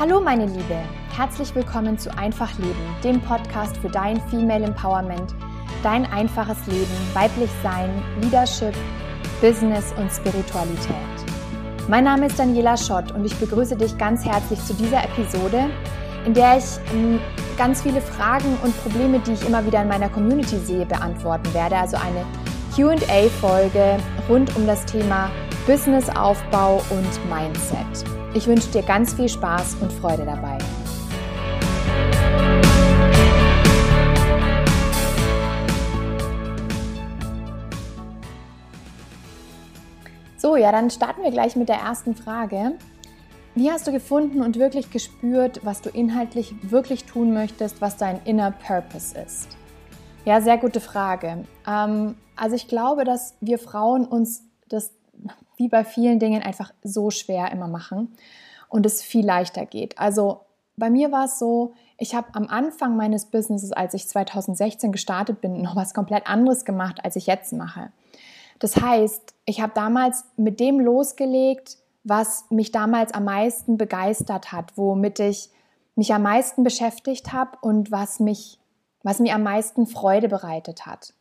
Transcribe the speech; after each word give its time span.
Hallo 0.00 0.18
meine 0.18 0.46
Liebe, 0.46 0.78
herzlich 1.14 1.54
willkommen 1.54 1.98
zu 1.98 2.08
Einfach 2.16 2.56
Leben, 2.56 2.96
dem 3.04 3.20
Podcast 3.20 3.76
für 3.76 3.90
dein 3.90 4.18
Female 4.30 4.64
Empowerment, 4.64 5.34
dein 5.82 6.06
einfaches 6.06 6.66
Leben, 6.68 6.90
weiblich 7.12 7.50
Sein, 7.62 7.90
Leadership, 8.22 8.72
Business 9.42 9.92
und 9.98 10.10
Spiritualität. 10.10 10.96
Mein 11.86 12.04
Name 12.04 12.28
ist 12.28 12.38
Daniela 12.38 12.78
Schott 12.78 13.12
und 13.12 13.26
ich 13.26 13.36
begrüße 13.36 13.76
dich 13.76 13.98
ganz 13.98 14.24
herzlich 14.24 14.58
zu 14.64 14.72
dieser 14.72 15.04
Episode, 15.04 15.68
in 16.24 16.32
der 16.32 16.56
ich 16.56 16.64
ähm, 16.94 17.20
ganz 17.58 17.82
viele 17.82 18.00
Fragen 18.00 18.56
und 18.64 18.74
Probleme, 18.82 19.18
die 19.18 19.32
ich 19.32 19.46
immer 19.46 19.66
wieder 19.66 19.82
in 19.82 19.88
meiner 19.88 20.08
Community 20.08 20.56
sehe, 20.60 20.86
beantworten 20.86 21.52
werde. 21.52 21.76
Also 21.76 21.98
eine 21.98 22.24
QA-Folge 22.74 23.98
rund 24.30 24.56
um 24.56 24.66
das 24.66 24.86
Thema 24.86 25.30
Businessaufbau 25.66 26.76
und 26.88 27.28
Mindset. 27.28 28.19
Ich 28.32 28.46
wünsche 28.46 28.68
dir 28.68 28.82
ganz 28.82 29.12
viel 29.12 29.28
Spaß 29.28 29.78
und 29.80 29.92
Freude 29.92 30.24
dabei. 30.24 30.56
So, 40.36 40.54
ja, 40.54 40.70
dann 40.70 40.90
starten 40.90 41.24
wir 41.24 41.32
gleich 41.32 41.56
mit 41.56 41.68
der 41.68 41.78
ersten 41.78 42.14
Frage. 42.14 42.78
Wie 43.56 43.68
hast 43.68 43.88
du 43.88 43.92
gefunden 43.92 44.42
und 44.42 44.60
wirklich 44.60 44.92
gespürt, 44.92 45.60
was 45.64 45.82
du 45.82 45.90
inhaltlich 45.90 46.54
wirklich 46.62 47.06
tun 47.06 47.34
möchtest, 47.34 47.80
was 47.80 47.96
dein 47.96 48.20
inner 48.26 48.52
Purpose 48.52 49.18
ist? 49.18 49.48
Ja, 50.24 50.40
sehr 50.40 50.58
gute 50.58 50.78
Frage. 50.78 51.46
Ähm, 51.66 52.14
also 52.36 52.54
ich 52.54 52.68
glaube, 52.68 53.02
dass 53.02 53.34
wir 53.40 53.58
Frauen 53.58 54.04
uns 54.04 54.44
das 54.68 54.92
wie 55.60 55.68
bei 55.68 55.84
vielen 55.84 56.18
Dingen 56.18 56.42
einfach 56.42 56.72
so 56.82 57.10
schwer 57.10 57.52
immer 57.52 57.68
machen 57.68 58.16
und 58.68 58.86
es 58.86 59.02
viel 59.02 59.24
leichter 59.24 59.66
geht. 59.66 59.98
Also 59.98 60.40
bei 60.76 60.88
mir 60.88 61.12
war 61.12 61.26
es 61.26 61.38
so, 61.38 61.74
ich 61.98 62.14
habe 62.14 62.28
am 62.32 62.48
Anfang 62.48 62.96
meines 62.96 63.26
Businesses, 63.26 63.70
als 63.70 63.92
ich 63.92 64.08
2016 64.08 64.90
gestartet 64.90 65.42
bin, 65.42 65.60
noch 65.60 65.76
was 65.76 65.92
komplett 65.92 66.26
anderes 66.26 66.64
gemacht, 66.64 67.04
als 67.04 67.14
ich 67.16 67.26
jetzt 67.26 67.52
mache. 67.52 67.92
Das 68.58 68.76
heißt, 68.76 69.34
ich 69.44 69.60
habe 69.60 69.72
damals 69.74 70.24
mit 70.36 70.60
dem 70.60 70.80
losgelegt, 70.80 71.76
was 72.04 72.46
mich 72.48 72.72
damals 72.72 73.12
am 73.12 73.24
meisten 73.24 73.76
begeistert 73.76 74.52
hat, 74.52 74.76
womit 74.76 75.20
ich 75.20 75.50
mich 75.94 76.14
am 76.14 76.22
meisten 76.22 76.64
beschäftigt 76.64 77.34
habe 77.34 77.58
und 77.60 77.90
was 77.92 78.18
mich, 78.18 78.58
was 79.02 79.18
mir 79.18 79.34
am 79.34 79.42
meisten 79.42 79.86
Freude 79.86 80.28
bereitet 80.28 80.86
hat. 80.86 81.12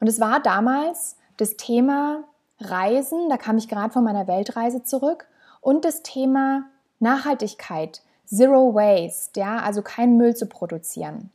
Und 0.00 0.08
es 0.08 0.18
war 0.18 0.40
damals 0.40 1.16
das 1.36 1.56
Thema 1.56 2.24
Reisen, 2.60 3.28
da 3.28 3.36
kam 3.36 3.58
ich 3.58 3.68
gerade 3.68 3.92
von 3.92 4.04
meiner 4.04 4.26
Weltreise 4.26 4.82
zurück, 4.82 5.26
und 5.60 5.84
das 5.84 6.02
Thema 6.02 6.64
Nachhaltigkeit, 7.00 8.02
Zero 8.26 8.74
Waste, 8.74 9.40
ja, 9.40 9.58
also 9.58 9.82
keinen 9.82 10.16
Müll 10.16 10.36
zu 10.36 10.46
produzieren. 10.46 11.30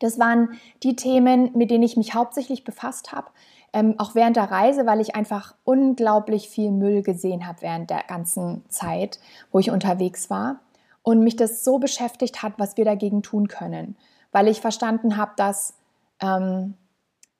Das 0.00 0.18
waren 0.18 0.58
die 0.82 0.96
Themen, 0.96 1.50
mit 1.54 1.70
denen 1.70 1.82
ich 1.82 1.96
mich 1.96 2.14
hauptsächlich 2.14 2.64
befasst 2.64 3.12
habe, 3.12 3.28
ähm, 3.72 3.94
auch 3.98 4.14
während 4.14 4.36
der 4.36 4.50
Reise, 4.50 4.86
weil 4.86 5.00
ich 5.00 5.14
einfach 5.14 5.54
unglaublich 5.64 6.48
viel 6.48 6.70
Müll 6.70 7.02
gesehen 7.02 7.46
habe 7.46 7.62
während 7.62 7.90
der 7.90 8.04
ganzen 8.04 8.64
Zeit, 8.68 9.18
wo 9.52 9.58
ich 9.58 9.70
unterwegs 9.70 10.30
war. 10.30 10.60
Und 11.02 11.20
mich 11.20 11.36
das 11.36 11.64
so 11.64 11.78
beschäftigt 11.78 12.42
hat, 12.42 12.54
was 12.58 12.76
wir 12.76 12.84
dagegen 12.84 13.22
tun 13.22 13.48
können, 13.48 13.96
weil 14.32 14.48
ich 14.48 14.60
verstanden 14.60 15.16
habe, 15.16 15.32
dass 15.36 15.74
ähm, 16.20 16.74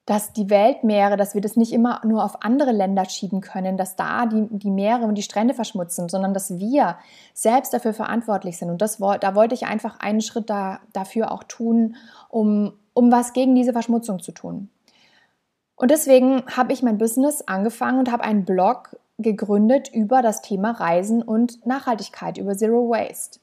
dass 0.09 0.33
die 0.33 0.49
Weltmeere, 0.49 1.19
dass 1.19 1.35
wir 1.35 1.43
das 1.43 1.57
nicht 1.57 1.71
immer 1.71 2.01
nur 2.03 2.25
auf 2.25 2.43
andere 2.43 2.73
Länder 2.73 3.05
schieben 3.05 3.43
können, 3.43 3.77
dass 3.77 3.95
da 3.95 4.25
die, 4.25 4.47
die 4.49 4.71
Meere 4.71 5.05
und 5.05 5.17
die 5.17 5.23
Strände 5.23 5.53
verschmutzen, 5.53 6.09
sondern 6.09 6.33
dass 6.33 6.59
wir 6.59 6.97
selbst 7.35 7.75
dafür 7.75 7.93
verantwortlich 7.93 8.57
sind. 8.57 8.71
Und 8.71 8.81
das, 8.81 8.97
da 8.97 9.35
wollte 9.35 9.55
ich 9.55 9.67
einfach 9.67 10.01
einen 10.01 10.23
Schritt 10.23 10.49
da, 10.49 10.81
dafür 10.95 11.31
auch 11.31 11.45
tun, 11.45 11.97
um, 12.31 12.73
um 12.95 13.13
was 13.13 13.35
gegen 13.35 13.55
diese 13.55 13.75
Verschmutzung 13.75 14.21
zu 14.21 14.33
tun. 14.33 14.71
Und 15.77 15.91
deswegen 15.91 16.43
habe 16.57 16.73
ich 16.73 16.83
mein 16.83 16.97
Business 16.97 17.43
angefangen 17.43 17.99
und 17.99 18.11
habe 18.11 18.25
einen 18.25 18.47
Blog 18.47 18.97
gegründet 19.19 19.91
über 19.93 20.23
das 20.23 20.41
Thema 20.41 20.71
Reisen 20.71 21.21
und 21.21 21.67
Nachhaltigkeit, 21.67 22.39
über 22.39 22.57
Zero 22.57 22.89
Waste. 22.89 23.41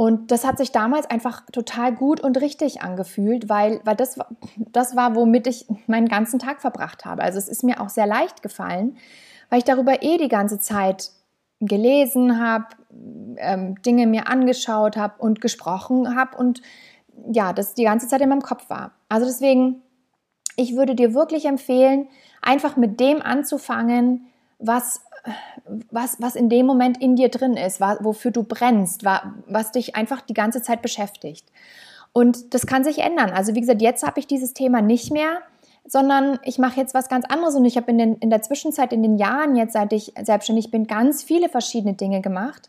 Und 0.00 0.30
das 0.30 0.46
hat 0.46 0.56
sich 0.56 0.72
damals 0.72 1.10
einfach 1.10 1.42
total 1.52 1.94
gut 1.94 2.22
und 2.22 2.40
richtig 2.40 2.80
angefühlt, 2.80 3.50
weil, 3.50 3.82
weil 3.84 3.96
das, 3.96 4.18
das 4.56 4.96
war, 4.96 5.14
womit 5.14 5.46
ich 5.46 5.66
meinen 5.88 6.08
ganzen 6.08 6.38
Tag 6.38 6.62
verbracht 6.62 7.04
habe. 7.04 7.22
Also 7.22 7.36
es 7.36 7.48
ist 7.48 7.64
mir 7.64 7.82
auch 7.82 7.90
sehr 7.90 8.06
leicht 8.06 8.40
gefallen, 8.42 8.96
weil 9.50 9.58
ich 9.58 9.66
darüber 9.66 10.02
eh 10.02 10.16
die 10.16 10.30
ganze 10.30 10.58
Zeit 10.58 11.10
gelesen 11.60 12.42
habe, 12.42 12.64
ähm, 13.36 13.74
Dinge 13.82 14.06
mir 14.06 14.26
angeschaut 14.26 14.96
habe 14.96 15.20
und 15.20 15.42
gesprochen 15.42 16.16
habe 16.16 16.34
und 16.38 16.62
ja, 17.30 17.52
das 17.52 17.74
die 17.74 17.84
ganze 17.84 18.08
Zeit 18.08 18.22
in 18.22 18.30
meinem 18.30 18.40
Kopf 18.40 18.70
war. 18.70 18.92
Also 19.10 19.26
deswegen, 19.26 19.82
ich 20.56 20.76
würde 20.76 20.94
dir 20.94 21.12
wirklich 21.12 21.44
empfehlen, 21.44 22.08
einfach 22.40 22.78
mit 22.78 23.00
dem 23.00 23.20
anzufangen, 23.20 24.30
was 24.58 25.02
was, 25.90 26.20
was 26.20 26.34
in 26.34 26.48
dem 26.48 26.66
Moment 26.66 27.00
in 27.00 27.16
dir 27.16 27.28
drin 27.28 27.56
ist, 27.56 27.80
wofür 27.80 28.30
du 28.30 28.42
brennst, 28.42 29.04
was 29.04 29.72
dich 29.72 29.96
einfach 29.96 30.20
die 30.20 30.34
ganze 30.34 30.62
Zeit 30.62 30.82
beschäftigt. 30.82 31.46
Und 32.12 32.54
das 32.54 32.66
kann 32.66 32.84
sich 32.84 32.98
ändern. 32.98 33.30
Also 33.30 33.54
wie 33.54 33.60
gesagt, 33.60 33.82
jetzt 33.82 34.04
habe 34.04 34.18
ich 34.18 34.26
dieses 34.26 34.52
Thema 34.52 34.82
nicht 34.82 35.12
mehr, 35.12 35.38
sondern 35.86 36.38
ich 36.44 36.58
mache 36.58 36.80
jetzt 36.80 36.94
was 36.94 37.08
ganz 37.08 37.24
anderes 37.26 37.54
und 37.54 37.64
ich 37.64 37.76
habe 37.76 37.90
in, 37.90 38.16
in 38.16 38.30
der 38.30 38.42
Zwischenzeit, 38.42 38.92
in 38.92 39.02
den 39.02 39.16
Jahren 39.16 39.56
jetzt, 39.56 39.72
seit 39.72 39.92
ich 39.92 40.12
selbstständig 40.20 40.70
bin, 40.70 40.86
ganz 40.86 41.22
viele 41.22 41.48
verschiedene 41.48 41.94
Dinge 41.94 42.20
gemacht 42.20 42.68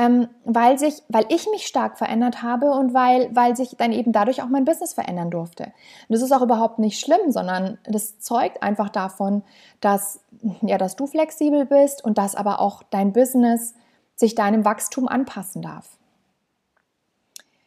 ähm, 0.00 0.28
weil, 0.46 0.78
sich, 0.78 1.02
weil 1.10 1.26
ich 1.28 1.46
mich 1.50 1.66
stark 1.66 1.98
verändert 1.98 2.42
habe 2.42 2.70
und 2.70 2.94
weil, 2.94 3.28
weil 3.36 3.54
sich 3.54 3.76
dann 3.76 3.92
eben 3.92 4.12
dadurch 4.12 4.42
auch 4.42 4.48
mein 4.48 4.64
Business 4.64 4.94
verändern 4.94 5.30
durfte. 5.30 5.64
Und 5.64 5.72
das 6.08 6.22
ist 6.22 6.32
auch 6.32 6.40
überhaupt 6.40 6.78
nicht 6.78 6.98
schlimm, 6.98 7.30
sondern 7.30 7.76
das 7.84 8.18
zeugt 8.18 8.62
einfach 8.62 8.88
davon, 8.88 9.42
dass, 9.82 10.24
ja, 10.62 10.78
dass 10.78 10.96
du 10.96 11.06
flexibel 11.06 11.66
bist 11.66 12.02
und 12.02 12.16
dass 12.16 12.34
aber 12.34 12.60
auch 12.60 12.82
dein 12.82 13.12
Business 13.12 13.74
sich 14.16 14.34
deinem 14.34 14.64
Wachstum 14.64 15.06
anpassen 15.06 15.60
darf. 15.60 15.98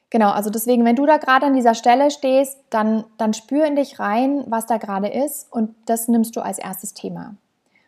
Genau, 0.09 0.31
also 0.31 0.50
deswegen, 0.50 0.85
wenn 0.85 0.95
du 0.95 1.05
da 1.05 1.17
gerade 1.17 1.45
an 1.45 1.53
dieser 1.53 1.75
Stelle 1.75 2.09
stehst, 2.09 2.57
dann, 2.71 3.03
dann 3.19 3.35
spür 3.35 3.65
in 3.65 3.75
dich 3.75 4.00
rein, 4.00 4.44
was 4.47 4.65
da 4.65 4.77
gerade 4.77 5.07
ist 5.07 5.51
und 5.53 5.75
das 5.85 6.07
nimmst 6.07 6.35
du 6.35 6.41
als 6.41 6.57
erstes 6.57 6.95
Thema. 6.95 7.35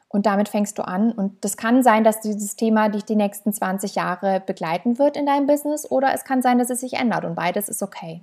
Und 0.10 0.26
damit 0.26 0.50
fängst 0.50 0.78
du 0.78 0.88
an. 0.88 1.12
Und 1.12 1.44
das 1.44 1.58
kann 1.58 1.84
sein, 1.84 2.04
dass 2.04 2.22
dieses 2.22 2.56
Thema 2.56 2.90
dich 2.90 3.04
die 3.04 3.16
nächsten 3.16 3.52
20 3.52 3.96
Jahre 3.96 4.42
begleiten 4.46 4.98
wird 4.98 5.18
in 5.18 5.26
deinem 5.26 5.48
Business 5.48 5.90
oder 5.90 6.14
es 6.14 6.24
kann 6.24 6.42
sein, 6.42 6.58
dass 6.58 6.70
es 6.70 6.80
sich 6.80 6.94
ändert 6.94 7.26
und 7.26 7.36
beides 7.36 7.70
ist 7.70 7.84
okay. 7.84 8.22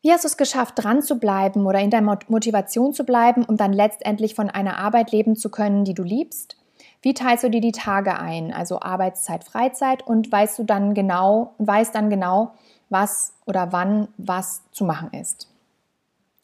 Wie 0.00 0.12
hast 0.12 0.24
du 0.24 0.28
es 0.28 0.36
geschafft, 0.36 0.74
dran 0.76 1.02
zu 1.02 1.18
bleiben 1.18 1.66
oder 1.66 1.80
in 1.80 1.90
der 1.90 2.00
Motivation 2.00 2.94
zu 2.94 3.04
bleiben, 3.04 3.44
um 3.44 3.56
dann 3.56 3.72
letztendlich 3.72 4.34
von 4.34 4.48
einer 4.48 4.78
Arbeit 4.78 5.10
leben 5.10 5.34
zu 5.34 5.50
können, 5.50 5.84
die 5.84 5.94
du 5.94 6.04
liebst? 6.04 6.56
Wie 7.02 7.14
teilst 7.14 7.44
du 7.44 7.50
dir 7.50 7.60
die 7.60 7.72
Tage 7.72 8.18
ein, 8.18 8.52
also 8.52 8.80
Arbeitszeit, 8.80 9.44
Freizeit 9.44 10.06
und 10.06 10.30
weißt 10.30 10.58
du 10.58 10.64
dann 10.64 10.94
genau 10.94 11.54
weißt 11.58 11.94
dann 11.94 12.10
genau, 12.10 12.52
was 12.88 13.34
oder 13.46 13.72
wann 13.72 14.08
was 14.16 14.62
zu 14.72 14.84
machen 14.84 15.10
ist? 15.12 15.48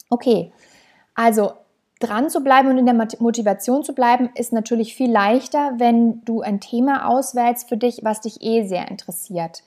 Okay, 0.09 0.51
also 1.13 1.53
dran 1.99 2.29
zu 2.29 2.41
bleiben 2.41 2.69
und 2.69 2.77
in 2.77 2.85
der 2.85 3.07
Motivation 3.19 3.83
zu 3.83 3.93
bleiben, 3.93 4.29
ist 4.35 4.51
natürlich 4.51 4.95
viel 4.95 5.11
leichter, 5.11 5.73
wenn 5.77 6.23
du 6.25 6.41
ein 6.41 6.59
Thema 6.59 7.07
auswählst 7.07 7.69
für 7.69 7.77
dich, 7.77 8.01
was 8.03 8.21
dich 8.21 8.41
eh 8.41 8.65
sehr 8.65 8.89
interessiert. 8.89 9.63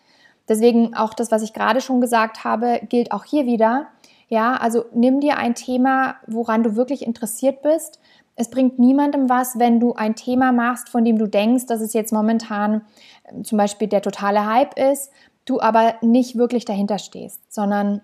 Deswegen 0.49 0.95
auch 0.95 1.15
das, 1.15 1.31
was 1.31 1.43
ich 1.43 1.53
gerade 1.53 1.81
schon 1.81 2.01
gesagt 2.01 2.45
habe, 2.45 2.81
gilt 2.89 3.13
auch 3.13 3.25
hier 3.25 3.47
wieder. 3.47 3.89
Ja, 4.29 4.55
also 4.55 4.85
nimm 4.93 5.21
dir 5.21 5.39
ein 5.39 5.55
Thema, 5.55 6.17
woran 6.27 6.63
du 6.63 6.77
wirklich 6.77 7.07
interessiert 7.07 7.63
bist. 7.63 8.01
Es 8.35 8.51
bringt 8.51 8.79
niemandem 8.79 9.29
was, 9.29 9.59
wenn 9.59 9.81
du 9.81 9.95
ein 9.95 10.15
Thema 10.15 10.53
machst, 10.53 10.89
von 10.89 11.05
dem 11.05 11.19
du 11.19 11.27
denkst, 11.27 11.67
dass 11.67 11.81
es 11.81 11.93
jetzt 11.93 12.13
momentan 12.13 12.83
äh, 13.25 13.43
zum 13.43 13.59
Beispiel 13.59 13.89
der 13.89 14.03
totale 14.03 14.47
Hype 14.47 14.79
ist, 14.79 15.11
du 15.45 15.61
aber 15.61 15.95
nicht 16.03 16.37
wirklich 16.37 16.65
dahinter 16.65 16.99
stehst, 16.99 17.53
sondern 17.53 18.03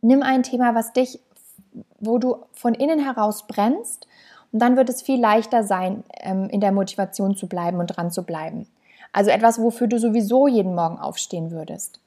nimm 0.00 0.22
ein 0.22 0.42
Thema, 0.42 0.74
was 0.74 0.92
dich 0.92 1.20
wo 2.00 2.18
du 2.18 2.36
von 2.52 2.74
innen 2.74 2.98
heraus 2.98 3.46
brennst 3.46 4.06
und 4.52 4.60
dann 4.60 4.76
wird 4.76 4.88
es 4.88 5.02
viel 5.02 5.20
leichter 5.20 5.62
sein, 5.62 6.04
ähm, 6.20 6.48
in 6.48 6.60
der 6.60 6.72
Motivation 6.72 7.36
zu 7.36 7.48
bleiben 7.48 7.78
und 7.78 7.88
dran 7.88 8.10
zu 8.10 8.22
bleiben. 8.22 8.66
Also 9.12 9.30
etwas, 9.30 9.60
wofür 9.60 9.86
du 9.86 9.98
sowieso 9.98 10.48
jeden 10.48 10.74
Morgen 10.74 10.98
aufstehen 10.98 11.50
würdest. 11.50 12.00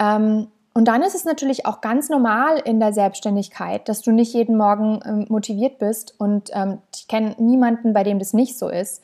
Ähm, 0.00 0.48
und 0.74 0.86
dann 0.86 1.02
ist 1.02 1.14
es 1.14 1.24
natürlich 1.24 1.66
auch 1.66 1.82
ganz 1.82 2.08
normal 2.08 2.58
in 2.64 2.80
der 2.80 2.94
Selbstständigkeit, 2.94 3.88
dass 3.88 4.00
du 4.00 4.10
nicht 4.10 4.32
jeden 4.32 4.56
Morgen 4.56 5.00
ähm, 5.04 5.26
motiviert 5.28 5.78
bist. 5.78 6.14
Und 6.18 6.50
ich 6.94 7.08
kenne 7.08 7.36
niemanden, 7.38 7.92
bei 7.92 8.04
dem 8.04 8.18
das 8.18 8.32
nicht 8.32 8.58
so 8.58 8.68
ist. 8.68 9.02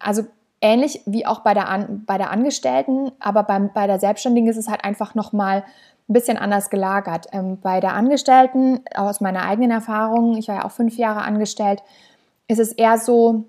also 0.00 0.24
ähnlich 0.62 1.02
wie 1.06 1.26
auch 1.26 1.40
bei 1.40 1.54
der, 1.54 1.88
bei 2.06 2.16
der 2.16 2.30
Angestellten, 2.30 3.12
aber 3.20 3.42
beim, 3.42 3.72
bei 3.72 3.86
der 3.86 3.98
Selbstständigen 3.98 4.48
ist 4.48 4.56
es 4.56 4.68
halt 4.68 4.84
einfach 4.84 5.14
nochmal 5.14 5.64
ein 6.12 6.14
bisschen 6.14 6.36
anders 6.36 6.68
gelagert. 6.68 7.26
Ähm, 7.32 7.58
bei 7.60 7.80
der 7.80 7.94
Angestellten, 7.94 8.80
aus 8.94 9.22
meiner 9.22 9.44
eigenen 9.44 9.70
Erfahrung, 9.70 10.36
ich 10.36 10.48
war 10.48 10.56
ja 10.56 10.64
auch 10.64 10.70
fünf 10.70 10.98
Jahre 10.98 11.22
angestellt, 11.22 11.82
ist 12.48 12.60
es 12.60 12.72
eher 12.72 12.98
so, 12.98 13.46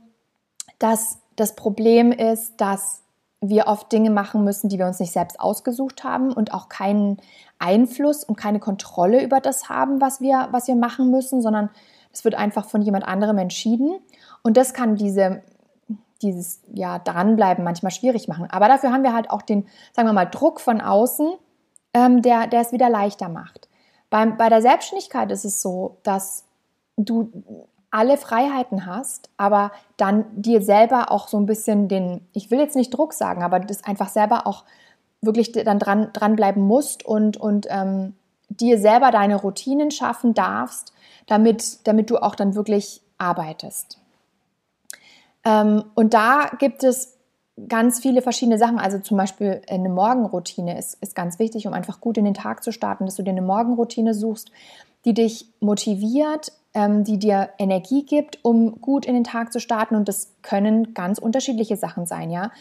dass 0.79 1.19
das 1.35 1.55
Problem 1.55 2.13
ist, 2.13 2.53
dass 2.57 3.01
wir 3.41 3.67
oft 3.67 3.91
Dinge 3.91 4.09
machen 4.09 4.45
müssen, 4.45 4.69
die 4.69 4.79
wir 4.79 4.87
uns 4.87 5.01
nicht 5.01 5.11
selbst 5.11 5.41
ausgesucht 5.41 6.05
haben 6.05 6.31
und 6.31 6.53
auch 6.53 6.69
keinen 6.69 7.17
Einfluss 7.59 8.23
und 8.23 8.37
keine 8.37 8.59
Kontrolle 8.59 9.21
über 9.21 9.41
das 9.41 9.67
haben, 9.67 9.99
was 9.99 10.21
wir, 10.21 10.47
was 10.51 10.67
wir 10.69 10.75
machen 10.75 11.11
müssen, 11.11 11.41
sondern 11.41 11.69
es 12.13 12.23
wird 12.23 12.35
einfach 12.35 12.65
von 12.65 12.81
jemand 12.81 13.05
anderem 13.05 13.37
entschieden. 13.39 13.95
Und 14.41 14.55
das 14.55 14.73
kann 14.73 14.95
diese, 14.95 15.41
dieses 16.21 16.61
ja, 16.73 16.99
Dranbleiben 16.99 17.65
manchmal 17.65 17.91
schwierig 17.91 18.29
machen. 18.29 18.47
Aber 18.49 18.69
dafür 18.69 18.93
haben 18.93 19.03
wir 19.03 19.13
halt 19.13 19.29
auch 19.29 19.41
den, 19.41 19.67
sagen 19.91 20.07
wir 20.07 20.13
mal, 20.13 20.25
Druck 20.25 20.61
von 20.61 20.79
außen, 20.79 21.33
ähm, 21.93 22.21
der, 22.21 22.47
der 22.47 22.61
es 22.61 22.71
wieder 22.71 22.89
leichter 22.89 23.29
macht. 23.29 23.67
Beim, 24.09 24.37
bei 24.37 24.49
der 24.49 24.61
Selbstständigkeit 24.61 25.31
ist 25.31 25.45
es 25.45 25.61
so, 25.61 25.97
dass 26.03 26.45
du 26.97 27.31
alle 27.89 28.17
Freiheiten 28.17 28.85
hast, 28.85 29.29
aber 29.37 29.71
dann 29.97 30.25
dir 30.35 30.61
selber 30.61 31.11
auch 31.11 31.27
so 31.27 31.37
ein 31.37 31.45
bisschen 31.45 31.87
den, 31.87 32.27
ich 32.33 32.49
will 32.49 32.59
jetzt 32.59 32.75
nicht 32.75 32.89
Druck 32.89 33.13
sagen, 33.13 33.43
aber 33.43 33.59
das 33.59 33.83
einfach 33.83 34.09
selber 34.09 34.47
auch 34.47 34.63
wirklich 35.21 35.51
dann 35.51 35.79
dran, 35.79 36.09
dranbleiben 36.11 36.61
musst 36.61 37.05
und, 37.05 37.37
und 37.37 37.67
ähm, 37.69 38.15
dir 38.49 38.79
selber 38.79 39.11
deine 39.11 39.35
Routinen 39.35 39.91
schaffen 39.91 40.33
darfst, 40.33 40.93
damit, 41.27 41.87
damit 41.87 42.09
du 42.09 42.17
auch 42.17 42.35
dann 42.35 42.55
wirklich 42.55 43.01
arbeitest. 43.17 43.99
Ähm, 45.45 45.83
und 45.95 46.13
da 46.13 46.49
gibt 46.57 46.83
es 46.83 47.12
ganz 47.67 47.99
viele 47.99 48.21
verschiedene 48.21 48.57
Sachen. 48.57 48.79
Also 48.79 48.99
zum 48.99 49.17
Beispiel 49.17 49.61
eine 49.69 49.89
Morgenroutine 49.89 50.77
ist, 50.77 50.95
ist 51.01 51.15
ganz 51.15 51.39
wichtig, 51.39 51.67
um 51.67 51.73
einfach 51.73 52.01
gut 52.01 52.17
in 52.17 52.25
den 52.25 52.33
Tag 52.33 52.63
zu 52.63 52.71
starten, 52.71 53.05
dass 53.05 53.15
du 53.15 53.23
dir 53.23 53.31
eine 53.31 53.41
Morgenroutine 53.41 54.13
suchst, 54.13 54.51
die 55.05 55.13
dich 55.13 55.47
motiviert, 55.59 56.51
ähm, 56.73 57.03
die 57.03 57.19
dir 57.19 57.49
Energie 57.59 58.05
gibt, 58.05 58.39
um 58.43 58.81
gut 58.81 59.05
in 59.05 59.13
den 59.13 59.23
Tag 59.23 59.53
zu 59.53 59.59
starten. 59.59 59.95
Und 59.95 60.07
das 60.07 60.33
können 60.41 60.93
ganz 60.93 61.19
unterschiedliche 61.19 61.77
Sachen 61.77 62.05
sein, 62.05 62.31
ja. 62.31 62.51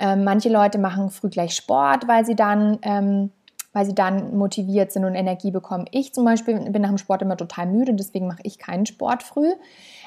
Ähm, 0.00 0.22
manche 0.22 0.48
Leute 0.48 0.78
machen 0.78 1.10
früh 1.10 1.28
gleich 1.28 1.56
Sport, 1.56 2.06
weil 2.06 2.24
sie 2.24 2.36
dann 2.36 2.78
ähm, 2.82 3.30
weil 3.78 3.86
sie 3.86 3.94
dann 3.94 4.36
motiviert 4.36 4.90
sind 4.90 5.04
und 5.04 5.14
Energie 5.14 5.52
bekommen. 5.52 5.84
Ich 5.92 6.12
zum 6.12 6.24
Beispiel 6.24 6.58
bin 6.58 6.82
nach 6.82 6.88
dem 6.88 6.98
Sport 6.98 7.22
immer 7.22 7.36
total 7.36 7.66
müde 7.66 7.94
deswegen 7.94 8.26
mache 8.26 8.40
ich 8.42 8.58
keinen 8.58 8.86
Sport 8.86 9.22
früh. 9.22 9.52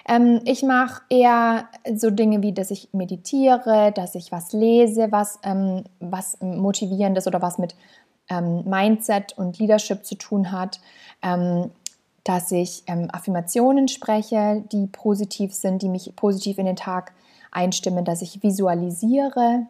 Ähm, 0.09 0.41
ich 0.43 0.61
mache 0.61 1.03
eher 1.09 1.69
so 1.95 2.09
Dinge 2.09 2.41
wie, 2.41 2.51
dass 2.51 2.69
ich 2.69 2.89
meditiere, 2.91 3.93
dass 3.95 4.15
ich 4.15 4.29
was 4.33 4.51
lese, 4.51 5.13
was, 5.13 5.39
ähm, 5.43 5.85
was 6.01 6.37
motivierendes 6.41 7.27
oder 7.27 7.41
was 7.41 7.59
mit 7.59 7.75
ähm, 8.29 8.65
Mindset 8.65 9.37
und 9.37 9.57
Leadership 9.57 10.05
zu 10.05 10.15
tun 10.15 10.51
hat. 10.51 10.81
Ähm, 11.23 11.71
dass 12.25 12.51
ich 12.51 12.83
ähm, 12.87 13.07
Affirmationen 13.13 13.87
spreche, 13.87 14.65
die 14.69 14.87
positiv 14.87 15.53
sind, 15.53 15.81
die 15.81 15.89
mich 15.89 16.13
positiv 16.17 16.57
in 16.57 16.65
den 16.65 16.75
Tag 16.75 17.13
einstimmen, 17.51 18.03
dass 18.03 18.21
ich 18.21 18.43
visualisiere. 18.43 19.65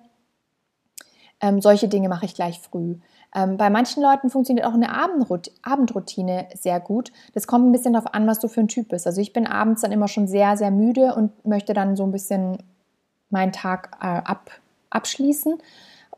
Ähm, 1.39 1.61
solche 1.61 1.87
Dinge 1.87 2.09
mache 2.09 2.25
ich 2.25 2.33
gleich 2.33 2.59
früh. 2.59 2.95
Ähm, 3.33 3.57
bei 3.57 3.69
manchen 3.69 4.03
Leuten 4.03 4.29
funktioniert 4.29 4.65
auch 4.65 4.73
eine 4.73 4.93
Abendrut 4.93 5.51
Abendroutine 5.61 6.47
sehr 6.59 6.79
gut. 6.79 7.11
Das 7.33 7.47
kommt 7.47 7.65
ein 7.65 7.71
bisschen 7.71 7.93
darauf 7.93 8.13
an, 8.13 8.27
was 8.27 8.39
du 8.39 8.47
für 8.47 8.59
ein 8.59 8.67
Typ 8.67 8.89
bist. 8.89 9.07
Also 9.07 9.21
ich 9.21 9.33
bin 9.33 9.47
abends 9.47 9.81
dann 9.81 9.91
immer 9.91 10.07
schon 10.07 10.27
sehr, 10.27 10.57
sehr 10.57 10.71
müde 10.71 11.15
und 11.15 11.45
möchte 11.45 11.73
dann 11.73 11.95
so 11.95 12.03
ein 12.03 12.11
bisschen 12.11 12.57
meinen 13.29 13.53
Tag 13.53 13.97
äh, 14.01 14.05
ab, 14.05 14.51
abschließen 14.89 15.57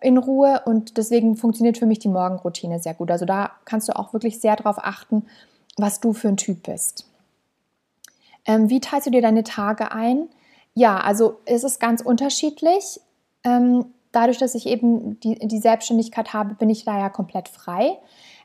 in 0.01 0.18
Ruhe 0.18 0.62
und 0.65 0.98
deswegen 0.98 1.38
funktioniert 1.38 1.77
für 1.77 1.86
mich 1.86 2.00
die 2.00 2.10
Morgenroutine 2.10 2.80
sehr 2.80 2.94
gut. 2.94 3.10
Also 3.10 3.25
da 3.25 3.51
kannst 3.66 3.88
du 3.88 3.95
auch 3.95 4.12
wirklich 4.12 4.42
sehr 4.42 4.56
darauf 4.56 4.77
achten, 4.80 5.25
was 5.77 6.00
du 6.00 6.13
für 6.13 6.27
ein 6.27 6.38
Typ 6.38 6.63
bist. 6.63 7.07
Ähm, 8.45 8.69
wie 8.69 8.81
teilst 8.81 9.07
du 9.07 9.12
dir 9.12 9.21
deine 9.21 9.44
Tage 9.44 9.92
ein? 9.92 10.27
Ja, 10.74 10.98
also 10.98 11.39
es 11.45 11.63
ist 11.63 11.80
ganz 11.80 12.01
unterschiedlich. 12.01 13.00
Ähm, 13.44 13.86
dadurch, 14.13 14.38
dass 14.38 14.56
ich 14.56 14.65
eben 14.65 15.19
die, 15.19 15.36
die 15.39 15.60
Selbstständigkeit 15.60 16.33
habe, 16.33 16.56
bin 16.56 16.69
ich 16.69 16.86
da 16.86 16.98
ja 16.98 17.10
komplett 17.10 17.50
frei. 17.50 17.98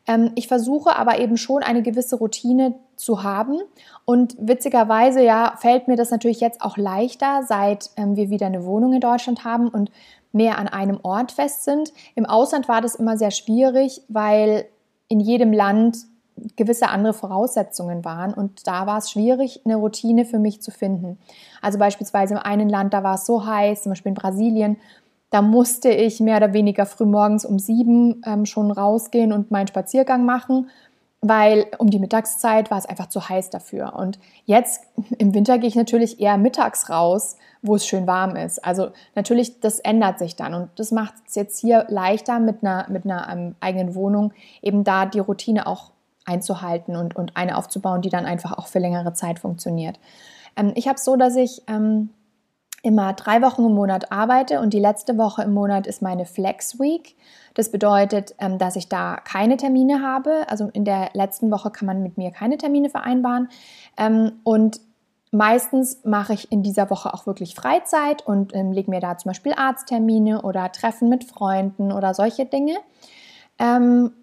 Ähm, 0.09 0.33
ich 0.35 0.49
versuche 0.49 0.97
aber 0.97 1.21
eben 1.21 1.37
schon 1.37 1.63
eine 1.63 1.83
gewisse 1.83 2.17
Routine 2.17 2.75
zu 2.97 3.23
haben. 3.23 3.61
Und 4.05 4.35
witzigerweise, 4.41 5.23
ja, 5.23 5.55
fällt 5.59 5.87
mir 5.87 5.97
das 5.97 6.11
natürlich 6.11 6.41
jetzt 6.41 6.63
auch 6.63 6.77
leichter, 6.77 7.45
seit 7.47 7.91
ähm, 7.97 8.17
wir 8.17 8.31
wieder 8.31 8.47
eine 8.47 8.65
Wohnung 8.65 8.93
in 8.95 9.01
Deutschland 9.01 9.45
haben 9.45 9.69
und 9.69 9.93
mehr 10.33 10.59
an 10.59 10.67
einem 10.69 10.99
Ort 11.03 11.33
fest 11.33 11.65
sind. 11.65 11.93
Im 12.15 12.27
Ausland 12.27 12.69
war 12.69 12.81
das 12.81 12.95
immer 12.97 13.17
sehr 13.17 13.31
schwierig, 13.31 14.03
weil 14.09 14.67
in 15.09 15.21
jedem 15.21 15.53
Land 15.53 15.99
gewisse 16.57 16.89
andere 16.89 17.15
Voraussetzungen 17.15 18.05
waren 18.05 18.33
und 18.33 18.67
da 18.67 18.87
war 18.87 18.99
es 18.99 19.11
schwierig, 19.11 19.63
eine 19.65 19.75
Routine 19.77 20.25
für 20.25 20.39
mich 20.39 20.63
zu 20.63 20.71
finden. 20.71 21.19
Also 21.61 21.79
beispielsweise 21.79 22.35
im 22.35 22.41
einen 22.41 22.69
Land, 22.69 22.95
da 22.95 23.03
war 23.03 23.17
es 23.17 23.27
so 23.27 23.45
heiß, 23.45 23.83
zum 23.83 23.91
Beispiel 23.91 24.11
in 24.11 24.15
Brasilien, 24.15 24.77
da 25.31 25.43
musste 25.43 25.91
ich 25.91 26.21
mehr 26.21 26.39
oder 26.39 26.53
weniger 26.53 26.87
früh 26.87 27.05
morgens 27.05 27.45
um 27.45 27.59
sieben 27.59 28.23
ähm, 28.25 28.47
schon 28.47 28.71
rausgehen 28.71 29.33
und 29.33 29.51
meinen 29.51 29.69
Spaziergang 29.69 30.25
machen, 30.25 30.71
weil 31.21 31.67
um 31.79 31.91
die 31.91 31.99
Mittagszeit 31.99 32.71
war 32.71 32.79
es 32.79 32.87
einfach 32.87 33.09
zu 33.09 33.29
heiß 33.29 33.51
dafür. 33.51 33.95
Und 33.97 34.19
jetzt 34.45 34.85
im 35.19 35.35
Winter 35.35 35.59
gehe 35.59 35.69
ich 35.69 35.75
natürlich 35.75 36.21
eher 36.21 36.39
mittags 36.39 36.89
raus, 36.89 37.37
wo 37.61 37.75
es 37.75 37.87
schön 37.87 38.07
warm 38.07 38.37
ist. 38.37 38.65
Also 38.65 38.91
natürlich, 39.15 39.61
das 39.61 39.81
ändert 39.81 40.19
sich 40.19 40.37
dann 40.37 40.55
und 40.55 40.71
das 40.77 40.93
macht 40.93 41.15
es 41.27 41.35
jetzt 41.35 41.59
hier 41.59 41.87
leichter 41.89 42.39
mit 42.39 42.63
einer, 42.63 42.89
mit 42.89 43.05
einer 43.05 43.29
ähm, 43.31 43.55
eigenen 43.61 43.95
Wohnung, 43.95 44.33
eben 44.63 44.85
da 44.85 45.07
die 45.07 45.19
Routine 45.19 45.67
auch 45.67 45.91
einzuhalten 46.25 46.95
und, 46.95 47.17
und 47.17 47.37
eine 47.37 47.57
aufzubauen, 47.57 48.03
die 48.03 48.11
dann 48.11 48.27
einfach 48.27 48.57
auch 48.57 48.67
für 48.67 48.79
längere 48.79 49.13
Zeit 49.15 49.41
funktioniert. 49.41 49.99
Ähm, 50.57 50.73
ich 50.75 50.87
habe 50.87 50.97
es 50.97 51.05
so, 51.05 51.17
dass 51.17 51.37
ich 51.37 51.63
ähm, 51.67 52.11
immer 52.83 53.13
drei 53.13 53.43
Wochen 53.43 53.65
im 53.65 53.75
Monat 53.75 54.13
arbeite 54.13 54.61
und 54.61 54.73
die 54.73 54.79
letzte 54.79 55.19
Woche 55.19 55.43
im 55.43 55.53
Monat 55.53 55.87
ist 55.87 56.03
meine 56.03 56.25
Flex 56.25 56.79
Week. 56.79 57.17
Das 57.55 57.71
bedeutet, 57.71 58.35
ähm, 58.39 58.59
dass 58.59 58.77
ich 58.77 58.89
da 58.89 59.17
keine 59.17 59.57
Termine 59.57 60.01
habe. 60.03 60.47
Also 60.49 60.71
in 60.73 60.85
der 60.85 61.11
letzten 61.13 61.51
Woche 61.51 61.71
kann 61.71 61.87
man 61.87 62.03
mit 62.03 62.17
mir 62.17 62.31
keine 62.31 62.57
Termine 62.57 62.89
vereinbaren. 62.89 63.49
Ähm, 63.97 64.33
und 64.45 64.81
meistens 65.33 66.05
mache 66.05 66.35
ich 66.35 66.53
in 66.53 66.63
dieser 66.63 66.89
Woche 66.89 67.13
auch 67.13 67.27
wirklich 67.27 67.55
Freizeit 67.55 68.25
und 68.27 68.55
ähm, 68.55 68.73
lege 68.73 68.91
mir 68.91 69.01
da 69.01 69.19
zum 69.19 69.31
Beispiel 69.31 69.55
Arzttermine 69.55 70.43
oder 70.43 70.71
Treffen 70.71 71.09
mit 71.09 71.25
Freunden 71.25 71.93
oder 71.93 72.15
solche 72.15 72.47
Dinge. 72.47 72.77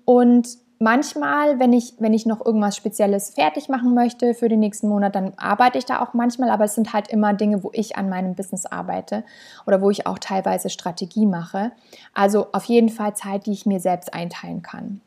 Und 0.05 0.47
manchmal, 0.79 1.59
wenn 1.59 1.73
ich, 1.73 1.93
wenn 1.99 2.13
ich 2.13 2.25
noch 2.25 2.45
irgendwas 2.45 2.75
Spezielles 2.75 3.31
fertig 3.31 3.69
machen 3.69 3.93
möchte 3.93 4.33
für 4.33 4.49
den 4.49 4.59
nächsten 4.59 4.87
Monat, 4.87 5.15
dann 5.15 5.33
arbeite 5.37 5.77
ich 5.77 5.85
da 5.85 6.01
auch 6.01 6.13
manchmal, 6.13 6.49
aber 6.49 6.65
es 6.65 6.75
sind 6.75 6.93
halt 6.93 7.07
immer 7.07 7.33
Dinge, 7.33 7.63
wo 7.63 7.71
ich 7.73 7.97
an 7.97 8.09
meinem 8.09 8.35
Business 8.35 8.65
arbeite 8.65 9.23
oder 9.65 9.81
wo 9.81 9.89
ich 9.89 10.07
auch 10.07 10.19
teilweise 10.19 10.69
Strategie 10.69 11.25
mache. 11.25 11.71
Also 12.13 12.47
auf 12.51 12.65
jeden 12.65 12.89
Fall 12.89 13.15
Zeit, 13.15 13.45
die 13.45 13.51
ich 13.51 13.65
mir 13.65 13.79
selbst 13.79 14.13
einteilen 14.13 14.61
kann. 14.61 15.01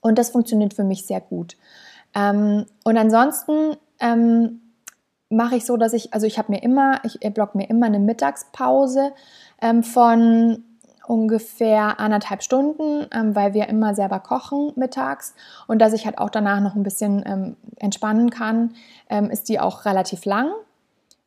Und 0.00 0.18
das 0.18 0.30
funktioniert 0.30 0.74
für 0.74 0.84
mich 0.84 1.06
sehr 1.06 1.20
gut. 1.20 1.56
Ähm, 2.14 2.66
und 2.84 2.96
ansonsten 2.96 3.76
ähm, 4.00 4.60
mache 5.30 5.56
ich 5.56 5.64
so, 5.64 5.76
dass 5.76 5.92
ich, 5.92 6.12
also 6.12 6.26
ich 6.26 6.38
habe 6.38 6.52
mir 6.52 6.62
immer, 6.62 7.00
ich 7.04 7.18
block 7.32 7.54
mir 7.54 7.68
immer 7.68 7.86
eine 7.86 7.98
Mittagspause 7.98 9.12
ähm, 9.60 9.82
von 9.82 10.62
ungefähr 11.06 12.00
anderthalb 12.00 12.42
Stunden, 12.42 13.06
ähm, 13.12 13.34
weil 13.34 13.54
wir 13.54 13.68
immer 13.68 13.94
selber 13.94 14.20
kochen 14.20 14.72
mittags 14.76 15.34
und 15.66 15.80
dass 15.80 15.92
ich 15.92 16.06
halt 16.06 16.18
auch 16.18 16.30
danach 16.30 16.60
noch 16.60 16.74
ein 16.74 16.82
bisschen 16.82 17.22
ähm, 17.26 17.56
entspannen 17.76 18.30
kann, 18.30 18.74
ähm, 19.08 19.30
ist 19.30 19.48
die 19.48 19.60
auch 19.60 19.84
relativ 19.84 20.24
lang. 20.24 20.50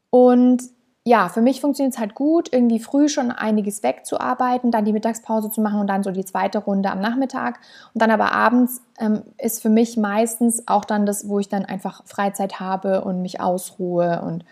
Und 0.09 0.63
ja, 1.07 1.29
für 1.29 1.41
mich 1.41 1.61
funktioniert 1.61 1.93
es 1.93 1.99
halt 2.01 2.15
gut, 2.15 2.51
irgendwie 2.51 2.79
früh 2.79 3.07
schon 3.07 3.31
einiges 3.31 3.81
wegzuarbeiten, 3.81 4.71
dann 4.71 4.83
die 4.83 4.91
Mittagspause 4.91 5.49
zu 5.49 5.61
machen 5.61 5.79
und 5.79 5.87
dann 5.87 6.03
so 6.03 6.11
die 6.11 6.25
zweite 6.25 6.57
Runde 6.57 6.91
am 6.91 6.99
Nachmittag. 6.99 7.61
Und 7.93 8.01
dann 8.01 8.11
aber 8.11 8.33
abends 8.33 8.81
ähm, 8.99 9.21
ist 9.37 9.61
für 9.61 9.69
mich 9.69 9.95
meistens 9.95 10.67
auch 10.67 10.83
dann 10.83 11.05
das, 11.05 11.29
wo 11.29 11.39
ich 11.39 11.47
dann 11.47 11.63
einfach 11.63 12.01
Freizeit 12.05 12.59
habe 12.59 13.05
und 13.05 13.21
mich 13.21 13.39
ausruhe 13.39 14.21
und 14.21 14.43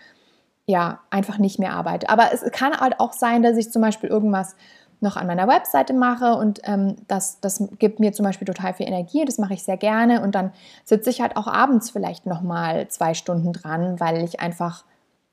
ja, 0.64 1.00
einfach 1.10 1.36
nicht 1.36 1.58
mehr 1.58 1.74
arbeite. 1.74 2.08
Aber 2.08 2.32
es 2.32 2.42
kann 2.52 2.72
halt 2.72 3.00
auch 3.00 3.12
sein, 3.12 3.42
dass 3.42 3.58
ich 3.58 3.70
zum 3.70 3.82
Beispiel 3.82 4.08
irgendwas 4.08 4.56
noch 5.00 5.16
an 5.16 5.26
meiner 5.26 5.46
Webseite 5.46 5.92
mache 5.92 6.34
und 6.34 6.60
ähm, 6.64 6.96
das, 7.06 7.40
das 7.40 7.62
gibt 7.78 8.00
mir 8.00 8.12
zum 8.12 8.24
Beispiel 8.24 8.46
total 8.46 8.74
viel 8.74 8.86
Energie, 8.86 9.24
das 9.24 9.38
mache 9.38 9.54
ich 9.54 9.62
sehr 9.62 9.76
gerne 9.76 10.22
und 10.22 10.34
dann 10.34 10.52
sitze 10.84 11.10
ich 11.10 11.20
halt 11.20 11.36
auch 11.36 11.46
abends 11.46 11.90
vielleicht 11.90 12.26
nochmal 12.26 12.88
zwei 12.88 13.14
Stunden 13.14 13.52
dran, 13.52 14.00
weil 14.00 14.24
ich 14.24 14.40
einfach 14.40 14.84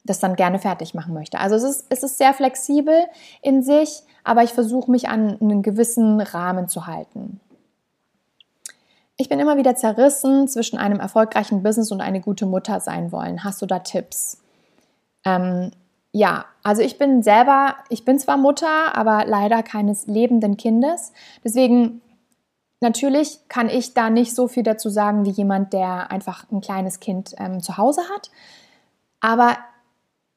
das 0.05 0.19
dann 0.19 0.35
gerne 0.35 0.59
fertig 0.59 0.93
machen 0.93 1.13
möchte. 1.13 1.39
Also 1.39 1.55
es 1.55 1.63
ist, 1.63 1.85
es 1.89 2.03
ist 2.03 2.17
sehr 2.17 2.33
flexibel 2.33 3.05
in 3.41 3.63
sich, 3.63 4.03
aber 4.23 4.43
ich 4.43 4.51
versuche 4.51 4.91
mich 4.91 5.07
an 5.07 5.39
einen 5.39 5.61
gewissen 5.61 6.19
Rahmen 6.19 6.67
zu 6.67 6.87
halten. 6.87 7.39
Ich 9.15 9.29
bin 9.29 9.39
immer 9.39 9.57
wieder 9.57 9.75
zerrissen 9.75 10.47
zwischen 10.47 10.77
einem 10.77 10.99
erfolgreichen 10.99 11.63
Business 11.63 11.91
und 11.91 12.01
eine 12.01 12.19
gute 12.19 12.45
Mutter 12.45 12.79
sein 12.79 13.11
wollen. 13.11 13.43
Hast 13.43 13.61
du 13.61 13.65
da 13.65 13.79
Tipps? 13.79 14.41
Ähm, 15.23 15.71
ja, 16.15 16.45
also 16.61 16.83
ich 16.83 16.99
bin 16.99 17.23
selber, 17.23 17.75
ich 17.89 18.05
bin 18.05 18.19
zwar 18.19 18.37
Mutter, 18.37 18.95
aber 18.95 19.25
leider 19.25 19.63
keines 19.63 20.05
lebenden 20.05 20.57
Kindes. 20.57 21.11
Deswegen 21.43 22.01
natürlich 22.79 23.39
kann 23.49 23.67
ich 23.67 23.95
da 23.95 24.11
nicht 24.11 24.35
so 24.35 24.47
viel 24.47 24.61
dazu 24.61 24.89
sagen 24.89 25.25
wie 25.25 25.31
jemand, 25.31 25.73
der 25.73 26.11
einfach 26.11 26.45
ein 26.51 26.61
kleines 26.61 26.99
Kind 26.99 27.33
ähm, 27.39 27.61
zu 27.61 27.77
Hause 27.77 28.01
hat. 28.13 28.29
Aber 29.21 29.57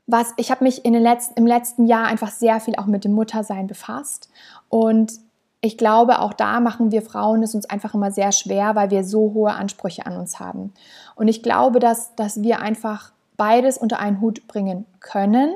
was 0.07 0.33
ich 0.39 0.51
habe 0.51 0.65
mich 0.65 0.87
in 0.87 0.95
den 0.95 1.03
letzten, 1.03 1.35
im 1.35 1.47
letzten 1.47 1.87
Jahr 1.87 2.07
einfach 2.07 2.31
sehr 2.31 2.59
viel 2.61 2.77
auch 2.77 2.87
mit 2.87 3.05
dem 3.05 3.13
Muttersein 3.13 3.67
befasst 3.67 4.31
und 4.71 5.13
ich 5.61 5.77
glaube, 5.77 6.21
auch 6.21 6.33
da 6.33 6.61
machen 6.61 6.93
wir 6.93 7.03
Frauen 7.03 7.43
es 7.43 7.55
uns 7.55 7.69
einfach 7.69 7.95
immer 7.95 8.13
sehr 8.13 8.31
schwer, 8.31 8.77
weil 8.77 8.91
wir 8.91 9.05
so 9.05 9.33
hohe 9.35 9.53
Ansprüche 9.53 10.07
an 10.07 10.17
uns 10.17 10.39
haben. 10.39 10.73
Und 11.17 11.29
ich 11.29 11.43
glaube, 11.43 11.81
dass, 11.81 12.15
dass 12.15 12.43
wir 12.43 12.61
einfach 12.61 13.11
beides 13.37 13.79
unter 13.79 14.01
einen 14.01 14.21
Hut 14.21 14.47
bringen 14.47 14.87
können, 15.01 15.55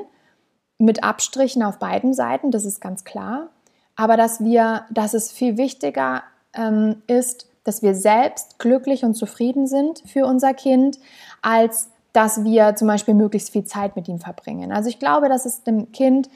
mit 0.77 1.03
Abstrichen 1.03 1.63
auf 1.63 1.77
beiden 1.77 2.13
Seiten, 2.13 2.51
das 2.51 2.65
ist 2.65 2.81
ganz 2.81 3.03
klar. 3.03 3.49
Aber 3.95 4.17
dass 4.17 4.43
wir, 4.43 4.85
dass 4.89 5.13
es 5.13 5.31
viel 5.31 5.57
wichtiger 5.57 6.23
ähm, 6.53 7.01
ist, 7.07 7.47
dass 7.63 7.83
wir 7.83 7.93
selbst 7.93 8.57
glücklich 8.57 9.03
und 9.03 9.13
zufrieden 9.13 9.67
sind 9.67 10.01
für 10.07 10.25
unser 10.25 10.53
Kind, 10.53 10.97
als 11.41 11.89
dass 12.13 12.43
wir 12.43 12.75
zum 12.75 12.87
Beispiel 12.87 13.13
möglichst 13.13 13.51
viel 13.51 13.63
Zeit 13.63 13.95
mit 13.95 14.07
ihm 14.07 14.19
verbringen. 14.19 14.71
Also 14.71 14.89
ich 14.89 14.99
glaube, 14.99 15.29
dass 15.29 15.45
es 15.45 15.63
dem 15.63 15.91
Kind 15.91 16.29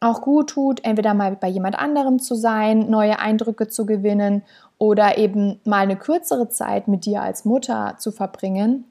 auch 0.00 0.22
gut 0.22 0.50
tut, 0.50 0.84
entweder 0.84 1.14
mal 1.14 1.36
bei 1.36 1.48
jemand 1.48 1.78
anderem 1.78 2.18
zu 2.18 2.34
sein, 2.34 2.90
neue 2.90 3.18
Eindrücke 3.18 3.68
zu 3.68 3.86
gewinnen 3.86 4.42
oder 4.78 5.16
eben 5.16 5.60
mal 5.64 5.82
eine 5.82 5.96
kürzere 5.96 6.48
Zeit 6.48 6.88
mit 6.88 7.04
dir 7.04 7.22
als 7.22 7.44
Mutter 7.44 7.94
zu 7.98 8.10
verbringen. 8.10 8.84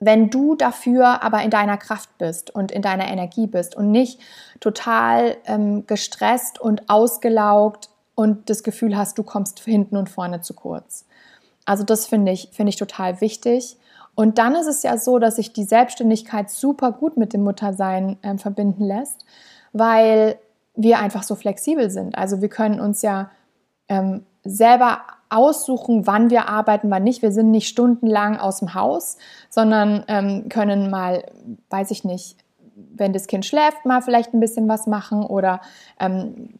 Wenn 0.00 0.30
du 0.30 0.54
dafür 0.54 1.22
aber 1.22 1.42
in 1.42 1.50
deiner 1.50 1.76
Kraft 1.76 2.16
bist 2.18 2.54
und 2.54 2.72
in 2.72 2.82
deiner 2.82 3.08
Energie 3.08 3.46
bist 3.46 3.76
und 3.76 3.90
nicht 3.90 4.20
total 4.58 5.36
ähm, 5.46 5.86
gestresst 5.86 6.60
und 6.60 6.88
ausgelaugt 6.88 7.90
und 8.14 8.50
das 8.50 8.62
Gefühl 8.62 8.96
hast, 8.96 9.18
du 9.18 9.22
kommst 9.22 9.60
hinten 9.60 9.96
und 9.96 10.08
vorne 10.08 10.40
zu 10.40 10.54
kurz. 10.54 11.06
Also 11.66 11.84
das 11.84 12.06
finde 12.06 12.32
ich, 12.32 12.48
finde 12.52 12.70
ich 12.70 12.76
total 12.76 13.20
wichtig. 13.20 13.76
Und 14.14 14.38
dann 14.38 14.54
ist 14.54 14.66
es 14.66 14.82
ja 14.82 14.96
so, 14.96 15.18
dass 15.18 15.36
sich 15.36 15.52
die 15.52 15.64
Selbstständigkeit 15.64 16.50
super 16.50 16.92
gut 16.92 17.16
mit 17.16 17.32
dem 17.32 17.44
Muttersein 17.44 18.16
äh, 18.22 18.36
verbinden 18.38 18.84
lässt 18.84 19.24
weil 19.72 20.38
wir 20.74 20.98
einfach 20.98 21.22
so 21.22 21.34
flexibel 21.34 21.90
sind. 21.90 22.16
Also 22.16 22.40
wir 22.40 22.48
können 22.48 22.80
uns 22.80 23.02
ja 23.02 23.30
ähm, 23.88 24.24
selber 24.44 25.02
aussuchen, 25.30 26.06
wann 26.06 26.30
wir 26.30 26.48
arbeiten, 26.48 26.90
wann 26.90 27.04
nicht. 27.04 27.22
Wir 27.22 27.32
sind 27.32 27.50
nicht 27.50 27.68
stundenlang 27.68 28.36
aus 28.36 28.58
dem 28.58 28.74
Haus, 28.74 29.16
sondern 29.48 30.04
ähm, 30.08 30.48
können 30.48 30.90
mal, 30.90 31.24
weiß 31.70 31.90
ich 31.92 32.04
nicht, 32.04 32.36
wenn 32.94 33.12
das 33.12 33.26
Kind 33.26 33.46
schläft, 33.46 33.84
mal 33.84 34.02
vielleicht 34.02 34.34
ein 34.34 34.40
bisschen 34.40 34.68
was 34.68 34.86
machen 34.86 35.22
oder 35.24 35.60
ähm, 35.98 36.50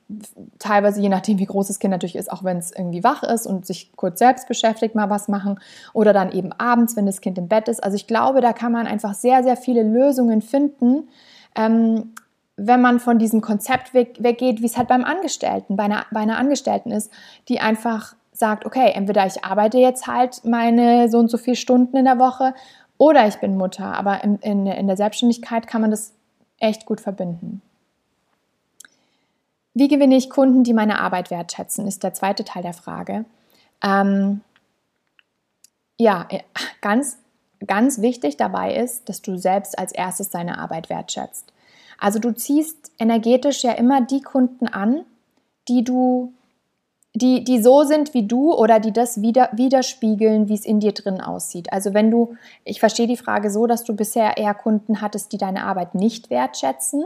teilweise, 0.59 1.01
je 1.01 1.09
nachdem, 1.09 1.39
wie 1.39 1.47
groß 1.47 1.69
das 1.69 1.79
Kind 1.79 1.93
natürlich 1.93 2.17
ist, 2.17 2.31
auch 2.31 2.45
wenn 2.45 2.59
es 2.59 2.73
irgendwie 2.73 3.05
wach 3.05 3.23
ist 3.23 3.47
und 3.47 3.67
sich 3.67 3.93
kurz 3.97 4.19
selbst 4.19 4.49
beschäftigt, 4.49 4.95
mal 4.95 5.11
was 5.11 5.29
machen 5.29 5.59
oder 5.93 6.13
dann 6.13 6.33
eben 6.33 6.53
abends, 6.53 6.97
wenn 6.97 7.07
das 7.07 7.21
Kind 7.21 7.39
im 7.39 7.49
Bett 7.49 7.69
ist. 7.69 7.83
Also 7.83 7.97
ich 7.97 8.07
glaube, 8.07 8.41
da 8.41 8.53
kann 8.53 8.73
man 8.73 8.87
einfach 8.87 9.15
sehr, 9.15 9.43
sehr 9.43 9.57
viele 9.57 9.83
Lösungen 9.83 10.43
finden, 10.43 11.09
ähm, 11.55 12.13
wenn 12.57 12.83
man 12.83 13.01
von 13.01 13.19
diesem 13.19 13.41
Konzept 13.41 13.95
weg, 13.95 14.17
weggeht, 14.21 14.61
wie 14.61 14.67
es 14.67 14.77
halt 14.77 14.89
beim 14.89 15.05
Angestellten, 15.05 15.77
bei 15.77 15.85
einer, 15.85 16.05
bei 16.11 16.21
einer 16.21 16.37
Angestellten 16.37 16.91
ist, 16.91 17.11
die 17.49 17.61
einfach 17.61 18.15
sagt, 18.41 18.67
okay, 18.67 18.91
entweder 18.93 19.25
ich 19.25 19.45
arbeite 19.45 19.79
jetzt 19.79 20.09
halt 20.09 20.45
meine 20.45 21.09
so 21.09 21.19
und 21.19 21.31
so 21.31 21.39
viele 21.39 21.57
Stunden 21.57 21.97
in 21.97 22.07
der 22.07 22.19
Woche 22.19 22.55
oder 22.99 23.29
ich 23.29 23.37
bin 23.37 23.57
Mutter. 23.57 23.97
Aber 23.97 24.25
in, 24.25 24.37
in, 24.39 24.67
in 24.67 24.89
der 24.89 24.97
Selbstständigkeit 24.97 25.69
kann 25.69 25.81
man 25.81 25.93
das 25.93 26.13
echt 26.59 26.87
gut 26.87 27.01
verbinden. 27.01 27.63
Wie 29.75 29.87
gewinne 29.87 30.17
ich 30.17 30.31
Kunden, 30.31 30.65
die 30.65 30.75
meine 30.75 31.01
Arbeit 31.01 31.31
wertschätzen, 31.31 31.87
ist 31.87 32.03
der 32.03 32.13
zweite 32.13 32.45
Teil 32.45 32.63
der 32.63 32.75
Frage. 32.75 33.25
Ähm, 33.83 34.41
ja, 35.97 36.27
ganz, 36.81 37.19
ganz 37.67 38.01
wichtig 38.01 38.37
dabei 38.37 38.75
ist, 38.75 39.09
dass 39.09 39.23
du 39.23 39.37
selbst 39.37 39.79
als 39.79 39.93
erstes 39.93 40.31
deine 40.31 40.59
Arbeit 40.59 40.91
wertschätzt. 40.91 41.53
Also 41.99 42.19
du 42.19 42.33
ziehst 42.35 42.91
energetisch 42.99 43.63
ja 43.63 43.73
immer 43.73 44.01
die 44.01 44.23
Kunden 44.23 44.67
an, 44.67 45.05
die 45.69 45.85
du, 45.85 46.33
die, 47.15 47.43
die 47.43 47.63
so 47.63 47.83
sind 47.83 48.15
wie 48.15 48.27
du 48.27 48.55
oder 48.55 48.79
die 48.79 48.93
das 48.93 49.21
wieder, 49.21 49.51
widerspiegeln, 49.53 50.49
wie 50.49 50.55
es 50.55 50.65
in 50.65 50.81
dir 50.81 50.93
drin 50.93 51.21
aussieht. 51.21 51.73
Also 51.73 51.93
wenn 51.93 52.11
du, 52.11 52.37
ich 52.65 52.79
verstehe 52.79 53.09
die 53.09 53.17
Frage 53.17 53.51
so, 53.51 53.67
dass 53.67 53.85
du 53.85 53.97
bisher 53.97 54.37
eher 54.37 54.55
Kunden 54.55 55.01
hattest, 55.01 55.33
die 55.33 55.39
deine 55.39 55.65
Arbeit 55.65 55.95
nicht 55.95 56.31
wertschätzen. 56.31 57.05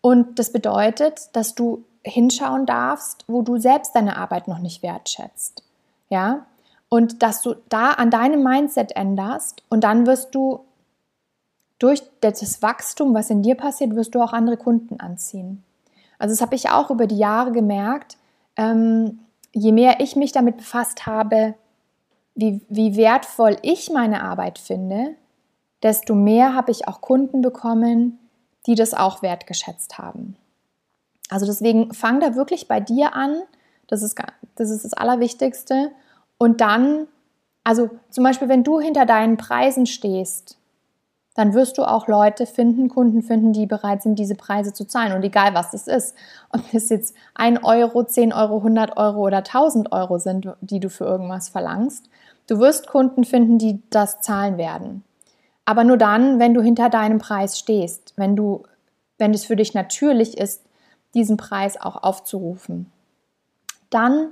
Und 0.00 0.38
das 0.38 0.52
bedeutet, 0.52 1.28
dass 1.34 1.54
du 1.54 1.84
hinschauen 2.02 2.66
darfst, 2.66 3.24
wo 3.26 3.42
du 3.42 3.58
selbst 3.58 3.94
deine 3.94 4.16
Arbeit 4.16 4.48
noch 4.48 4.58
nicht 4.58 4.82
wertschätzt. 4.82 5.62
Ja? 6.08 6.46
Und 6.88 7.22
dass 7.22 7.42
du 7.42 7.54
da 7.68 7.92
an 7.92 8.10
deinem 8.10 8.42
Mindset 8.42 8.96
änderst 8.96 9.62
und 9.68 9.84
dann 9.84 10.06
wirst 10.06 10.34
du 10.34 10.60
durch 11.78 12.02
das 12.20 12.62
Wachstum, 12.62 13.14
was 13.14 13.30
in 13.30 13.42
dir 13.42 13.56
passiert, 13.56 13.94
wirst 13.96 14.14
du 14.14 14.22
auch 14.22 14.32
andere 14.32 14.56
Kunden 14.56 15.00
anziehen. 15.00 15.62
Also 16.18 16.32
das 16.32 16.40
habe 16.40 16.54
ich 16.54 16.70
auch 16.70 16.90
über 16.90 17.06
die 17.06 17.18
Jahre 17.18 17.52
gemerkt. 17.52 18.16
Ähm, 18.56 19.20
je 19.52 19.72
mehr 19.72 20.00
ich 20.00 20.16
mich 20.16 20.32
damit 20.32 20.56
befasst 20.56 21.06
habe, 21.06 21.54
wie, 22.34 22.60
wie 22.68 22.96
wertvoll 22.96 23.56
ich 23.62 23.90
meine 23.90 24.22
Arbeit 24.22 24.58
finde, 24.58 25.14
desto 25.82 26.14
mehr 26.14 26.54
habe 26.54 26.72
ich 26.72 26.88
auch 26.88 27.00
Kunden 27.00 27.42
bekommen, 27.42 28.18
die 28.66 28.74
das 28.74 28.94
auch 28.94 29.22
wertgeschätzt 29.22 29.98
haben. 29.98 30.36
Also 31.30 31.46
deswegen 31.46 31.92
fang 31.92 32.20
da 32.20 32.34
wirklich 32.34 32.68
bei 32.68 32.80
dir 32.80 33.14
an. 33.14 33.42
Das 33.86 34.02
ist, 34.02 34.18
das 34.56 34.70
ist 34.70 34.84
das 34.84 34.94
Allerwichtigste. 34.94 35.90
Und 36.38 36.60
dann, 36.60 37.06
also 37.62 37.90
zum 38.10 38.24
Beispiel, 38.24 38.48
wenn 38.48 38.64
du 38.64 38.80
hinter 38.80 39.06
deinen 39.06 39.36
Preisen 39.36 39.86
stehst, 39.86 40.58
dann 41.34 41.52
wirst 41.52 41.78
du 41.78 41.82
auch 41.82 42.06
Leute 42.06 42.46
finden, 42.46 42.88
Kunden 42.88 43.22
finden, 43.22 43.52
die 43.52 43.66
bereit 43.66 44.02
sind, 44.02 44.18
diese 44.18 44.36
Preise 44.36 44.72
zu 44.72 44.86
zahlen. 44.86 45.12
Und 45.12 45.24
egal, 45.24 45.52
was 45.52 45.74
es 45.74 45.88
ist, 45.88 46.14
ob 46.50 46.62
es 46.72 46.88
jetzt 46.88 47.14
1 47.34 47.64
Euro, 47.64 48.04
10 48.04 48.32
Euro, 48.32 48.58
100 48.58 48.96
Euro 48.96 49.20
oder 49.20 49.38
1000 49.38 49.90
Euro 49.92 50.18
sind, 50.18 50.48
die 50.60 50.80
du 50.80 50.88
für 50.88 51.04
irgendwas 51.04 51.48
verlangst, 51.48 52.08
du 52.46 52.60
wirst 52.60 52.86
Kunden 52.86 53.24
finden, 53.24 53.58
die 53.58 53.82
das 53.90 54.20
zahlen 54.20 54.58
werden. 54.58 55.02
Aber 55.64 55.82
nur 55.82 55.96
dann, 55.96 56.38
wenn 56.38 56.54
du 56.54 56.62
hinter 56.62 56.88
deinem 56.88 57.18
Preis 57.18 57.58
stehst, 57.58 58.12
wenn 58.16 58.36
du, 58.36 58.62
wenn 59.18 59.34
es 59.34 59.44
für 59.44 59.56
dich 59.56 59.74
natürlich 59.74 60.38
ist, 60.38 60.62
diesen 61.14 61.36
Preis 61.36 61.80
auch 61.80 62.02
aufzurufen. 62.02 62.92
Dann 63.90 64.30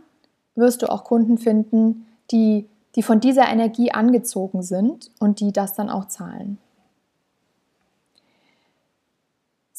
wirst 0.55 0.83
du 0.83 0.91
auch 0.91 1.05
Kunden 1.05 1.39
finden, 1.39 2.07
die, 2.31 2.69
die 2.95 3.03
von 3.03 3.21
dieser 3.21 3.49
Energie 3.49 3.93
angezogen 3.93 4.63
sind 4.63 5.11
und 5.19 5.41
die 5.41 5.53
das 5.53 5.75
dann 5.75 5.89
auch 5.89 6.07
zahlen. 6.09 6.59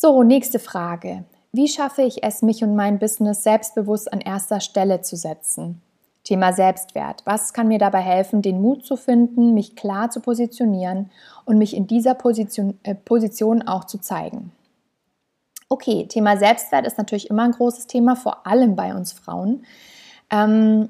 So, 0.05 0.21
nächste 0.21 0.59
Frage. 0.59 1.23
Wie 1.53 1.69
schaffe 1.69 2.01
ich 2.01 2.25
es, 2.25 2.41
mich 2.41 2.61
und 2.61 2.75
mein 2.75 2.99
Business 2.99 3.41
selbstbewusst 3.41 4.11
an 4.11 4.19
erster 4.19 4.59
Stelle 4.59 4.99
zu 4.99 5.15
setzen? 5.15 5.81
Thema 6.25 6.51
Selbstwert. 6.51 7.21
Was 7.23 7.53
kann 7.53 7.69
mir 7.69 7.79
dabei 7.79 8.01
helfen, 8.01 8.41
den 8.41 8.61
Mut 8.61 8.85
zu 8.85 8.97
finden, 8.97 9.53
mich 9.53 9.77
klar 9.77 10.09
zu 10.09 10.19
positionieren 10.19 11.09
und 11.45 11.57
mich 11.57 11.73
in 11.73 11.87
dieser 11.87 12.15
Position, 12.15 12.77
äh, 12.83 12.95
Position 12.95 13.61
auch 13.61 13.85
zu 13.85 13.97
zeigen? 13.97 14.51
Okay, 15.69 16.05
Thema 16.07 16.35
Selbstwert 16.35 16.85
ist 16.85 16.97
natürlich 16.97 17.29
immer 17.29 17.43
ein 17.43 17.51
großes 17.51 17.87
Thema, 17.87 18.17
vor 18.17 18.45
allem 18.45 18.75
bei 18.75 18.93
uns 18.93 19.13
Frauen. 19.13 19.65
Ähm, 20.29 20.89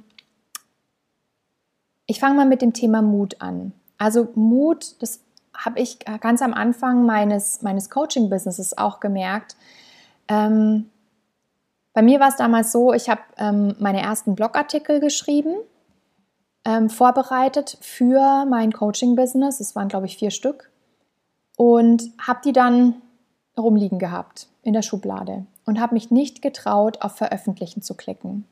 ich 2.07 2.19
fange 2.19 2.35
mal 2.35 2.47
mit 2.47 2.63
dem 2.63 2.73
Thema 2.73 3.03
Mut 3.03 3.41
an. 3.41 3.73
Also 3.99 4.29
Mut, 4.33 4.95
das 5.03 5.19
habe 5.65 5.79
ich 5.79 5.99
ganz 6.21 6.41
am 6.41 6.53
Anfang 6.53 7.05
meines, 7.05 7.61
meines 7.61 7.89
Coaching-Businesses 7.89 8.77
auch 8.77 8.99
gemerkt. 8.99 9.55
Ähm, 10.27 10.89
bei 11.93 12.01
mir 12.01 12.19
war 12.19 12.29
es 12.29 12.35
damals 12.35 12.71
so, 12.71 12.93
ich 12.93 13.09
habe 13.09 13.21
ähm, 13.37 13.75
meine 13.79 14.01
ersten 14.01 14.35
Blogartikel 14.35 14.99
geschrieben, 14.99 15.55
ähm, 16.65 16.89
vorbereitet 16.89 17.77
für 17.81 18.45
mein 18.45 18.71
Coaching-Business. 18.73 19.59
Es 19.59 19.75
waren, 19.75 19.89
glaube 19.89 20.07
ich, 20.07 20.17
vier 20.17 20.31
Stück. 20.31 20.69
Und 21.55 22.09
habe 22.19 22.39
die 22.43 22.51
dann 22.51 22.95
rumliegen 23.57 23.99
gehabt 23.99 24.47
in 24.63 24.73
der 24.73 24.81
Schublade 24.81 25.45
und 25.65 25.79
habe 25.79 25.93
mich 25.93 26.09
nicht 26.09 26.41
getraut, 26.41 27.01
auf 27.01 27.15
Veröffentlichen 27.15 27.83
zu 27.83 27.93
klicken. 27.93 28.45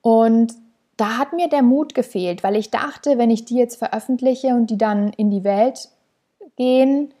Und 0.00 0.54
da 0.96 1.18
hat 1.18 1.32
mir 1.32 1.48
der 1.48 1.62
Mut 1.62 1.94
gefehlt, 1.94 2.42
weil 2.42 2.56
ich 2.56 2.70
dachte, 2.70 3.18
wenn 3.18 3.30
ich 3.30 3.44
die 3.44 3.56
jetzt 3.56 3.76
veröffentliche 3.76 4.48
und 4.48 4.70
die 4.70 4.78
dann 4.78 5.12
in 5.14 5.30
die 5.30 5.44
Welt 5.44 5.88
gehen, 6.56 7.12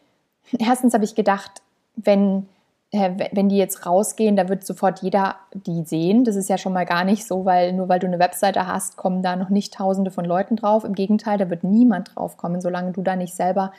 erstens 0.58 0.94
habe 0.94 1.04
ich 1.04 1.14
gedacht, 1.14 1.62
wenn, 1.96 2.48
äh, 2.90 3.10
wenn 3.32 3.48
die 3.48 3.56
jetzt 3.56 3.86
rausgehen, 3.86 4.36
da 4.36 4.48
wird 4.48 4.66
sofort 4.66 5.02
jeder 5.02 5.36
die 5.54 5.84
sehen. 5.84 6.24
Das 6.24 6.36
ist 6.36 6.48
ja 6.48 6.58
schon 6.58 6.72
mal 6.72 6.86
gar 6.86 7.04
nicht 7.04 7.26
so, 7.26 7.44
weil 7.44 7.72
nur 7.72 7.88
weil 7.88 7.98
du 7.98 8.06
eine 8.06 8.18
Webseite 8.18 8.66
hast, 8.66 8.96
kommen 8.96 9.22
da 9.22 9.36
noch 9.36 9.48
nicht 9.48 9.74
tausende 9.74 10.10
von 10.10 10.24
Leuten 10.24 10.56
drauf. 10.56 10.84
Im 10.84 10.94
Gegenteil, 10.94 11.38
da 11.38 11.50
wird 11.50 11.64
niemand 11.64 12.14
drauf 12.14 12.36
kommen, 12.36 12.60
solange 12.60 12.92
du 12.92 13.02
da 13.02 13.16
nicht 13.16 13.34
selber 13.34 13.72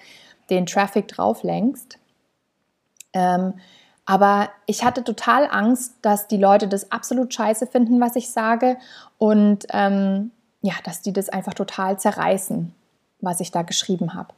den 0.49 0.65
Traffic 0.65 1.07
drauf 1.07 1.43
lenkst. 1.43 1.97
Ähm, 3.13 3.53
aber 4.05 4.49
ich 4.65 4.83
hatte 4.83 5.03
total 5.03 5.47
Angst, 5.49 5.95
dass 6.01 6.27
die 6.27 6.37
Leute 6.37 6.67
das 6.67 6.91
absolut 6.91 7.33
scheiße 7.33 7.67
finden, 7.67 8.01
was 8.01 8.15
ich 8.15 8.31
sage. 8.31 8.77
Und 9.17 9.65
ähm, 9.69 10.31
ja, 10.61 10.73
dass 10.83 11.01
die 11.01 11.13
das 11.13 11.29
einfach 11.29 11.53
total 11.53 11.97
zerreißen, 11.99 12.73
was 13.21 13.39
ich 13.39 13.51
da 13.51 13.61
geschrieben 13.61 14.13
habe. 14.13 14.33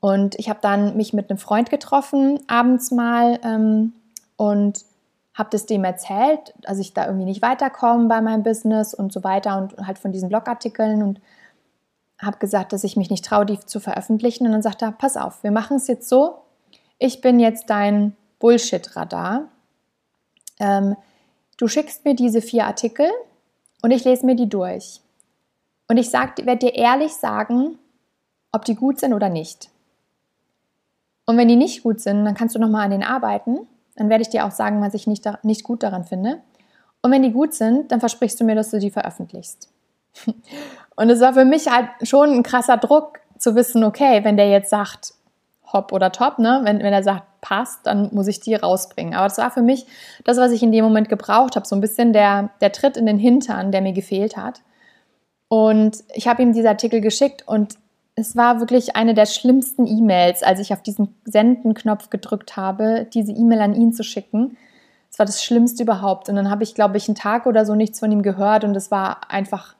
Und 0.00 0.36
ich 0.36 0.48
habe 0.48 0.60
dann 0.62 0.96
mich 0.96 1.12
mit 1.12 1.30
einem 1.30 1.38
Freund 1.38 1.70
getroffen, 1.70 2.40
abends 2.48 2.90
mal, 2.90 3.38
ähm, 3.44 3.92
und 4.36 4.84
habe 5.34 5.50
das 5.50 5.66
dem 5.66 5.84
erzählt, 5.84 6.52
also 6.64 6.80
ich 6.80 6.94
da 6.94 7.06
irgendwie 7.06 7.24
nicht 7.24 7.42
weiterkomme 7.42 8.08
bei 8.08 8.20
meinem 8.20 8.42
Business 8.42 8.92
und 8.92 9.12
so 9.12 9.22
weiter 9.22 9.56
und 9.56 9.86
halt 9.86 9.98
von 9.98 10.10
diesen 10.10 10.28
Blogartikeln 10.28 11.02
und 11.02 11.20
habe 12.20 12.38
gesagt, 12.38 12.72
dass 12.72 12.82
ich 12.82 12.96
mich 12.96 13.10
nicht 13.10 13.24
traue, 13.24 13.46
die 13.46 13.60
zu 13.60 13.78
veröffentlichen. 13.78 14.46
Und 14.46 14.52
dann 14.52 14.62
sagt 14.62 14.82
er, 14.82 14.90
pass 14.90 15.16
auf, 15.16 15.44
wir 15.44 15.52
machen 15.52 15.76
es 15.76 15.86
jetzt 15.86 16.08
so, 16.08 16.38
ich 16.98 17.20
bin 17.20 17.38
jetzt 17.38 17.70
dein 17.70 18.16
Bullshit-Radar. 18.38 19.48
Ähm, 20.60 20.96
du 21.56 21.68
schickst 21.68 22.04
mir 22.04 22.14
diese 22.14 22.40
vier 22.40 22.66
Artikel 22.66 23.06
und 23.82 23.90
ich 23.90 24.04
lese 24.04 24.26
mir 24.26 24.36
die 24.36 24.48
durch. 24.48 25.00
Und 25.88 25.96
ich 25.96 26.12
werde 26.12 26.56
dir 26.56 26.74
ehrlich 26.74 27.14
sagen, 27.14 27.78
ob 28.52 28.64
die 28.64 28.74
gut 28.74 29.00
sind 29.00 29.14
oder 29.14 29.28
nicht. 29.28 29.70
Und 31.26 31.36
wenn 31.36 31.48
die 31.48 31.56
nicht 31.56 31.82
gut 31.82 32.00
sind, 32.00 32.24
dann 32.24 32.34
kannst 32.34 32.54
du 32.54 32.58
nochmal 32.58 32.84
an 32.84 32.90
denen 32.90 33.02
arbeiten. 33.02 33.66
Dann 33.96 34.08
werde 34.08 34.22
ich 34.22 34.30
dir 34.30 34.46
auch 34.46 34.50
sagen, 34.50 34.80
was 34.80 34.94
ich 34.94 35.06
nicht, 35.06 35.26
nicht 35.44 35.62
gut 35.62 35.82
daran 35.82 36.04
finde. 36.04 36.40
Und 37.02 37.10
wenn 37.12 37.22
die 37.22 37.32
gut 37.32 37.54
sind, 37.54 37.92
dann 37.92 38.00
versprichst 38.00 38.40
du 38.40 38.44
mir, 38.44 38.54
dass 38.54 38.70
du 38.70 38.78
die 38.78 38.90
veröffentlichst. 38.90 39.68
Und 40.96 41.10
es 41.10 41.20
war 41.20 41.34
für 41.34 41.44
mich 41.44 41.68
halt 41.68 41.88
schon 42.02 42.30
ein 42.30 42.42
krasser 42.42 42.76
Druck 42.76 43.20
zu 43.38 43.54
wissen, 43.54 43.84
okay, 43.84 44.24
wenn 44.24 44.36
der 44.36 44.48
jetzt 44.48 44.70
sagt, 44.70 45.14
hopp 45.72 45.92
oder 45.92 46.10
top, 46.12 46.38
ne? 46.38 46.60
wenn, 46.64 46.78
wenn 46.80 46.92
er 46.92 47.02
sagt, 47.02 47.24
passt, 47.40 47.86
dann 47.86 48.10
muss 48.12 48.26
ich 48.26 48.40
die 48.40 48.54
rausbringen. 48.54 49.14
Aber 49.14 49.28
das 49.28 49.38
war 49.38 49.50
für 49.50 49.62
mich 49.62 49.86
das, 50.24 50.38
was 50.38 50.52
ich 50.52 50.62
in 50.62 50.72
dem 50.72 50.84
Moment 50.84 51.08
gebraucht 51.08 51.56
habe, 51.56 51.66
so 51.66 51.76
ein 51.76 51.80
bisschen 51.80 52.12
der, 52.12 52.50
der 52.60 52.72
Tritt 52.72 52.96
in 52.96 53.06
den 53.06 53.18
Hintern, 53.18 53.72
der 53.72 53.80
mir 53.80 53.92
gefehlt 53.92 54.36
hat. 54.36 54.62
Und 55.48 56.04
ich 56.14 56.28
habe 56.28 56.42
ihm 56.42 56.52
diese 56.52 56.68
Artikel 56.68 57.00
geschickt 57.00 57.46
und 57.46 57.76
es 58.14 58.36
war 58.36 58.60
wirklich 58.60 58.96
eine 58.96 59.14
der 59.14 59.26
schlimmsten 59.26 59.86
E-Mails, 59.86 60.42
als 60.42 60.58
ich 60.58 60.72
auf 60.72 60.82
diesen 60.82 61.14
Senden-Knopf 61.24 62.10
gedrückt 62.10 62.56
habe, 62.56 63.06
diese 63.14 63.32
E-Mail 63.32 63.60
an 63.60 63.74
ihn 63.74 63.92
zu 63.92 64.02
schicken. 64.02 64.56
Es 65.10 65.18
war 65.18 65.26
das 65.26 65.42
Schlimmste 65.42 65.84
überhaupt. 65.84 66.28
Und 66.28 66.36
dann 66.36 66.50
habe 66.50 66.64
ich, 66.64 66.74
glaube 66.74 66.96
ich, 66.96 67.08
einen 67.08 67.14
Tag 67.14 67.46
oder 67.46 67.64
so 67.64 67.74
nichts 67.74 68.00
von 68.00 68.10
ihm 68.10 68.22
gehört 68.22 68.64
und 68.64 68.76
es 68.76 68.90
war 68.90 69.30
einfach 69.30 69.76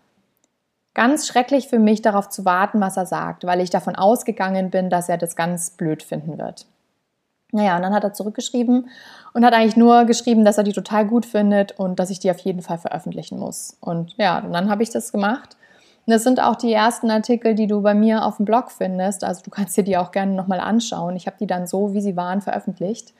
ganz 0.94 1.26
schrecklich 1.26 1.68
für 1.68 1.78
mich, 1.78 2.02
darauf 2.02 2.28
zu 2.28 2.44
warten, 2.44 2.80
was 2.80 2.96
er 2.96 3.06
sagt, 3.06 3.44
weil 3.44 3.60
ich 3.60 3.70
davon 3.70 3.94
ausgegangen 3.94 4.70
bin, 4.70 4.90
dass 4.90 5.08
er 5.08 5.16
das 5.16 5.36
ganz 5.36 5.70
blöd 5.70 6.02
finden 6.02 6.38
wird. 6.38 6.66
Naja, 7.50 7.76
und 7.76 7.82
dann 7.82 7.94
hat 7.94 8.04
er 8.04 8.12
zurückgeschrieben 8.12 8.90
und 9.32 9.44
hat 9.44 9.54
eigentlich 9.54 9.76
nur 9.76 10.04
geschrieben, 10.04 10.44
dass 10.44 10.58
er 10.58 10.64
die 10.64 10.72
total 10.72 11.06
gut 11.06 11.24
findet 11.24 11.72
und 11.78 11.98
dass 11.98 12.10
ich 12.10 12.18
die 12.18 12.30
auf 12.30 12.38
jeden 12.40 12.60
Fall 12.60 12.78
veröffentlichen 12.78 13.38
muss. 13.38 13.76
Und 13.80 14.14
ja, 14.18 14.38
und 14.40 14.52
dann 14.52 14.68
habe 14.68 14.82
ich 14.82 14.90
das 14.90 15.12
gemacht. 15.12 15.56
Und 16.06 16.12
das 16.12 16.24
sind 16.24 16.40
auch 16.42 16.56
die 16.56 16.72
ersten 16.72 17.10
Artikel, 17.10 17.54
die 17.54 17.66
du 17.66 17.82
bei 17.82 17.94
mir 17.94 18.24
auf 18.24 18.36
dem 18.36 18.46
Blog 18.46 18.70
findest. 18.70 19.24
Also 19.24 19.42
du 19.42 19.50
kannst 19.50 19.76
dir 19.76 19.84
die 19.84 19.96
auch 19.96 20.10
gerne 20.10 20.32
nochmal 20.32 20.60
anschauen. 20.60 21.16
Ich 21.16 21.26
habe 21.26 21.36
die 21.38 21.46
dann 21.46 21.66
so, 21.66 21.94
wie 21.94 22.00
sie 22.00 22.16
waren, 22.16 22.40
veröffentlicht. 22.40 23.12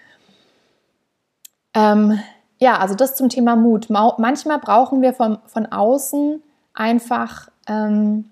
Ähm, 1.75 2.19
ja, 2.59 2.79
also 2.79 2.95
das 2.95 3.15
zum 3.15 3.29
Thema 3.29 3.57
Mut. 3.57 3.89
Manchmal 3.91 4.59
brauchen 4.59 5.03
wir 5.03 5.13
von, 5.13 5.39
von 5.47 5.67
außen 5.67 6.43
einfach 6.75 7.51
ähm, 7.69 8.31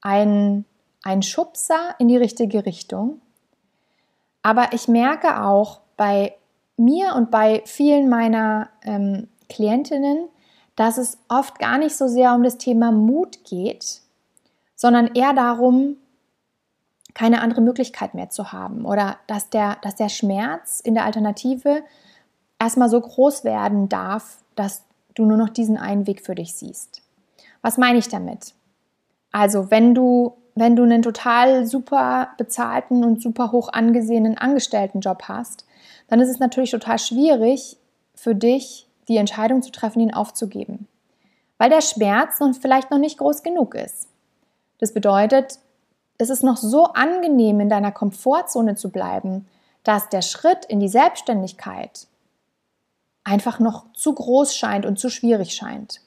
ein, 0.00 0.64
ein 1.02 1.22
Schubser 1.22 1.94
in 1.98 2.08
die 2.08 2.16
richtige 2.16 2.66
Richtung. 2.66 3.20
Aber 4.42 4.72
ich 4.72 4.88
merke 4.88 5.42
auch 5.42 5.80
bei 5.96 6.34
mir 6.76 7.14
und 7.14 7.30
bei 7.30 7.62
vielen 7.66 8.08
meiner 8.08 8.70
ähm, 8.82 9.28
Klientinnen, 9.48 10.28
dass 10.76 10.96
es 10.96 11.18
oft 11.28 11.58
gar 11.58 11.78
nicht 11.78 11.96
so 11.96 12.08
sehr 12.08 12.34
um 12.34 12.42
das 12.42 12.56
Thema 12.56 12.90
Mut 12.90 13.44
geht, 13.44 14.00
sondern 14.74 15.08
eher 15.14 15.34
darum, 15.34 15.96
keine 17.12 17.42
andere 17.42 17.60
Möglichkeit 17.60 18.14
mehr 18.14 18.30
zu 18.30 18.52
haben 18.52 18.86
oder 18.86 19.18
dass 19.26 19.50
der, 19.50 19.76
dass 19.82 19.96
der 19.96 20.08
Schmerz 20.08 20.80
in 20.80 20.94
der 20.94 21.04
Alternative 21.04 21.82
erstmal 22.58 22.88
so 22.88 23.00
groß 23.00 23.44
werden 23.44 23.88
darf, 23.88 24.38
dass 24.54 24.84
du 25.14 25.24
nur 25.24 25.36
noch 25.36 25.48
diesen 25.48 25.76
einen 25.76 26.06
Weg 26.06 26.24
für 26.24 26.34
dich 26.34 26.54
siehst. 26.54 27.02
Was 27.62 27.78
meine 27.78 27.98
ich 27.98 28.08
damit? 28.08 28.54
Also, 29.32 29.70
wenn 29.70 29.94
du, 29.94 30.34
wenn 30.60 30.76
du 30.76 30.82
einen 30.82 31.00
total 31.00 31.66
super 31.66 32.34
bezahlten 32.36 33.02
und 33.02 33.22
super 33.22 33.50
hoch 33.50 33.72
angesehenen 33.72 34.36
Angestelltenjob 34.36 35.22
hast, 35.22 35.64
dann 36.08 36.20
ist 36.20 36.28
es 36.28 36.38
natürlich 36.38 36.70
total 36.70 36.98
schwierig 36.98 37.78
für 38.14 38.34
dich, 38.34 38.86
die 39.08 39.16
Entscheidung 39.16 39.62
zu 39.62 39.72
treffen, 39.72 40.00
ihn 40.00 40.12
aufzugeben. 40.12 40.86
Weil 41.56 41.70
der 41.70 41.80
Schmerz 41.80 42.40
noch 42.40 42.54
vielleicht 42.54 42.90
noch 42.90 42.98
nicht 42.98 43.16
groß 43.16 43.42
genug 43.42 43.74
ist. 43.74 44.08
Das 44.78 44.92
bedeutet, 44.92 45.60
es 46.18 46.28
ist 46.28 46.44
noch 46.44 46.58
so 46.58 46.84
angenehm, 46.84 47.60
in 47.60 47.70
deiner 47.70 47.90
Komfortzone 47.90 48.74
zu 48.74 48.90
bleiben, 48.90 49.48
dass 49.82 50.10
der 50.10 50.20
Schritt 50.20 50.66
in 50.66 50.78
die 50.78 50.88
Selbstständigkeit 50.88 52.06
einfach 53.24 53.60
noch 53.60 53.90
zu 53.94 54.12
groß 54.12 54.54
scheint 54.54 54.84
und 54.84 54.98
zu 54.98 55.08
schwierig 55.08 55.54
scheint. 55.54 56.02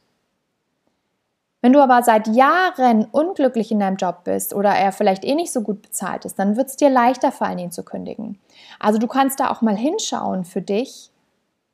Wenn 1.64 1.72
du 1.72 1.80
aber 1.82 2.04
seit 2.04 2.28
Jahren 2.28 3.06
unglücklich 3.06 3.72
in 3.72 3.80
deinem 3.80 3.96
Job 3.96 4.26
bist 4.26 4.54
oder 4.54 4.72
er 4.72 4.92
vielleicht 4.92 5.24
eh 5.24 5.34
nicht 5.34 5.54
so 5.54 5.62
gut 5.62 5.82
bezahlt 5.82 6.26
ist, 6.26 6.38
dann 6.38 6.58
wird 6.58 6.68
es 6.68 6.76
dir 6.76 6.90
leichter 6.90 7.32
fallen, 7.32 7.58
ihn 7.58 7.72
zu 7.72 7.84
kündigen. 7.84 8.38
Also 8.82 9.00
du 9.00 9.08
kannst 9.08 9.40
da 9.40 9.50
auch 9.50 9.62
mal 9.62 9.78
hinschauen 9.78 10.44
für 10.44 10.62
dich, 10.62 11.10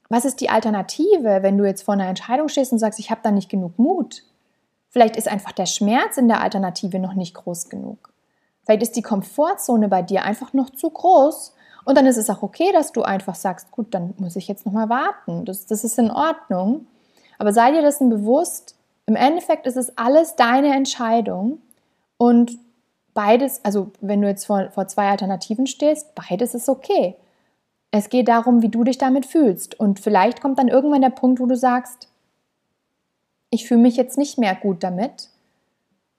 was 0.08 0.26
ist 0.26 0.42
die 0.42 0.52
Alternative, 0.52 1.42
wenn 1.42 1.58
du 1.58 1.66
jetzt 1.66 1.82
vor 1.82 1.96
einer 1.96 2.06
Entscheidung 2.06 2.50
stehst 2.50 2.72
und 2.72 2.78
sagst, 2.78 3.00
ich 3.00 3.10
habe 3.10 3.22
da 3.24 3.32
nicht 3.32 3.50
genug 3.50 3.80
Mut. 3.80 4.22
Vielleicht 4.90 5.16
ist 5.16 5.28
einfach 5.28 5.54
der 5.54 5.66
Schmerz 5.66 6.18
in 6.18 6.28
der 6.28 6.42
Alternative 6.42 7.00
noch 7.00 7.16
nicht 7.16 7.34
groß 7.34 7.70
genug. 7.70 8.14
Vielleicht 8.66 8.84
ist 8.84 8.96
die 8.96 9.02
Komfortzone 9.02 9.88
bei 9.88 10.04
dir 10.04 10.24
einfach 10.24 10.54
noch 10.54 10.70
zu 10.70 10.92
groß 10.92 11.56
und 11.86 11.98
dann 11.98 12.06
ist 12.06 12.18
es 12.18 12.30
auch 12.30 12.44
okay, 12.44 12.72
dass 12.74 12.92
du 12.92 13.02
einfach 13.02 13.34
sagst, 13.34 13.72
gut, 13.72 13.96
dann 13.96 14.14
muss 14.20 14.36
ich 14.36 14.48
jetzt 14.48 14.68
noch 14.68 14.74
mal 14.74 14.90
warten. 14.90 15.46
Das, 15.46 15.66
das 15.66 15.84
ist 15.84 15.98
in 15.98 16.12
Ordnung. 16.12 16.86
Aber 17.40 17.54
sei 17.54 17.72
dir 17.72 17.82
dessen 17.82 18.12
bewusst, 18.12 18.76
im 19.10 19.16
Endeffekt 19.16 19.66
ist 19.66 19.76
es 19.76 19.98
alles 19.98 20.36
deine 20.36 20.76
Entscheidung 20.76 21.58
und 22.18 22.60
beides, 23.16 23.66
also 23.66 23.92
wenn 24.02 24.22
du 24.22 24.28
jetzt 24.28 24.46
vor, 24.46 24.70
vor 24.70 24.88
zwei 24.88 25.10
Alternativen 25.10 25.66
stehst, 25.66 26.14
beides 26.14 26.54
ist 26.54 26.70
okay. 26.70 27.16
Es 27.90 28.10
geht 28.10 28.28
darum, 28.28 28.62
wie 28.62 28.70
du 28.70 28.84
dich 28.84 29.00
damit 29.00 29.26
fühlst. 29.26 29.80
Und 29.80 30.00
vielleicht 30.00 30.42
kommt 30.42 30.60
dann 30.60 30.68
irgendwann 30.68 31.02
der 31.02 31.10
Punkt, 31.10 31.40
wo 31.40 31.48
du 31.48 31.56
sagst, 31.56 32.08
ich 33.50 33.68
fühle 33.68 33.82
mich 33.82 33.96
jetzt 33.96 34.20
nicht 34.20 34.38
mehr 34.38 34.54
gut 34.54 34.84
damit. 34.84 35.30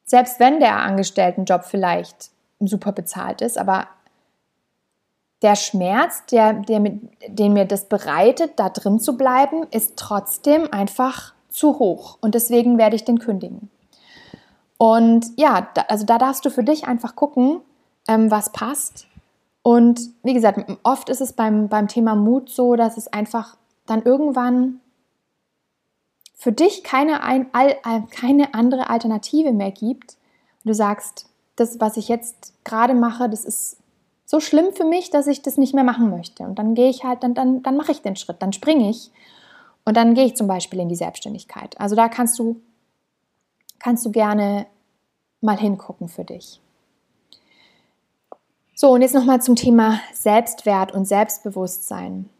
Selbst 0.05 0.41
wenn 0.41 0.59
der 0.59 0.79
Angestelltenjob 0.79 1.63
vielleicht 1.63 2.31
super 2.59 2.91
bezahlt 2.91 3.41
ist, 3.41 3.57
aber 3.57 3.87
der 5.43 5.55
Schmerz, 5.55 6.27
der, 6.27 6.55
der, 6.55 6.81
den 7.29 7.53
mir 7.53 7.67
das 7.67 7.89
bereitet, 7.89 8.59
da 8.59 8.69
drin 8.69 8.99
zu 8.99 9.17
bleiben, 9.17 9.63
ist 9.71 9.97
trotzdem 9.97 10.73
einfach 10.73 11.35
zu 11.51 11.79
hoch 11.79 12.19
und 12.21 12.35
deswegen 12.35 12.79
werde 12.79 12.97
ich 12.97 13.05
den 13.05 13.19
kündigen. 13.19 13.71
Und 14.79 15.27
ja, 15.37 15.69
da, 15.75 15.83
also 15.89 16.07
da 16.07 16.17
darfst 16.17 16.45
du 16.45 16.51
für 16.51 16.65
dich 16.65 16.87
einfach 16.87 17.15
gucken, 17.15 17.61
ähm, 18.09 18.31
was 18.31 18.53
passt. 18.53 19.07
Und 19.63 20.01
wie 20.23 20.33
gesagt, 20.33 20.59
oft 20.85 21.11
ist 21.11 21.21
es 21.21 21.35
beim, 21.35 21.69
beim 21.69 21.87
Thema 21.87 22.15
Mut 22.15 22.49
so, 22.49 22.77
dass 22.77 22.97
es 22.97 23.13
einfach 23.13 23.57
dann 23.87 24.03
irgendwann 24.03 24.81
für 26.35 26.53
dich 26.53 26.83
keine, 26.83 27.23
ein, 27.23 27.49
all, 27.53 27.77
keine 28.11 28.55
andere 28.55 28.89
Alternative 28.89 29.53
mehr 29.53 29.71
gibt. 29.71 30.17
Und 30.65 30.69
du 30.71 30.75
sagst, 30.75 31.27
das, 31.57 31.79
was 31.79 31.99
ich 31.99 32.09
jetzt 32.09 32.55
gerade 32.65 32.95
mache, 32.95 33.29
das 33.29 33.45
ist 33.45 33.77
so 34.25 34.41
schlimm 34.41 34.73
für 34.73 34.85
mich, 34.85 35.11
dass 35.11 35.27
ich 35.27 35.43
das 35.43 35.59
nicht 35.59 35.75
mehr 35.75 35.85
machen 35.85 36.09
möchte. 36.09 36.45
Und 36.45 36.59
dann 36.59 36.75
gehe 36.75 36.89
ich 36.89 37.05
halt, 37.05 37.23
dann, 37.23 37.35
dann, 37.35 37.63
dann 37.63 37.77
mache 37.77 37.93
ich 37.93 38.01
den 38.01 38.17
Schritt, 38.17 38.41
dann 38.41 38.55
springe 38.55 38.89
ich 38.89 39.11
und 39.91 39.97
dann 39.97 40.15
gehe 40.15 40.27
ich 40.27 40.37
zum 40.37 40.47
Beispiel 40.47 40.79
in 40.79 40.89
die 40.89 40.95
Selbstständigkeit. 40.95 41.81
Also 41.81 41.97
da 41.97 42.09
kannst 42.09 42.39
du, 42.39 42.61
kannst 43.81 44.07
du 44.07 44.13
gerne 44.13 44.69
mal 45.41 45.59
hingucken 45.59 46.09
für 46.09 46.23
dich. 46.23 46.61
So, 48.77 48.93
und 48.93 49.03
jetzt 49.03 49.17
nochmal 49.17 49.43
zum 49.43 49.57
Thema 49.57 50.01
Selbstwert 50.15 50.93
und 50.93 51.07
Selbstbewusstsein. 51.07 52.31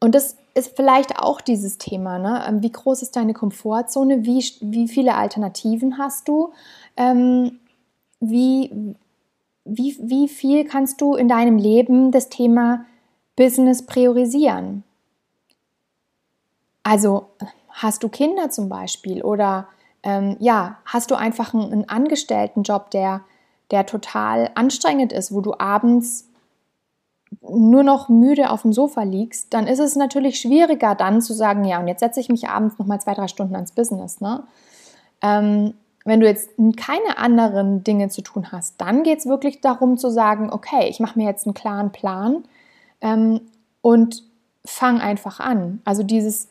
Und 0.00 0.16
das 0.16 0.36
ist 0.54 0.74
vielleicht 0.74 1.16
auch 1.20 1.40
dieses 1.40 1.78
Thema. 1.78 2.18
Ne? 2.18 2.44
Ähm, 2.48 2.60
wie 2.64 2.72
groß 2.72 3.00
ist 3.02 3.14
deine 3.14 3.34
Komfortzone? 3.34 4.24
Wie, 4.24 4.44
wie 4.62 4.88
viele 4.88 5.14
Alternativen 5.14 5.96
hast 5.96 6.26
du? 6.26 6.52
Ähm, 6.96 7.60
wie, 8.18 8.96
wie, 9.64 9.96
wie 10.00 10.26
viel 10.26 10.64
kannst 10.64 11.00
du 11.00 11.14
in 11.14 11.28
deinem 11.28 11.56
Leben 11.56 12.10
das 12.10 12.30
Thema 12.30 12.84
Business 13.36 13.86
priorisieren? 13.86 14.82
Also 16.84 17.26
hast 17.70 18.04
du 18.04 18.08
Kinder 18.08 18.50
zum 18.50 18.68
Beispiel 18.68 19.22
oder 19.22 19.66
ähm, 20.04 20.36
ja, 20.38 20.76
hast 20.84 21.10
du 21.10 21.16
einfach 21.16 21.52
einen, 21.54 21.72
einen 21.72 21.88
Angestelltenjob, 21.88 22.90
der, 22.90 23.22
der 23.70 23.86
total 23.86 24.50
anstrengend 24.54 25.12
ist, 25.12 25.34
wo 25.34 25.40
du 25.40 25.54
abends 25.58 26.28
nur 27.42 27.82
noch 27.82 28.08
müde 28.08 28.50
auf 28.50 28.62
dem 28.62 28.72
Sofa 28.72 29.02
liegst, 29.02 29.52
dann 29.52 29.66
ist 29.66 29.80
es 29.80 29.96
natürlich 29.96 30.38
schwieriger, 30.38 30.94
dann 30.94 31.20
zu 31.20 31.32
sagen, 31.32 31.64
ja, 31.64 31.80
und 31.80 31.88
jetzt 31.88 32.00
setze 32.00 32.20
ich 32.20 32.28
mich 32.28 32.48
abends 32.48 32.78
noch 32.78 32.86
mal 32.86 33.00
zwei, 33.00 33.14
drei 33.14 33.28
Stunden 33.28 33.54
ans 33.54 33.72
Business. 33.72 34.20
Ne? 34.20 34.44
Ähm, 35.22 35.74
wenn 36.04 36.20
du 36.20 36.26
jetzt 36.26 36.50
keine 36.76 37.18
anderen 37.18 37.82
Dinge 37.82 38.08
zu 38.08 38.22
tun 38.22 38.52
hast, 38.52 38.80
dann 38.80 39.02
geht 39.02 39.20
es 39.20 39.26
wirklich 39.26 39.62
darum 39.62 39.96
zu 39.96 40.10
sagen, 40.10 40.52
okay, 40.52 40.88
ich 40.88 41.00
mache 41.00 41.18
mir 41.18 41.26
jetzt 41.26 41.46
einen 41.46 41.54
klaren 41.54 41.92
Plan 41.92 42.44
ähm, 43.00 43.40
und 43.80 44.22
fang 44.66 45.00
einfach 45.00 45.40
an. 45.40 45.80
Also 45.84 46.02
dieses, 46.02 46.48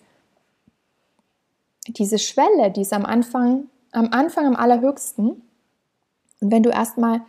diese 1.87 2.19
Schwelle, 2.19 2.71
die 2.71 2.81
ist 2.81 2.93
am 2.93 3.05
Anfang, 3.05 3.65
am 3.91 4.09
Anfang 4.11 4.45
am 4.45 4.55
allerhöchsten. 4.55 5.41
Und 6.41 6.51
wenn 6.51 6.63
du 6.63 6.69
erstmal 6.69 7.21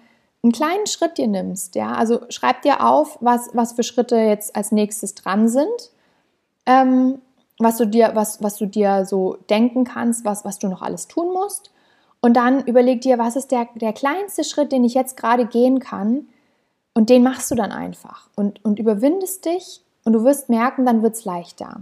einen 0.43 0.53
kleinen 0.53 0.87
Schritt 0.87 1.19
dir 1.19 1.27
nimmst, 1.27 1.75
ja, 1.75 1.93
also 1.93 2.21
schreib 2.29 2.63
dir 2.63 2.85
auf, 2.85 3.19
was, 3.21 3.51
was 3.55 3.73
für 3.73 3.83
Schritte 3.83 4.17
jetzt 4.17 4.55
als 4.55 4.73
nächstes 4.73 5.15
dran 5.15 5.49
sind, 5.49 5.91
ähm, 6.67 7.21
was 7.59 7.79
du 7.79 7.87
dir, 7.87 8.13
was, 8.15 8.43
was 8.43 8.57
du 8.57 8.67
dir 8.67 9.05
so 9.05 9.37
denken 9.49 9.85
kannst, 9.85 10.25
was, 10.25 10.45
was 10.45 10.59
du 10.59 10.69
noch 10.69 10.83
alles 10.83 11.09
tun 11.09 11.33
musst. 11.33 11.71
Und 12.21 12.35
dann 12.35 12.65
überleg 12.65 13.01
dir, 13.03 13.19
was 13.19 13.37
ist 13.37 13.53
der, 13.53 13.69
der 13.75 13.93
kleinste 13.93 14.45
Schritt, 14.45 14.73
den 14.73 14.85
ich 14.85 14.95
jetzt 14.95 15.17
gerade 15.17 15.47
gehen 15.47 15.79
kann. 15.79 16.29
Und 16.95 17.11
den 17.11 17.23
machst 17.23 17.51
du 17.51 17.55
dann 17.55 17.73
einfach 17.73 18.29
und, 18.37 18.65
und 18.65 18.79
überwindest 18.79 19.45
dich 19.45 19.83
und 20.05 20.13
du 20.13 20.25
wirst 20.25 20.49
merken, 20.49 20.87
dann 20.87 21.03
wird 21.03 21.15
es 21.15 21.25
leichter. 21.25 21.81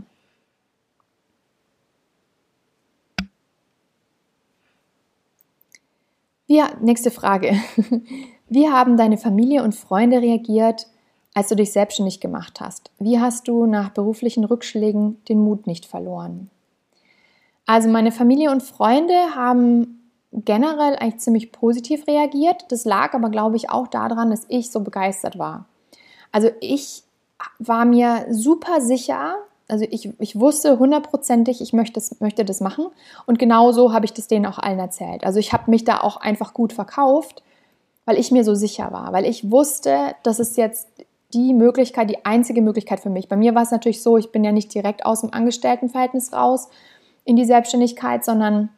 Ja, 6.53 6.69
nächste 6.83 7.11
Frage. 7.11 7.57
Wie 8.51 8.69
haben 8.69 8.99
deine 8.99 9.17
Familie 9.17 9.63
und 9.63 9.75
Freunde 9.75 10.21
reagiert, 10.21 10.87
als 11.33 11.49
du 11.49 11.57
dich 11.57 11.73
selbstständig 11.73 12.21
gemacht 12.21 12.61
hast? 12.61 12.91
Wie 12.99 13.19
hast 13.19 13.49
du 13.49 13.65
nach 13.65 13.89
beruflichen 13.89 14.45
Rückschlägen 14.45 15.17
den 15.31 15.43
Mut 15.43 15.67
nicht 15.67 15.87
verloren? 15.87 16.51
Also 17.65 17.89
meine 17.89 18.13
Familie 18.13 18.51
und 18.51 18.63
Freunde 18.63 19.15
haben 19.35 20.11
generell 20.31 20.97
eigentlich 20.97 21.21
ziemlich 21.21 21.53
positiv 21.53 22.07
reagiert. 22.07 22.67
Das 22.69 22.85
lag 22.85 23.15
aber, 23.15 23.31
glaube 23.31 23.57
ich, 23.57 23.71
auch 23.71 23.89
daran, 23.89 24.29
dass 24.29 24.45
ich 24.49 24.71
so 24.71 24.81
begeistert 24.81 25.39
war. 25.39 25.65
Also 26.33 26.51
ich 26.61 27.03
war 27.61 27.87
mir 27.87 28.27
super 28.29 28.83
sicher, 28.83 29.37
also 29.73 29.87
ich, 29.89 30.11
ich 30.19 30.39
wusste 30.39 30.79
hundertprozentig, 30.79 31.63
ich 31.63 31.73
möchte 31.73 31.95
das, 31.95 32.21
möchte 32.21 32.45
das 32.45 32.61
machen. 32.61 32.89
Und 33.25 33.39
genau 33.39 33.73
so 33.73 33.95
habe 33.95 34.05
ich 34.05 34.13
das 34.13 34.29
denen 34.29 34.45
auch 34.45 34.59
allen 34.59 34.79
erzählt. 34.79 35.25
Also 35.25 35.39
ich 35.39 35.55
habe 35.55 35.71
mich 35.71 35.83
da 35.83 36.03
auch 36.03 36.19
einfach 36.19 36.53
gut 36.53 36.75
verkauft, 36.75 37.43
weil 38.05 38.19
ich 38.19 38.31
mir 38.31 38.45
so 38.45 38.55
sicher 38.55 38.93
war, 38.93 39.15
weil 39.15 39.25
ich 39.25 39.51
wusste, 39.51 40.15
das 40.25 40.41
ist 40.41 40.59
jetzt 40.59 40.89
die 41.33 41.55
Möglichkeit, 41.55 42.11
die 42.11 42.23
einzige 42.27 42.61
Möglichkeit 42.61 43.01
für 43.01 43.09
mich. 43.09 43.29
Bei 43.29 43.37
mir 43.37 43.55
war 43.55 43.63
es 43.63 43.71
natürlich 43.71 44.03
so, 44.03 44.19
ich 44.19 44.31
bin 44.31 44.45
ja 44.45 44.53
nicht 44.53 44.75
direkt 44.75 45.07
aus 45.07 45.23
dem 45.23 45.33
Angestelltenverhältnis 45.33 46.35
raus 46.35 46.69
in 47.25 47.37
die 47.37 47.47
Selbstständigkeit, 47.47 48.27
sondern 48.27 48.69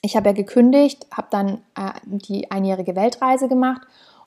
ich 0.00 0.16
habe 0.16 0.30
ja 0.30 0.34
gekündigt, 0.34 1.08
habe 1.14 1.28
dann 1.30 1.58
äh, 1.76 1.92
die 2.04 2.50
einjährige 2.50 2.96
Weltreise 2.96 3.48
gemacht 3.48 3.82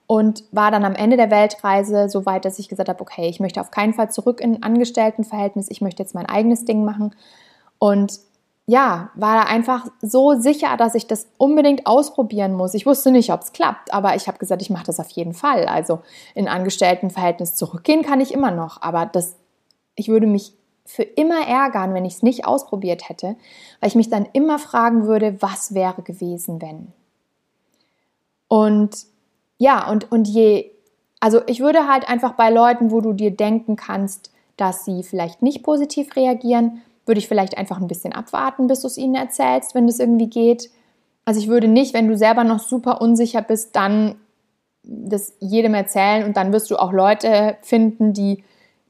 und 0.07 0.43
war 0.51 0.71
dann 0.71 0.85
am 0.85 0.95
Ende 0.95 1.17
der 1.17 1.31
Weltreise 1.31 2.09
so 2.09 2.25
weit, 2.25 2.45
dass 2.45 2.59
ich 2.59 2.69
gesagt 2.69 2.89
habe, 2.89 3.01
okay, 3.01 3.27
ich 3.27 3.39
möchte 3.39 3.61
auf 3.61 3.71
keinen 3.71 3.93
Fall 3.93 4.11
zurück 4.11 4.41
in 4.41 4.55
ein 4.55 4.63
Angestelltenverhältnis, 4.63 5.69
ich 5.69 5.81
möchte 5.81 6.03
jetzt 6.03 6.15
mein 6.15 6.25
eigenes 6.25 6.65
Ding 6.65 6.83
machen. 6.83 7.15
Und 7.79 8.19
ja, 8.65 9.09
war 9.15 9.35
da 9.35 9.43
einfach 9.43 9.87
so 10.01 10.39
sicher, 10.39 10.77
dass 10.77 10.95
ich 10.95 11.07
das 11.07 11.27
unbedingt 11.37 11.85
ausprobieren 11.85 12.53
muss. 12.53 12.73
Ich 12.73 12.85
wusste 12.85 13.11
nicht, 13.11 13.31
ob 13.33 13.41
es 13.41 13.51
klappt, 13.51 13.93
aber 13.93 14.15
ich 14.15 14.27
habe 14.27 14.37
gesagt, 14.37 14.61
ich 14.61 14.69
mache 14.69 14.85
das 14.85 14.99
auf 14.99 15.09
jeden 15.09 15.33
Fall. 15.33 15.65
Also 15.65 15.99
in 16.33 16.47
Angestelltenverhältnis 16.47 17.55
zurückgehen 17.55 18.03
kann 18.03 18.21
ich 18.21 18.33
immer 18.33 18.51
noch, 18.51 18.81
aber 18.81 19.05
das, 19.05 19.35
ich 19.95 20.07
würde 20.07 20.27
mich 20.27 20.53
für 20.85 21.03
immer 21.03 21.47
ärgern, 21.47 21.93
wenn 21.93 22.05
ich 22.05 22.15
es 22.15 22.23
nicht 22.23 22.45
ausprobiert 22.45 23.07
hätte, 23.09 23.35
weil 23.79 23.89
ich 23.89 23.95
mich 23.95 24.09
dann 24.09 24.27
immer 24.31 24.59
fragen 24.59 25.07
würde, 25.07 25.41
was 25.41 25.73
wäre 25.73 26.01
gewesen, 26.01 26.61
wenn. 26.61 26.93
Und 28.47 29.05
ja, 29.57 29.89
und, 29.89 30.11
und 30.11 30.27
je, 30.27 30.71
also 31.19 31.41
ich 31.47 31.59
würde 31.59 31.87
halt 31.87 32.09
einfach 32.09 32.33
bei 32.33 32.49
Leuten, 32.49 32.91
wo 32.91 33.01
du 33.01 33.13
dir 33.13 33.31
denken 33.31 33.75
kannst, 33.75 34.31
dass 34.57 34.85
sie 34.85 35.03
vielleicht 35.03 35.41
nicht 35.41 35.63
positiv 35.63 36.15
reagieren, 36.15 36.81
würde 37.05 37.19
ich 37.19 37.27
vielleicht 37.27 37.57
einfach 37.57 37.79
ein 37.79 37.87
bisschen 37.87 38.13
abwarten, 38.13 38.67
bis 38.67 38.81
du 38.81 38.87
es 38.87 38.97
ihnen 38.97 39.15
erzählst, 39.15 39.75
wenn 39.75 39.87
das 39.87 39.99
irgendwie 39.99 40.29
geht. 40.29 40.69
Also 41.25 41.39
ich 41.39 41.47
würde 41.47 41.67
nicht, 41.67 41.93
wenn 41.93 42.07
du 42.07 42.17
selber 42.17 42.43
noch 42.43 42.59
super 42.59 43.01
unsicher 43.01 43.41
bist, 43.41 43.75
dann 43.75 44.15
das 44.83 45.33
jedem 45.39 45.73
erzählen 45.73 46.25
und 46.25 46.35
dann 46.35 46.51
wirst 46.51 46.69
du 46.69 46.77
auch 46.77 46.91
Leute 46.91 47.57
finden, 47.61 48.13
die 48.13 48.43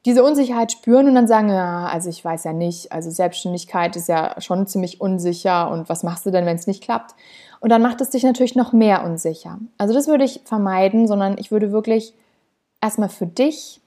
diese 0.05 0.23
Unsicherheit 0.23 0.71
spüren 0.71 1.07
und 1.07 1.15
dann 1.15 1.27
sagen, 1.27 1.49
ja, 1.49 1.85
also 1.85 2.09
ich 2.09 2.23
weiß 2.23 2.43
ja 2.43 2.53
nicht, 2.53 2.91
also 2.91 3.09
Selbstständigkeit 3.09 3.95
ist 3.95 4.09
ja 4.09 4.39
schon 4.41 4.67
ziemlich 4.67 4.99
unsicher 4.99 5.71
und 5.71 5.87
was 5.87 6.03
machst 6.03 6.25
du 6.25 6.31
denn, 6.31 6.45
wenn 6.45 6.57
es 6.57 6.67
nicht 6.67 6.83
klappt? 6.83 7.15
Und 7.61 7.69
dann 7.69 7.81
macht 7.81 8.01
es 8.01 8.09
dich 8.09 8.23
natürlich 8.23 8.55
noch 8.55 8.73
mehr 8.73 9.05
unsicher. 9.05 9.59
Also 9.77 9.93
das 9.93 10.07
würde 10.07 10.25
ich 10.25 10.41
vermeiden, 10.43 11.07
sondern 11.07 11.37
ich 11.37 11.51
würde 11.51 11.71
wirklich 11.71 12.13
erstmal 12.81 13.07
für 13.07 13.25
dich 13.25 13.79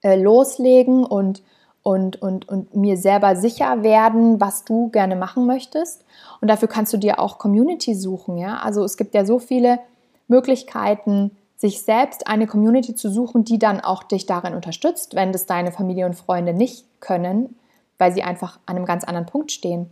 äh, 0.00 0.16
loslegen 0.16 1.04
und, 1.04 1.42
und, 1.82 2.22
und, 2.22 2.48
und 2.48 2.74
mir 2.74 2.96
selber 2.96 3.36
sicher 3.36 3.82
werden, 3.82 4.40
was 4.40 4.64
du 4.64 4.88
gerne 4.88 5.16
machen 5.16 5.44
möchtest. 5.44 6.06
Und 6.40 6.48
dafür 6.48 6.68
kannst 6.68 6.94
du 6.94 6.96
dir 6.96 7.18
auch 7.18 7.36
Community 7.36 7.94
suchen. 7.94 8.38
Ja? 8.38 8.60
Also 8.62 8.82
es 8.84 8.96
gibt 8.96 9.14
ja 9.14 9.26
so 9.26 9.38
viele 9.38 9.78
Möglichkeiten, 10.26 11.36
sich 11.62 11.82
selbst 11.82 12.26
eine 12.26 12.48
Community 12.48 12.96
zu 12.96 13.08
suchen, 13.08 13.44
die 13.44 13.56
dann 13.56 13.80
auch 13.80 14.02
dich 14.02 14.26
darin 14.26 14.54
unterstützt, 14.54 15.14
wenn 15.14 15.30
das 15.30 15.46
deine 15.46 15.70
Familie 15.70 16.06
und 16.06 16.16
Freunde 16.16 16.52
nicht 16.52 16.84
können, 16.98 17.54
weil 17.98 18.12
sie 18.12 18.24
einfach 18.24 18.58
an 18.66 18.74
einem 18.74 18.84
ganz 18.84 19.04
anderen 19.04 19.26
Punkt 19.26 19.52
stehen. 19.52 19.88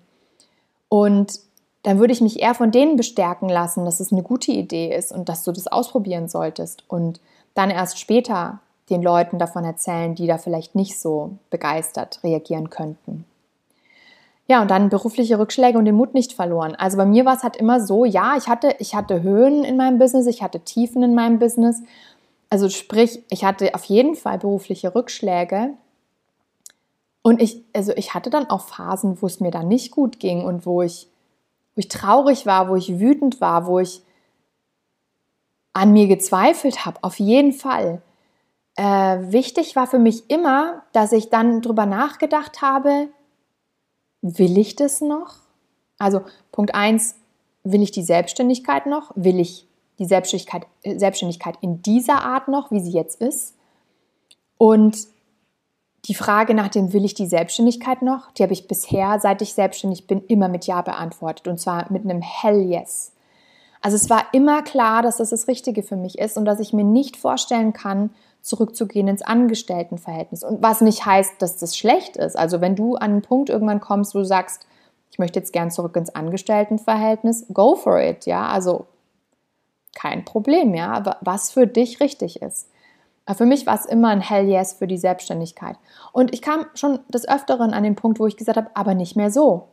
Und 0.88 1.38
dann 1.84 2.00
würde 2.00 2.12
ich 2.12 2.20
mich 2.20 2.42
eher 2.42 2.56
von 2.56 2.72
denen 2.72 2.96
bestärken 2.96 3.48
lassen, 3.48 3.84
dass 3.84 4.00
es 4.00 4.10
eine 4.10 4.24
gute 4.24 4.50
Idee 4.50 4.92
ist 4.92 5.12
und 5.12 5.28
dass 5.28 5.44
du 5.44 5.52
das 5.52 5.68
ausprobieren 5.68 6.26
solltest 6.26 6.82
und 6.88 7.20
dann 7.54 7.70
erst 7.70 8.00
später 8.00 8.58
den 8.90 9.00
Leuten 9.00 9.38
davon 9.38 9.64
erzählen, 9.64 10.16
die 10.16 10.26
da 10.26 10.38
vielleicht 10.38 10.74
nicht 10.74 10.98
so 10.98 11.36
begeistert 11.50 12.18
reagieren 12.24 12.68
könnten. 12.70 13.24
Ja, 14.50 14.62
und 14.62 14.68
dann 14.72 14.88
berufliche 14.88 15.38
Rückschläge 15.38 15.78
und 15.78 15.84
den 15.84 15.94
Mut 15.94 16.12
nicht 16.12 16.32
verloren. 16.32 16.74
Also 16.74 16.96
bei 16.96 17.06
mir 17.06 17.24
war 17.24 17.36
es 17.36 17.44
halt 17.44 17.54
immer 17.54 17.78
so, 17.78 18.04
ja, 18.04 18.36
ich 18.36 18.48
hatte, 18.48 18.74
ich 18.80 18.96
hatte 18.96 19.22
Höhen 19.22 19.62
in 19.62 19.76
meinem 19.76 20.00
Business, 20.00 20.26
ich 20.26 20.42
hatte 20.42 20.58
Tiefen 20.58 21.04
in 21.04 21.14
meinem 21.14 21.38
Business. 21.38 21.80
Also 22.48 22.68
sprich, 22.68 23.22
ich 23.30 23.44
hatte 23.44 23.72
auf 23.76 23.84
jeden 23.84 24.16
Fall 24.16 24.38
berufliche 24.38 24.92
Rückschläge. 24.92 25.74
Und 27.22 27.40
ich, 27.40 27.62
also 27.72 27.92
ich 27.94 28.12
hatte 28.12 28.28
dann 28.28 28.50
auch 28.50 28.62
Phasen, 28.62 29.22
wo 29.22 29.26
es 29.26 29.38
mir 29.38 29.52
dann 29.52 29.68
nicht 29.68 29.92
gut 29.92 30.18
ging 30.18 30.44
und 30.44 30.66
wo 30.66 30.82
ich 30.82 31.06
wo 31.76 31.78
ich 31.78 31.86
traurig 31.86 32.44
war, 32.44 32.68
wo 32.68 32.74
ich 32.74 32.98
wütend 32.98 33.40
war, 33.40 33.68
wo 33.68 33.78
ich 33.78 34.02
an 35.74 35.92
mir 35.92 36.08
gezweifelt 36.08 36.84
habe, 36.84 36.98
auf 37.02 37.20
jeden 37.20 37.52
Fall. 37.52 38.02
Äh, 38.74 38.82
wichtig 39.30 39.76
war 39.76 39.86
für 39.86 40.00
mich 40.00 40.28
immer, 40.28 40.82
dass 40.92 41.12
ich 41.12 41.30
dann 41.30 41.62
drüber 41.62 41.86
nachgedacht 41.86 42.62
habe, 42.62 43.10
will 44.22 44.58
ich 44.58 44.76
das 44.76 45.00
noch? 45.00 45.36
Also 45.98 46.22
Punkt 46.52 46.74
1, 46.74 47.14
will 47.64 47.82
ich 47.82 47.90
die 47.90 48.02
Selbstständigkeit 48.02 48.86
noch? 48.86 49.12
Will 49.14 49.38
ich 49.38 49.66
die 49.98 50.06
Selbstständigkeit, 50.06 50.66
Selbstständigkeit 50.84 51.56
in 51.60 51.82
dieser 51.82 52.22
Art 52.22 52.48
noch, 52.48 52.70
wie 52.70 52.80
sie 52.80 52.92
jetzt 52.92 53.20
ist? 53.20 53.54
Und 54.56 55.06
die 56.06 56.14
Frage 56.14 56.54
nach 56.54 56.68
dem 56.68 56.92
will 56.92 57.04
ich 57.04 57.14
die 57.14 57.26
Selbstständigkeit 57.26 58.02
noch, 58.02 58.30
die 58.32 58.42
habe 58.42 58.52
ich 58.52 58.66
bisher, 58.66 59.18
seit 59.20 59.42
ich 59.42 59.52
selbstständig 59.52 60.06
bin, 60.06 60.24
immer 60.26 60.48
mit 60.48 60.66
Ja 60.66 60.80
beantwortet 60.80 61.46
und 61.48 61.58
zwar 61.58 61.90
mit 61.92 62.04
einem 62.04 62.22
Hell 62.22 62.62
Yes. 62.62 63.12
Also 63.82 63.96
es 63.96 64.10
war 64.10 64.24
immer 64.32 64.62
klar, 64.62 65.02
dass 65.02 65.18
das 65.18 65.30
das 65.30 65.48
Richtige 65.48 65.82
für 65.82 65.96
mich 65.96 66.18
ist 66.18 66.36
und 66.36 66.44
dass 66.44 66.60
ich 66.60 66.72
mir 66.72 66.84
nicht 66.84 67.16
vorstellen 67.16 67.72
kann, 67.72 68.10
zurückzugehen 68.42 69.08
ins 69.08 69.22
Angestelltenverhältnis. 69.22 70.42
Und 70.44 70.62
was 70.62 70.80
nicht 70.80 71.04
heißt, 71.04 71.40
dass 71.40 71.56
das 71.56 71.76
schlecht 71.76 72.16
ist. 72.16 72.36
Also 72.36 72.60
wenn 72.60 72.76
du 72.76 72.96
an 72.96 73.10
einen 73.10 73.22
Punkt 73.22 73.50
irgendwann 73.50 73.80
kommst, 73.80 74.14
wo 74.14 74.20
du 74.20 74.24
sagst, 74.24 74.66
ich 75.10 75.18
möchte 75.18 75.38
jetzt 75.38 75.52
gern 75.52 75.70
zurück 75.70 75.96
ins 75.96 76.14
Angestelltenverhältnis, 76.14 77.46
go 77.52 77.74
for 77.74 78.00
it, 78.00 78.26
ja. 78.26 78.48
Also 78.48 78.86
kein 79.94 80.24
Problem, 80.24 80.74
ja. 80.74 81.16
Was 81.20 81.50
für 81.50 81.66
dich 81.66 82.00
richtig 82.00 82.40
ist. 82.42 82.68
Für 83.34 83.46
mich 83.46 83.66
war 83.66 83.74
es 83.74 83.86
immer 83.86 84.08
ein 84.08 84.20
Hell 84.20 84.48
Yes 84.48 84.72
für 84.74 84.86
die 84.86 84.98
Selbstständigkeit. 84.98 85.76
Und 86.12 86.32
ich 86.32 86.42
kam 86.42 86.66
schon 86.74 87.00
des 87.08 87.28
Öfteren 87.28 87.72
an 87.72 87.82
den 87.82 87.94
Punkt, 87.94 88.18
wo 88.18 88.26
ich 88.26 88.36
gesagt 88.36 88.56
habe, 88.56 88.70
aber 88.74 88.94
nicht 88.94 89.14
mehr 89.16 89.30
so. 89.30 89.68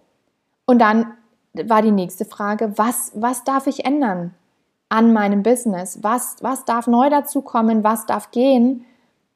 Und 0.66 0.80
dann 0.80 1.14
war 1.54 1.82
die 1.82 1.92
nächste 1.92 2.26
Frage, 2.26 2.78
was, 2.78 3.12
was 3.16 3.44
darf 3.44 3.66
ich 3.66 3.86
ändern 3.86 4.36
an 4.90 5.14
meinem 5.14 5.44
Business? 5.44 6.00
Was, 6.02 6.38
was 6.42 6.66
darf 6.66 6.88
neu 6.88 7.10
dazukommen? 7.10 7.84
Was 7.84 8.06
darf 8.06 8.32
gehen, 8.32 8.86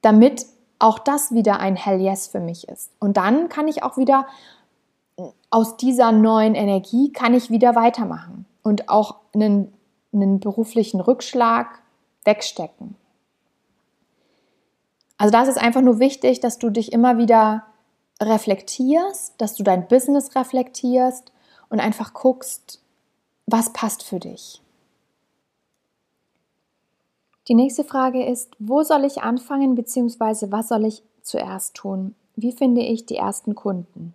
damit 0.01 0.45
auch 0.79 0.99
das 0.99 1.33
wieder 1.33 1.59
ein 1.59 1.75
Hell 1.75 1.99
Yes 1.99 2.27
für 2.27 2.39
mich 2.39 2.67
ist? 2.67 2.91
Und 2.99 3.17
dann 3.17 3.49
kann 3.49 3.67
ich 3.67 3.83
auch 3.83 3.97
wieder 3.97 4.25
aus 5.49 5.77
dieser 5.77 6.11
neuen 6.11 6.55
Energie 6.55 7.11
kann 7.11 7.33
ich 7.33 7.49
wieder 7.49 7.75
weitermachen 7.75 8.45
und 8.63 8.89
auch 8.89 9.17
einen, 9.33 9.73
einen 10.13 10.39
beruflichen 10.39 11.01
Rückschlag 11.01 11.81
wegstecken. 12.23 12.95
Also 15.17 15.31
da 15.31 15.43
ist 15.43 15.61
einfach 15.61 15.81
nur 15.81 15.99
wichtig, 15.99 16.39
dass 16.39 16.57
du 16.57 16.69
dich 16.69 16.91
immer 16.91 17.17
wieder 17.17 17.63
reflektierst, 18.21 19.35
dass 19.37 19.55
du 19.55 19.63
dein 19.63 19.87
Business 19.87 20.35
reflektierst 20.35 21.31
und 21.69 21.79
einfach 21.79 22.13
guckst, 22.13 22.81
was 23.45 23.73
passt 23.73 24.03
für 24.03 24.19
dich? 24.19 24.61
Die 27.47 27.56
nächste 27.56 27.84
Frage 27.84 28.25
ist, 28.25 28.51
wo 28.60 28.84
soll 28.84 29.06
ich 29.06 29.21
anfangen 29.21 29.75
bzw. 29.75 30.51
was 30.51 30.69
soll 30.69 30.86
ich 30.86 31.04
zuerst 31.21 31.75
tun? 31.75 32.15
Wie 32.36 32.51
finde 32.51 32.82
ich 32.82 33.06
die 33.06 33.17
ersten 33.17 33.56
Kunden? 33.56 34.13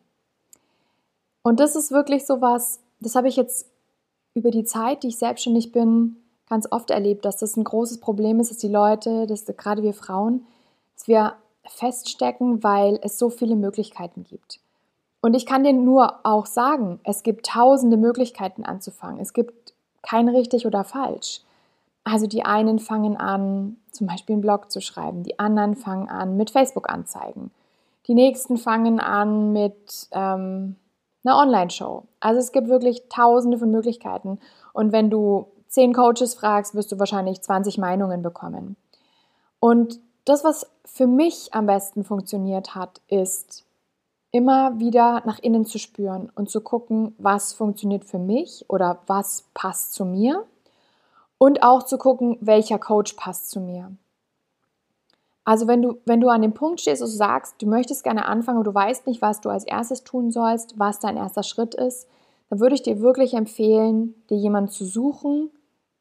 Und 1.43 1.61
das 1.61 1.77
ist 1.77 1.91
wirklich 1.91 2.27
so 2.27 2.41
was, 2.41 2.81
das 3.01 3.15
habe 3.15 3.29
ich 3.29 3.37
jetzt 3.37 3.67
über 4.35 4.51
die 4.51 4.65
Zeit, 4.65 5.03
die 5.03 5.09
ich 5.09 5.19
selbstständig 5.19 5.73
bin, 5.73 6.17
ganz 6.49 6.67
oft 6.71 6.91
erlebt, 6.91 7.25
dass 7.25 7.39
das 7.39 7.57
ein 7.57 7.65
großes 7.65 7.99
Problem 7.99 8.41
ist, 8.41 8.51
dass 8.51 8.59
die 8.59 8.69
Leute, 8.69 9.27
dass 9.27 9.45
gerade 9.45 9.83
wir 9.83 9.95
Frauen, 9.95 10.47
dass 10.95 11.09
wir 11.09 11.35
feststecken, 11.67 12.62
weil 12.62 12.99
es 13.03 13.19
so 13.19 13.31
viele 13.31 13.57
Möglichkeiten 13.57 14.25
gibt. 14.25 14.61
Und 15.21 15.35
ich 15.35 15.47
kann 15.47 15.65
dir 15.65 15.73
nur 15.73 16.25
auch 16.25 16.47
sagen, 16.47 17.01
es 17.03 17.23
gibt 17.23 17.47
tausende 17.47 17.97
Möglichkeiten 17.97 18.65
anzufangen. 18.65 19.21
Es 19.21 19.33
gibt 19.33 19.75
kein 20.03 20.29
richtig 20.29 20.67
oder 20.67 20.85
falsch. 20.85 21.41
Also 22.07 22.29
die 22.29 22.45
einen 22.45 22.79
fangen 22.79 23.16
an, 23.16 23.79
zum 23.90 24.07
Beispiel 24.07 24.35
einen 24.35 24.40
Blog 24.40 24.71
zu 24.71 24.81
schreiben, 24.81 25.25
die 25.25 25.40
anderen 25.40 25.75
fangen 25.75 26.09
an 26.09 26.37
mit 26.37 26.51
Facebook-Anzeigen, 26.51 27.51
die 28.07 28.14
nächsten 28.14 28.59
fangen 28.59 29.01
an 29.01 29.53
mit 29.53 30.07
ähm, 30.12 30.77
einer 31.25 31.37
Online-Show. 31.37 32.05
Also 32.21 32.38
es 32.38 32.53
gibt 32.53 32.69
wirklich 32.69 33.09
tausende 33.09 33.59
von 33.59 33.73
Möglichkeiten. 33.73 34.38
Und 34.73 34.92
wenn 34.92 35.11
du 35.11 35.49
zehn 35.66 35.92
Coaches 35.92 36.35
fragst, 36.35 36.77
wirst 36.77 36.92
du 36.92 37.01
wahrscheinlich 37.01 37.42
20 37.42 37.77
Meinungen 37.77 38.23
bekommen. 38.23 38.77
Und 39.59 39.99
das, 40.27 40.45
was 40.45 40.71
für 40.85 41.09
mich 41.09 41.55
am 41.55 41.66
besten 41.66 42.05
funktioniert 42.05 42.77
hat, 42.77 43.01
ist 43.09 43.64
immer 44.31 44.79
wieder 44.79 45.25
nach 45.25 45.40
innen 45.40 45.66
zu 45.66 45.81
spüren 45.81 46.31
und 46.37 46.51
zu 46.51 46.61
gucken, 46.61 47.16
was 47.19 47.53
funktioniert 47.53 48.05
für 48.05 48.21
mich 48.21 48.64
oder 48.69 49.01
was 49.09 49.49
passt 49.55 49.92
zu 49.92 50.05
mir 50.05 50.47
und 51.38 51.62
auch 51.62 51.83
zu 51.83 51.99
gucken, 51.99 52.38
welcher 52.40 52.79
Coach 52.79 53.14
passt 53.14 53.51
zu 53.51 53.61
mir. 53.61 53.92
Also 55.44 55.68
wenn 55.68 55.81
du, 55.81 56.01
wenn 56.05 56.20
du 56.20 56.29
an 56.29 56.42
dem 56.42 56.55
Punkt 56.55 56.81
stehst 56.81 57.03
und 57.03 57.09
sagst, 57.09 57.62
du 57.62 57.66
möchtest 57.66 58.03
gerne 58.03 58.27
anfangen 58.27 58.59
und 58.59 58.66
du 58.66 58.75
weißt 58.75 59.07
nicht, 59.07 59.22
was 59.22 59.40
du 59.40 59.49
als 59.49 59.64
erstes 59.64 60.03
tun 60.03 60.33
sollst, 60.33 60.79
was 60.79 60.99
dein 60.99 61.16
erster 61.16 61.44
Schritt 61.44 61.75
ist, 61.75 62.09
dann 62.51 62.59
würde 62.59 62.75
ich 62.75 62.83
dir 62.83 63.01
wirklich 63.01 63.35
empfehlen, 63.35 64.14
dir 64.29 64.38
jemanden 64.38 64.70
zu 64.70 64.85
suchen, 64.85 65.51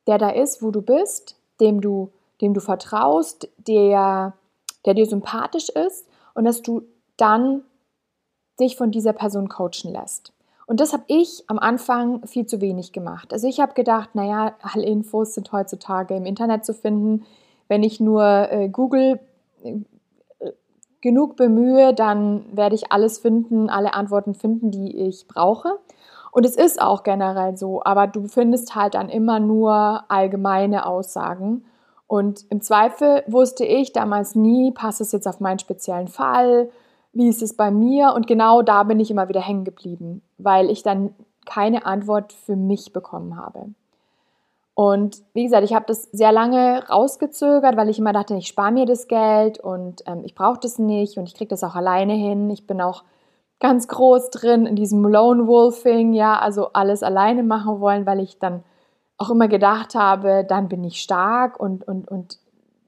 der 0.08 0.18
da 0.18 0.30
ist, 0.30 0.64
wo 0.64 0.72
du 0.72 0.82
bist, 0.82 1.36
dem 1.60 1.80
du, 1.80 2.10
dem 2.42 2.54
du 2.54 2.60
vertraust, 2.60 3.48
der, 3.58 4.34
der 4.86 4.94
dir 4.96 5.06
sympathisch 5.06 5.70
ist 5.70 6.08
und 6.34 6.46
dass 6.46 6.64
du 6.64 6.84
dann 7.18 7.64
dich 8.60 8.76
von 8.76 8.92
dieser 8.92 9.14
Person 9.14 9.50
coachen 9.50 9.92
lässt. 9.92 10.34
Und 10.68 10.80
das 10.80 10.94
habe 10.94 11.04
ich 11.08 11.44
am 11.48 11.60
Anfang 11.60 12.26
viel 12.26 12.46
zu 12.46 12.60
wenig 12.60 12.92
gemacht. 12.92 13.34
Also 13.34 13.48
ich 13.48 13.60
habe 13.60 13.74
gedacht, 13.74 14.16
naja, 14.16 14.56
alle 14.62 14.86
Infos 14.86 15.36
sind 15.36 15.52
heutzutage 15.52 16.16
im 16.16 16.26
Internet 16.26 16.66
zu 16.66 16.74
finden. 16.74 17.26
Wenn 17.68 17.84
ich 17.84 18.00
nur 18.00 18.24
äh, 18.52 18.70
Google 18.70 19.20
äh, 19.64 19.76
genug 21.02 21.36
bemühe, 21.36 21.94
dann 21.94 22.46
werde 22.52 22.74
ich 22.74 22.92
alles 22.92 23.20
finden, 23.20 23.70
alle 23.70 23.94
Antworten 23.94 24.34
finden, 24.34 24.72
die 24.72 24.98
ich 25.08 25.28
brauche. 25.28 25.78
Und 26.32 26.46
es 26.46 26.56
ist 26.56 26.82
auch 26.82 27.04
generell 27.04 27.56
so, 27.56 27.82
aber 27.84 28.08
du 28.08 28.28
findest 28.28 28.76
halt 28.76 28.96
dann 28.96 29.08
immer 29.08 29.40
nur 29.40 30.04
allgemeine 30.10 30.86
Aussagen. 30.86 31.64
Und 32.08 32.46
im 32.50 32.62
Zweifel 32.62 33.24
wusste 33.28 33.66
ich 33.66 33.94
damals 33.94 34.36
nie, 34.36 34.72
passt 34.72 35.00
es 35.00 35.12
jetzt 35.12 35.28
auf 35.28 35.40
meinen 35.40 35.60
speziellen 35.60 36.08
Fall, 36.08 36.70
wie 37.16 37.30
ist 37.30 37.42
es 37.42 37.56
bei 37.56 37.72
mir? 37.72 38.14
Und 38.14 38.28
genau 38.28 38.62
da 38.62 38.84
bin 38.84 39.00
ich 39.00 39.10
immer 39.10 39.30
wieder 39.30 39.42
hängen 39.42 39.64
geblieben, 39.64 40.22
weil 40.38 40.70
ich 40.70 40.84
dann 40.84 41.16
keine 41.46 41.86
Antwort 41.86 42.34
für 42.34 42.56
mich 42.56 42.94
bekommen 42.94 43.38
habe. 43.38 43.70
Und 44.74 45.22
wie 45.34 45.46
gesagt, 45.46 45.64
ich 45.64 45.74
habe 45.74 45.86
das 45.88 46.04
sehr 46.12 46.34
lange 46.34 46.86
rausgezögert, 46.90 47.78
weil 47.78 47.88
ich 47.88 47.98
immer 47.98 48.12
dachte, 48.12 48.36
ich 48.36 48.48
spare 48.48 48.74
mir 48.74 48.86
das 48.86 49.08
Geld 49.08 49.58
und 49.58 50.04
ähm, 50.06 50.24
ich 50.26 50.36
brauche 50.36 50.60
das 50.62 50.78
nicht 50.78 51.18
und 51.18 51.24
ich 51.24 51.34
kriege 51.34 51.48
das 51.48 51.64
auch 51.64 51.76
alleine 51.76 52.14
hin. 52.14 52.50
Ich 52.50 52.68
bin 52.68 52.82
auch 52.82 53.06
ganz 53.62 53.88
groß 53.88 54.32
drin 54.32 54.66
in 54.66 54.76
diesem 54.76 55.06
Lone 55.06 55.48
Wolfing, 55.48 56.12
ja, 56.12 56.38
also 56.38 56.74
alles 56.74 57.04
alleine 57.04 57.42
machen 57.42 57.80
wollen, 57.80 58.06
weil 58.06 58.20
ich 58.20 58.38
dann 58.38 58.64
auch 59.18 59.30
immer 59.30 59.48
gedacht 59.48 59.96
habe, 59.96 60.46
dann 60.46 60.68
bin 60.68 60.84
ich 60.84 61.02
stark 61.02 61.58
und, 61.58 61.88
und, 61.88 62.10
und 62.10 62.38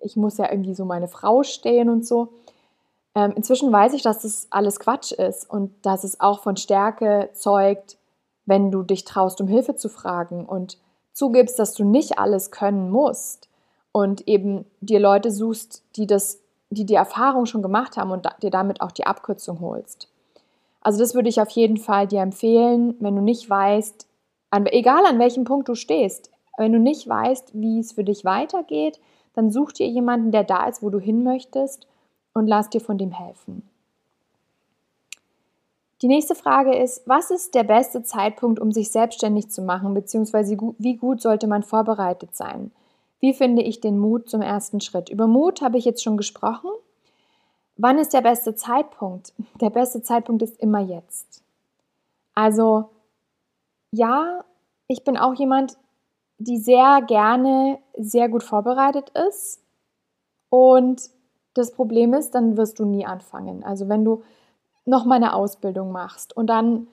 ich 0.02 0.18
muss 0.18 0.38
ja 0.38 0.52
irgendwie 0.52 0.74
so 0.74 0.84
meine 0.84 1.08
Frau 1.08 1.44
stehen 1.44 1.90
und 1.90 2.06
so. 2.06 2.34
Ähm, 3.18 3.34
inzwischen 3.36 3.72
weiß 3.72 3.94
ich, 3.94 4.04
dass 4.04 4.22
das 4.22 4.46
alles 4.52 4.80
Quatsch 4.80 5.12
ist 5.12 5.50
und 5.50 5.74
dass 5.82 6.04
es 6.04 6.20
auch 6.20 6.44
von 6.44 6.56
Stärke 6.56 7.30
zeugt, 7.34 7.98
wenn 8.46 8.70
du 8.70 8.84
dich 8.84 9.06
traust, 9.06 9.42
um 9.42 9.48
Hilfe 9.48 9.76
zu 9.76 9.90
fragen 9.90 10.46
und 10.46 10.78
zugibst, 11.14 11.58
dass 11.58 11.74
du 11.74 11.84
nicht 11.84 12.20
alles 12.20 12.52
können 12.52 12.92
musst 12.92 13.50
und 13.92 14.28
eben 14.28 14.66
dir 14.82 15.00
Leute 15.00 15.32
suchst, 15.32 15.82
die 15.96 16.06
das, 16.06 16.44
die 16.70 16.86
die 16.86 16.94
Erfahrung 16.94 17.48
schon 17.48 17.64
gemacht 17.64 17.98
haben 17.98 18.12
und 18.12 18.28
dir 18.44 18.52
damit 18.52 18.82
auch 18.82 18.92
die 18.92 19.08
Abkürzung 19.08 19.62
holst. 19.62 20.10
Also 20.82 21.00
das 21.00 21.16
würde 21.16 21.30
ich 21.30 21.42
auf 21.42 21.50
jeden 21.50 21.78
Fall 21.78 22.06
dir 22.06 22.22
empfehlen, 22.22 22.98
wenn 23.00 23.16
du 23.16 23.24
nicht 23.24 23.50
weißt, 23.50 24.06
an, 24.52 24.68
egal 24.68 25.04
an 25.08 25.18
welchem 25.18 25.44
Punkt 25.44 25.68
du 25.70 25.74
stehst, 25.74 26.30
wenn 26.56 26.72
du 26.72 26.78
nicht 26.78 27.10
weißt, 27.10 27.50
wie 27.56 27.80
es 27.80 27.94
für 27.94 28.04
dich 28.04 28.26
weitergeht, 28.26 29.00
dann 29.34 29.50
such 29.50 29.72
dir 29.72 29.88
jemanden, 29.88 30.32
der 30.32 30.44
da 30.44 30.68
ist, 30.68 30.84
wo 30.84 30.92
du 30.92 31.00
hin 31.00 31.24
möchtest 31.24 31.88
und 32.38 32.48
lass 32.48 32.70
dir 32.70 32.82
von 32.82 32.98
dem 32.98 33.12
helfen. 33.12 33.68
Die 36.02 36.08
nächste 36.08 36.36
Frage 36.36 36.76
ist, 36.76 37.08
was 37.08 37.32
ist 37.32 37.56
der 37.56 37.64
beste 37.64 38.04
Zeitpunkt, 38.04 38.60
um 38.60 38.72
sich 38.72 38.92
selbstständig 38.92 39.50
zu 39.50 39.64
machen, 39.64 39.96
beziehungsweise 39.96 40.56
wie 40.78 40.96
gut 40.96 41.22
sollte 41.22 41.48
man 41.48 41.64
vorbereitet 41.64 42.36
sein? 42.36 42.72
Wie 43.20 43.34
finde 43.34 43.64
ich 43.64 43.82
den 43.82 43.98
Mut 43.98 44.30
zum 44.30 44.44
ersten 44.44 44.80
Schritt? 44.80 45.10
Über 45.10 45.26
Mut 45.26 45.62
habe 45.62 45.80
ich 45.80 45.86
jetzt 45.86 46.04
schon 46.04 46.18
gesprochen. 46.18 46.70
Wann 47.76 47.98
ist 47.98 48.14
der 48.14 48.22
beste 48.22 48.54
Zeitpunkt? 48.54 49.34
Der 49.60 49.72
beste 49.72 50.04
Zeitpunkt 50.04 50.44
ist 50.44 50.60
immer 50.60 50.82
jetzt. 50.82 51.42
Also 52.36 52.90
ja, 53.92 54.44
ich 54.88 55.04
bin 55.04 55.18
auch 55.18 55.34
jemand, 55.34 55.78
die 56.38 56.58
sehr 56.60 57.02
gerne 57.02 57.80
sehr 57.98 58.30
gut 58.30 58.44
vorbereitet 58.44 59.12
ist. 59.28 59.60
Und 60.50 61.10
das 61.58 61.72
Problem 61.72 62.14
ist, 62.14 62.36
dann 62.36 62.58
wirst 62.58 62.80
du 62.80 62.86
nie 62.86 63.06
anfangen. 63.06 63.64
Also 63.64 63.90
wenn 63.90 64.06
du 64.06 64.24
noch 64.86 65.06
mal 65.06 65.16
eine 65.16 65.34
Ausbildung 65.34 65.92
machst 65.92 66.36
und 66.36 66.48
dann, 66.48 66.88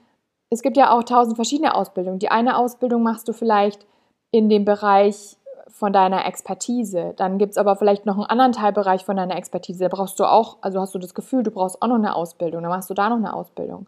es 0.50 0.62
gibt 0.62 0.76
ja 0.76 0.92
auch 0.92 1.04
tausend 1.04 1.36
verschiedene 1.36 1.74
Ausbildungen. 1.74 2.18
Die 2.18 2.30
eine 2.30 2.58
Ausbildung 2.58 3.02
machst 3.02 3.28
du 3.28 3.32
vielleicht 3.32 3.86
in 4.30 4.48
dem 4.48 4.64
Bereich 4.64 5.36
von 5.68 5.92
deiner 5.92 6.26
Expertise. 6.26 7.14
Dann 7.16 7.38
gibt 7.38 7.52
es 7.52 7.58
aber 7.58 7.76
vielleicht 7.76 8.06
noch 8.06 8.16
einen 8.16 8.26
anderen 8.26 8.52
Teilbereich 8.52 9.04
von 9.04 9.16
deiner 9.16 9.36
Expertise. 9.36 9.84
Da 9.84 9.88
brauchst 9.88 10.20
du 10.20 10.24
auch, 10.24 10.58
also 10.60 10.80
hast 10.80 10.94
du 10.94 10.98
das 10.98 11.14
Gefühl, 11.14 11.42
du 11.42 11.50
brauchst 11.50 11.82
auch 11.82 11.88
noch 11.88 11.96
eine 11.96 12.14
Ausbildung. 12.14 12.62
Dann 12.62 12.70
machst 12.70 12.90
du 12.90 12.94
da 12.94 13.08
noch 13.08 13.16
eine 13.16 13.34
Ausbildung. 13.34 13.86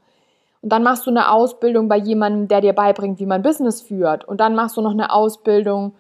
Und 0.63 0.73
dann 0.73 0.83
machst 0.83 1.07
du 1.07 1.11
eine 1.11 1.31
Ausbildung 1.31 1.89
bei 1.89 1.97
jemandem, 1.97 2.49
der 2.49 2.61
dir 2.61 2.73
beibringt, 2.73 3.21
wie 3.21 3.27
man 3.27 3.43
Business 3.43 3.83
führt. 3.83 4.25
Und 4.25 4.41
dann 4.41 4.55
machst 4.55 4.77
du 4.77 4.81
noch 4.81 4.91
eine 4.91 5.13
Ausbildung, 5.13 5.95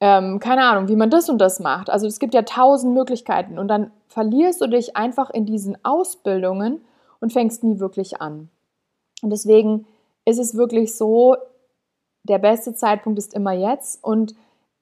ähm, 0.00 0.40
keine 0.40 0.64
Ahnung, 0.64 0.88
wie 0.88 0.96
man 0.96 1.10
das 1.10 1.28
und 1.28 1.38
das 1.38 1.60
macht. 1.60 1.88
Also 1.90 2.06
es 2.06 2.18
gibt 2.18 2.34
ja 2.34 2.42
tausend 2.42 2.94
Möglichkeiten. 2.94 3.58
Und 3.58 3.68
dann 3.68 3.90
verlierst 4.08 4.60
du 4.60 4.66
dich 4.66 4.96
einfach 4.96 5.30
in 5.30 5.46
diesen 5.46 5.82
Ausbildungen 5.84 6.84
und 7.20 7.32
fängst 7.32 7.64
nie 7.64 7.78
wirklich 7.78 8.20
an. 8.20 8.50
Und 9.22 9.30
deswegen 9.30 9.86
ist 10.24 10.38
es 10.38 10.56
wirklich 10.56 10.94
so, 10.96 11.36
der 12.24 12.38
beste 12.38 12.74
Zeitpunkt 12.74 13.18
ist 13.18 13.32
immer 13.32 13.52
jetzt. 13.52 14.02
Und 14.04 14.34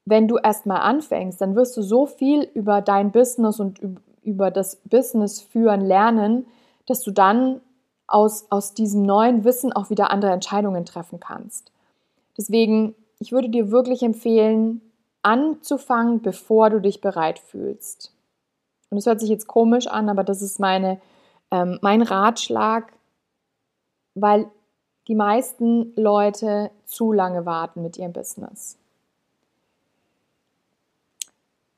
wenn 0.05 0.27
du 0.27 0.37
erstmal 0.37 0.81
anfängst, 0.81 1.41
dann 1.41 1.55
wirst 1.55 1.77
du 1.77 1.83
so 1.83 2.07
viel 2.07 2.43
über 2.55 2.81
dein 2.81 3.13
Business 3.13 3.61
und 3.61 3.81
über 4.23 4.51
das 4.51 4.77
Business 4.77 5.41
führen 5.41 5.83
lernen, 5.83 6.47
dass 6.87 7.03
du 7.03 7.11
dann 7.11 7.61
aus, 8.07 8.47
aus 8.51 8.75
diesem 8.75 9.03
neuen 9.03 9.45
Wissen 9.45 9.73
auch 9.73 9.91
wieder 9.91 10.11
andere 10.11 10.33
Entscheidungen 10.33 10.85
treffen 10.85 11.21
kannst. 11.21 11.71
Deswegen, 12.37 12.95
ich 13.19 13.33
würde 13.33 13.49
dir 13.49 13.71
wirklich 13.71 14.03
empfehlen, 14.03 14.81
anzufangen, 15.25 16.23
bevor 16.23 16.71
du 16.71 16.81
dich 16.81 17.01
bereit 17.01 17.39
fühlst. 17.39 18.13
Und 18.91 18.99
es 18.99 19.07
hört 19.07 19.21
sich 19.21 19.31
jetzt 19.31 19.49
komisch 19.49 19.87
an, 19.87 20.09
aber 20.09 20.23
das 20.23 20.43
ist 20.43 20.61
meine, 20.61 21.01
ähm, 21.51 21.79
mein 21.83 22.03
Ratschlag, 22.03 22.93
weil 24.15 24.51
die 25.09 25.15
meisten 25.15 25.93
Leute 25.97 26.71
zu 26.85 27.13
lange 27.13 27.45
warten 27.45 27.83
mit 27.83 27.99
ihrem 27.99 28.13
Business. 28.13 28.79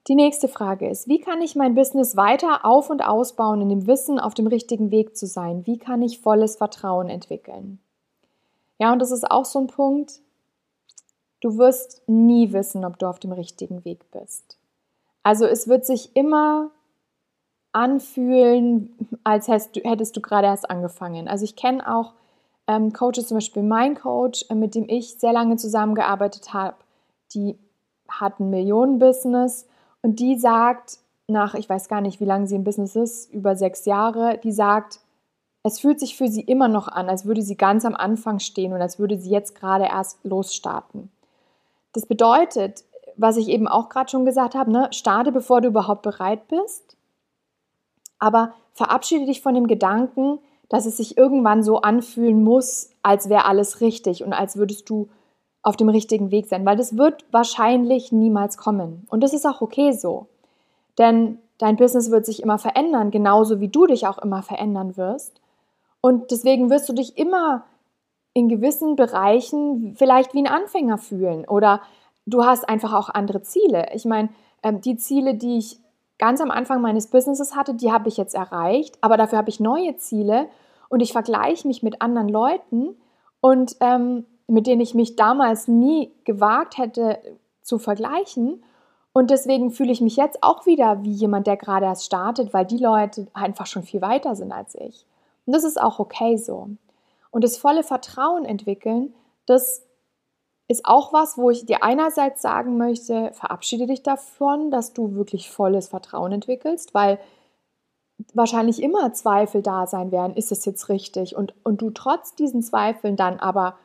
Die 0.09 0.15
nächste 0.15 0.47
Frage 0.47 0.89
ist, 0.89 1.09
wie 1.09 1.19
kann 1.19 1.43
ich 1.43 1.57
mein 1.57 1.75
Business 1.75 2.17
weiter 2.17 2.65
auf 2.65 2.91
und 2.91 3.03
ausbauen, 3.03 3.61
in 3.61 3.69
dem 3.69 3.87
Wissen, 3.89 4.21
auf 4.21 4.35
dem 4.35 4.47
richtigen 4.47 4.93
Weg 4.93 5.17
zu 5.17 5.27
sein? 5.27 5.67
Wie 5.67 5.79
kann 5.79 6.01
ich 6.03 6.21
volles 6.21 6.57
Vertrauen 6.57 7.09
entwickeln? 7.09 7.81
Ja, 8.79 8.93
und 8.93 9.01
das 9.01 9.11
ist 9.11 9.29
auch 9.29 9.45
so 9.45 9.59
ein 9.59 9.67
Punkt. 9.67 10.21
Du 11.41 11.59
wirst 11.59 12.03
nie 12.07 12.53
wissen, 12.53 12.85
ob 12.85 12.99
du 12.99 13.07
auf 13.07 13.19
dem 13.19 13.33
richtigen 13.33 13.85
Weg 13.85 14.11
bist. 14.11 14.59
Also 15.23 15.45
es 15.45 15.69
wird 15.69 15.85
sich 15.85 16.15
immer 16.15 16.71
anfühlen, 17.73 18.91
als 19.23 19.49
hättest 19.49 20.17
du, 20.17 20.21
gerade 20.21 20.47
erst 20.47 20.71
angefangen. 20.71 21.29
Also 21.29 21.45
ich 21.45 21.57
kenne 21.57 21.95
auch 21.95 22.15
ähm, 22.67 22.93
Coaches, 22.93 23.29
zum 23.29 23.37
Beispiel 23.37 23.63
mein 23.63 23.95
Coach, 23.95 24.47
äh, 24.49 24.55
mit 24.55 24.75
dem 24.75 24.89
ich 24.89 25.19
sehr 25.19 25.33
lange 25.33 25.57
zusammengearbeitet 25.57 26.55
habe, 26.55 26.77
die 27.35 27.59
hat 28.09 28.41
ein 28.41 28.51
Millionenbusiness 28.51 29.67
und 30.03 30.21
die 30.21 30.39
sagt, 30.39 30.99
nach, 31.29 31.55
ich 31.55 31.69
weiß 31.69 31.89
gar 31.89 32.01
nicht, 32.01 32.21
wie 32.21 32.25
lange 32.25 32.47
sie 32.47 32.57
im 32.57 32.65
Business 32.65 32.97
ist, 32.97 33.33
über 33.33 33.57
sechs 33.57 33.85
Jahre, 33.85 34.39
die 34.39 34.53
sagt, 34.53 35.01
es 35.65 35.81
fühlt 35.81 35.99
sich 35.99 36.17
für 36.17 36.29
sie 36.29 36.43
immer 36.43 36.69
noch 36.69 36.87
an, 36.87 37.09
als 37.09 37.25
würde 37.25 37.43
sie 37.43 37.57
ganz 37.57 37.85
am 37.85 37.97
Anfang 37.97 38.39
stehen 38.39 38.73
und 38.73 38.81
als 38.81 38.99
würde 38.99 39.19
sie 39.19 39.31
jetzt 39.31 39.57
gerade 39.57 39.85
erst 39.85 40.25
losstarten. 40.25 41.11
Das 41.97 42.05
bedeutet, 42.05 42.85
was 43.17 43.39
ich 43.39 43.49
eben 43.49 43.67
auch 43.67 43.89
gerade 43.89 44.11
schon 44.11 44.27
gesagt 44.27 44.55
habe, 44.55 44.71
ne, 44.71 44.89
starte, 44.91 45.33
bevor 45.33 45.63
du 45.63 45.69
überhaupt 45.69 46.03
bereit 46.03 46.47
bist, 46.47 46.95
aber 48.19 48.53
verabschiede 48.75 49.25
dich 49.25 49.41
von 49.41 49.55
dem 49.55 49.67
Gedanken, 49.67 50.39
dass 50.69 50.85
es 50.85 50.99
sich 50.99 51.17
irgendwann 51.17 51.63
so 51.63 51.81
anfühlen 51.81 52.45
muss, 52.45 52.91
als 53.03 53.31
wäre 53.31 53.47
alles 53.47 53.81
richtig 53.81 54.23
und 54.23 54.35
als 54.35 54.59
würdest 54.59 54.91
du 54.91 55.09
auf 55.63 55.79
dem 55.79 55.89
richtigen 55.89 56.31
Weg 56.31 56.49
sein, 56.49 56.67
weil 56.67 56.77
das 56.77 56.99
wird 56.99 57.25
wahrscheinlich 57.31 58.13
niemals 58.13 58.59
kommen. 58.59 59.07
Und 59.09 59.23
das 59.23 59.33
ist 59.33 59.47
auch 59.47 59.63
okay 59.63 59.93
so. 59.93 60.27
Denn 60.99 61.39
dein 61.57 61.77
Business 61.77 62.11
wird 62.11 62.27
sich 62.27 62.43
immer 62.43 62.59
verändern, 62.59 63.11
genauso 63.11 63.59
wie 63.59 63.69
du 63.69 63.87
dich 63.87 64.07
auch 64.07 64.19
immer 64.19 64.43
verändern 64.43 64.99
wirst. 64.99 65.41
Und 66.03 66.31
deswegen 66.31 66.69
wirst 66.69 66.91
du 66.91 66.93
dich 66.93 67.17
immer 67.17 67.65
in 68.37 68.51
gewissen 68.51 68.97
Bereichen 68.97 69.95
vielleicht 69.97 70.35
wie 70.35 70.41
ein 70.41 70.47
Anfänger 70.47 70.99
fühlen 70.99 71.47
oder 71.49 71.81
du 72.27 72.45
hast 72.45 72.69
einfach 72.69 72.93
auch 72.93 73.09
andere 73.09 73.41
Ziele. 73.41 73.87
Ich 73.95 74.05
meine, 74.05 74.29
ähm, 74.63 74.83
die 74.83 74.99
Ziele, 74.99 75.37
die 75.37 75.57
ich 75.57 75.79
ganz 76.19 76.43
am 76.43 76.51
Anfang 76.51 76.83
meines 76.83 77.07
Businesses 77.07 77.57
hatte, 77.57 77.73
die 77.73 77.91
habe 77.91 78.11
ich 78.11 78.19
jetzt 78.19 78.35
erreicht, 78.35 78.99
aber 79.01 79.17
dafür 79.17 79.39
habe 79.39 79.49
ich 79.49 79.59
neue 79.59 79.97
Ziele 79.97 80.51
und 80.91 81.01
ich 81.01 81.13
vergleiche 81.13 81.67
mich 81.67 81.83
mit 81.83 82.03
anderen 82.03 82.29
Leuten 82.29 82.99
und 83.41 83.75
ähm, 83.81 84.27
mit 84.47 84.67
denen 84.67 84.83
ich 84.83 84.95
mich 84.95 85.17
damals 85.17 85.67
nie 85.67 86.13
gewagt 86.25 86.77
hätte 86.77 87.19
zu 87.63 87.79
vergleichen. 87.79 88.63
Und 89.15 89.31
deswegen 89.31 89.71
fühle 89.71 89.93
ich 89.93 90.03
mich 90.03 90.17
jetzt 90.17 90.43
auch 90.43 90.67
wieder 90.67 91.03
wie 91.05 91.13
jemand, 91.13 91.47
der 91.47 91.57
gerade 91.57 91.87
erst 91.87 92.05
startet, 92.05 92.53
weil 92.53 92.67
die 92.67 92.77
Leute 92.77 93.29
einfach 93.33 93.65
schon 93.65 93.83
viel 93.83 94.03
weiter 94.03 94.37
sind 94.37 94.53
als 94.53 94.75
ich. 94.75 95.07
Und 95.47 95.57
das 95.57 95.65
ist 95.65 95.81
auch 95.81 96.01
okay 96.01 96.37
so. 96.37 96.69
Und 97.37 97.45
das 97.45 97.59
volle 97.59 97.83
Vertrauen 97.83 98.47
entwickeln, 98.47 99.13
das 99.45 99.85
ist 100.69 100.87
auch 100.87 101.13
was, 101.13 101.37
wo 101.37 101.51
ich 101.51 101.67
dir 101.67 101.83
einerseits 101.83 102.41
sagen 102.41 102.79
möchte, 102.79 103.31
verabschiede 103.35 103.85
dich 103.85 104.03
davon, 104.03 104.71
dass 104.71 104.95
du 104.95 105.17
wirklich 105.17 105.51
volles 105.51 105.89
Vertrauen 105.89 106.33
entwickelst, 106.33 106.95
weil 106.95 107.19
wahrscheinlich 108.33 108.83
immer 108.83 109.13
Zweifel 109.13 109.61
da 109.61 109.87
sein 109.87 110.13
werden, 110.13 110.35
ist 110.35 110.51
es 110.51 110.65
jetzt 110.65 110.89
richtig? 110.89 111.37
Und, 111.37 111.53
und 111.63 111.83
du 111.83 111.91
trotz 111.91 112.35
diesen 112.35 112.63
Zweifeln 112.63 113.17
dann 113.17 113.39
aber 113.39 113.77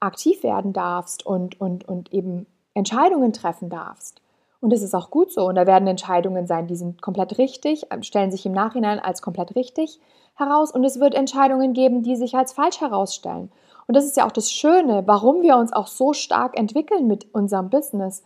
aktiv 0.00 0.42
werden 0.42 0.72
darfst 0.72 1.24
und, 1.24 1.60
und, 1.60 1.88
und 1.88 2.12
eben 2.12 2.46
Entscheidungen 2.74 3.32
treffen 3.32 3.70
darfst. 3.70 4.20
Und 4.60 4.72
das 4.72 4.82
ist 4.82 4.94
auch 4.94 5.10
gut 5.10 5.32
so. 5.32 5.46
Und 5.46 5.54
da 5.54 5.66
werden 5.66 5.88
Entscheidungen 5.88 6.46
sein, 6.46 6.66
die 6.66 6.76
sind 6.76 7.00
komplett 7.00 7.38
richtig, 7.38 7.86
stellen 8.02 8.30
sich 8.30 8.44
im 8.44 8.52
Nachhinein 8.52 8.98
als 8.98 9.22
komplett 9.22 9.56
richtig 9.56 9.98
heraus. 10.34 10.72
Und 10.72 10.84
es 10.84 11.00
wird 11.00 11.14
Entscheidungen 11.14 11.72
geben, 11.72 12.02
die 12.02 12.16
sich 12.16 12.34
als 12.34 12.52
falsch 12.52 12.80
herausstellen. 12.80 13.50
Und 13.86 13.96
das 13.96 14.04
ist 14.04 14.16
ja 14.16 14.26
auch 14.26 14.32
das 14.32 14.52
Schöne, 14.52 15.02
warum 15.06 15.42
wir 15.42 15.56
uns 15.56 15.72
auch 15.72 15.86
so 15.86 16.12
stark 16.12 16.58
entwickeln 16.58 17.06
mit 17.06 17.34
unserem 17.34 17.70
Business, 17.70 18.22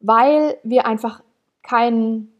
weil 0.00 0.56
wir 0.62 0.86
einfach 0.86 1.22
keinen 1.62 2.30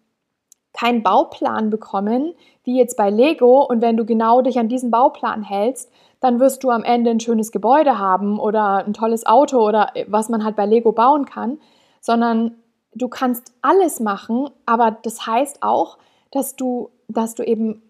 keinen 0.75 1.05
Bauplan 1.05 1.71
bekommen, 1.71 2.35
wie 2.65 2.77
jetzt 2.77 2.97
bei 2.97 3.09
Lego. 3.09 3.63
Und 3.63 3.81
wenn 3.81 3.97
du 3.97 4.05
genau 4.05 4.43
dich 4.43 4.59
an 4.59 4.69
diesen 4.69 4.91
Bauplan 4.91 5.43
hältst, 5.43 5.91
dann 6.21 6.41
wirst 6.41 6.65
du 6.65 6.71
am 6.71 6.83
Ende 6.83 7.11
ein 7.11 7.21
schönes 7.21 7.53
Gebäude 7.53 7.99
haben 7.99 8.41
oder 8.41 8.85
ein 8.85 8.93
tolles 8.93 9.25
Auto 9.25 9.65
oder 9.65 9.93
was 10.09 10.29
man 10.29 10.45
halt 10.45 10.57
bei 10.57 10.67
Lego 10.67 10.91
bauen 10.93 11.27
kann, 11.27 11.59
sondern 12.01 12.57
du 12.95 13.09
kannst 13.09 13.53
alles 13.63 14.01
machen, 14.01 14.51
aber 14.67 14.93
das 15.03 15.27
heißt 15.27 15.63
auch, 15.63 15.99
dass 16.31 16.57
du, 16.57 16.91
dass 17.09 17.35
du 17.35 17.43
eben 17.43 17.83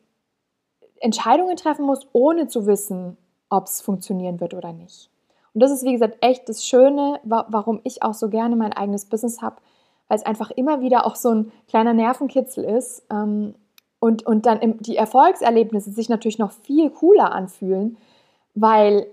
Entscheidungen 1.01 1.57
treffen 1.57 1.85
musst, 1.85 2.09
ohne 2.13 2.49
zu 2.49 2.67
wissen, 2.67 3.17
ob 3.51 3.67
es 3.67 3.81
funktionieren 3.81 4.41
wird 4.41 4.55
oder 4.55 4.73
nicht. 4.73 5.11
Und 5.53 5.63
das 5.63 5.71
ist, 5.71 5.85
wie 5.85 5.93
gesagt, 5.93 6.19
echt 6.21 6.49
das 6.49 6.67
Schöne, 6.67 7.21
warum 7.23 7.81
ich 7.85 8.03
auch 8.03 8.15
so 8.15 8.29
gerne 8.29 8.57
mein 8.57 8.73
eigenes 8.73 9.07
Business 9.07 9.41
habe, 9.41 9.57
weil 10.09 10.19
es 10.19 10.27
einfach 10.27 10.51
immer 10.51 10.81
wieder 10.81 11.07
auch 11.07 11.15
so 11.15 11.31
ein 11.31 11.53
kleiner 11.69 11.95
Nervenkitzel 11.95 12.65
ist 12.65 13.05
ähm, 13.11 13.55
und, 14.01 14.27
und 14.27 14.47
dann 14.47 14.79
die 14.81 14.97
Erfolgserlebnisse 14.97 15.93
sich 15.93 16.09
natürlich 16.09 16.39
noch 16.39 16.51
viel 16.51 16.91
cooler 16.91 17.33
anfühlen, 17.33 17.97
weil, 18.55 19.07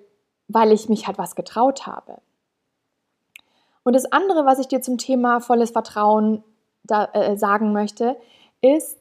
weil 0.48 0.72
ich 0.72 0.90
mich 0.90 1.08
halt 1.08 1.18
was 1.18 1.36
getraut 1.36 1.86
habe. 1.86 2.18
Und 3.84 3.96
das 3.96 4.12
andere, 4.12 4.46
was 4.46 4.60
ich 4.60 4.68
dir 4.68 4.82
zum 4.82 4.98
Thema 4.98 5.40
volles 5.40 5.72
Vertrauen 5.72 6.44
da, 6.84 7.06
äh, 7.14 7.38
sagen 7.38 7.74
möchte, 7.74 8.16
ist, 8.62 8.98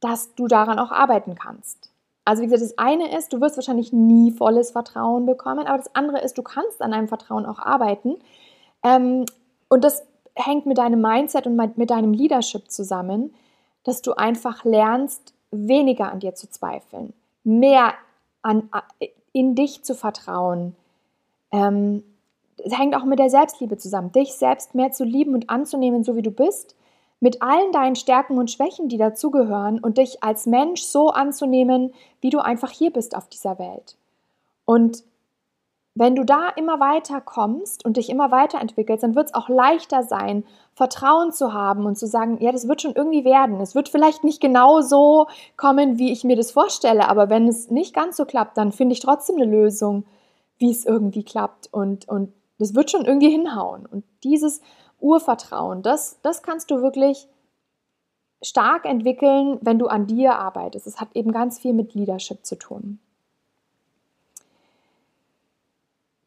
dass 0.00 0.34
du 0.34 0.46
daran 0.46 0.78
auch 0.78 0.90
arbeiten 0.90 1.34
kannst. 1.34 1.90
Also 2.24 2.42
wie 2.42 2.46
gesagt, 2.46 2.70
das 2.70 2.78
eine 2.78 3.16
ist, 3.16 3.32
du 3.32 3.40
wirst 3.40 3.56
wahrscheinlich 3.56 3.92
nie 3.92 4.32
volles 4.32 4.72
Vertrauen 4.72 5.26
bekommen, 5.26 5.66
aber 5.66 5.78
das 5.78 5.94
andere 5.94 6.20
ist, 6.20 6.36
du 6.36 6.42
kannst 6.42 6.82
an 6.82 6.90
deinem 6.90 7.08
Vertrauen 7.08 7.46
auch 7.46 7.60
arbeiten. 7.60 8.16
Ähm, 8.82 9.26
und 9.68 9.84
das 9.84 10.02
hängt 10.34 10.66
mit 10.66 10.78
deinem 10.78 11.00
Mindset 11.00 11.46
und 11.46 11.56
mit 11.76 11.90
deinem 11.90 12.12
Leadership 12.12 12.70
zusammen, 12.70 13.32
dass 13.84 14.02
du 14.02 14.12
einfach 14.12 14.64
lernst, 14.64 15.32
weniger 15.52 16.10
an 16.10 16.20
dir 16.20 16.34
zu 16.34 16.50
zweifeln, 16.50 17.12
mehr 17.44 17.94
an, 18.42 18.68
in 19.32 19.54
dich 19.54 19.84
zu 19.84 19.94
vertrauen. 19.94 20.74
Ähm, 21.52 22.02
es 22.64 22.78
hängt 22.78 22.96
auch 22.96 23.04
mit 23.04 23.18
der 23.18 23.30
Selbstliebe 23.30 23.76
zusammen, 23.76 24.12
dich 24.12 24.34
selbst 24.34 24.74
mehr 24.74 24.92
zu 24.92 25.04
lieben 25.04 25.34
und 25.34 25.50
anzunehmen, 25.50 26.04
so 26.04 26.16
wie 26.16 26.22
du 26.22 26.30
bist, 26.30 26.74
mit 27.20 27.42
allen 27.42 27.72
deinen 27.72 27.96
Stärken 27.96 28.38
und 28.38 28.50
Schwächen, 28.50 28.88
die 28.88 28.98
dazugehören 28.98 29.78
und 29.78 29.98
dich 29.98 30.22
als 30.22 30.46
Mensch 30.46 30.82
so 30.82 31.08
anzunehmen, 31.08 31.92
wie 32.20 32.30
du 32.30 32.40
einfach 32.40 32.70
hier 32.70 32.92
bist 32.92 33.16
auf 33.16 33.28
dieser 33.28 33.58
Welt. 33.58 33.96
Und 34.64 35.02
wenn 35.94 36.14
du 36.14 36.24
da 36.24 36.50
immer 36.56 36.78
weiter 36.78 37.22
kommst 37.22 37.86
und 37.86 37.96
dich 37.96 38.10
immer 38.10 38.30
weiterentwickelst, 38.30 39.02
dann 39.02 39.14
wird 39.14 39.28
es 39.28 39.34
auch 39.34 39.48
leichter 39.48 40.02
sein, 40.02 40.44
Vertrauen 40.74 41.32
zu 41.32 41.54
haben 41.54 41.86
und 41.86 41.96
zu 41.96 42.06
sagen, 42.06 42.36
ja, 42.38 42.52
das 42.52 42.68
wird 42.68 42.82
schon 42.82 42.94
irgendwie 42.94 43.24
werden. 43.24 43.60
Es 43.62 43.74
wird 43.74 43.88
vielleicht 43.88 44.22
nicht 44.22 44.42
genau 44.42 44.82
so 44.82 45.26
kommen, 45.56 45.98
wie 45.98 46.12
ich 46.12 46.22
mir 46.22 46.36
das 46.36 46.50
vorstelle, 46.50 47.08
aber 47.08 47.30
wenn 47.30 47.48
es 47.48 47.70
nicht 47.70 47.94
ganz 47.94 48.18
so 48.18 48.26
klappt, 48.26 48.58
dann 48.58 48.72
finde 48.72 48.92
ich 48.92 49.00
trotzdem 49.00 49.36
eine 49.36 49.46
Lösung, 49.46 50.04
wie 50.58 50.70
es 50.70 50.84
irgendwie 50.84 51.24
klappt 51.24 51.72
und, 51.72 52.06
und 52.08 52.30
das 52.58 52.74
wird 52.74 52.90
schon 52.90 53.04
irgendwie 53.04 53.30
hinhauen. 53.30 53.86
Und 53.86 54.04
dieses 54.24 54.60
Urvertrauen, 55.00 55.82
das, 55.82 56.20
das 56.22 56.42
kannst 56.42 56.70
du 56.70 56.82
wirklich 56.82 57.28
stark 58.42 58.84
entwickeln, 58.84 59.58
wenn 59.60 59.78
du 59.78 59.86
an 59.86 60.06
dir 60.06 60.38
arbeitest. 60.38 60.86
Es 60.86 61.00
hat 61.00 61.08
eben 61.14 61.32
ganz 61.32 61.58
viel 61.58 61.72
mit 61.72 61.94
Leadership 61.94 62.44
zu 62.44 62.56
tun. 62.56 62.98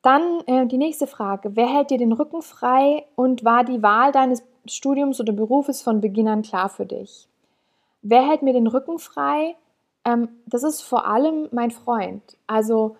Dann 0.01 0.41
äh, 0.47 0.65
die 0.65 0.77
nächste 0.77 1.07
Frage. 1.07 1.55
Wer 1.55 1.67
hält 1.67 1.89
dir 1.89 1.97
den 1.97 2.13
Rücken 2.13 2.41
frei 2.41 3.05
und 3.15 3.43
war 3.43 3.63
die 3.63 3.83
Wahl 3.83 4.11
deines 4.11 4.43
Studiums 4.65 5.19
oder 5.19 5.33
Berufes 5.33 5.81
von 5.81 5.99
Beginn 5.99 6.27
an 6.27 6.41
klar 6.41 6.69
für 6.69 6.85
dich? 6.85 7.27
Wer 8.01 8.25
hält 8.25 8.41
mir 8.41 8.53
den 8.53 8.67
Rücken 8.67 8.97
frei? 8.97 9.55
Ähm, 10.05 10.29
das 10.45 10.63
ist 10.63 10.81
vor 10.81 11.05
allem 11.05 11.49
mein 11.51 11.71
Freund. 11.71 12.37
Also, 12.47 12.95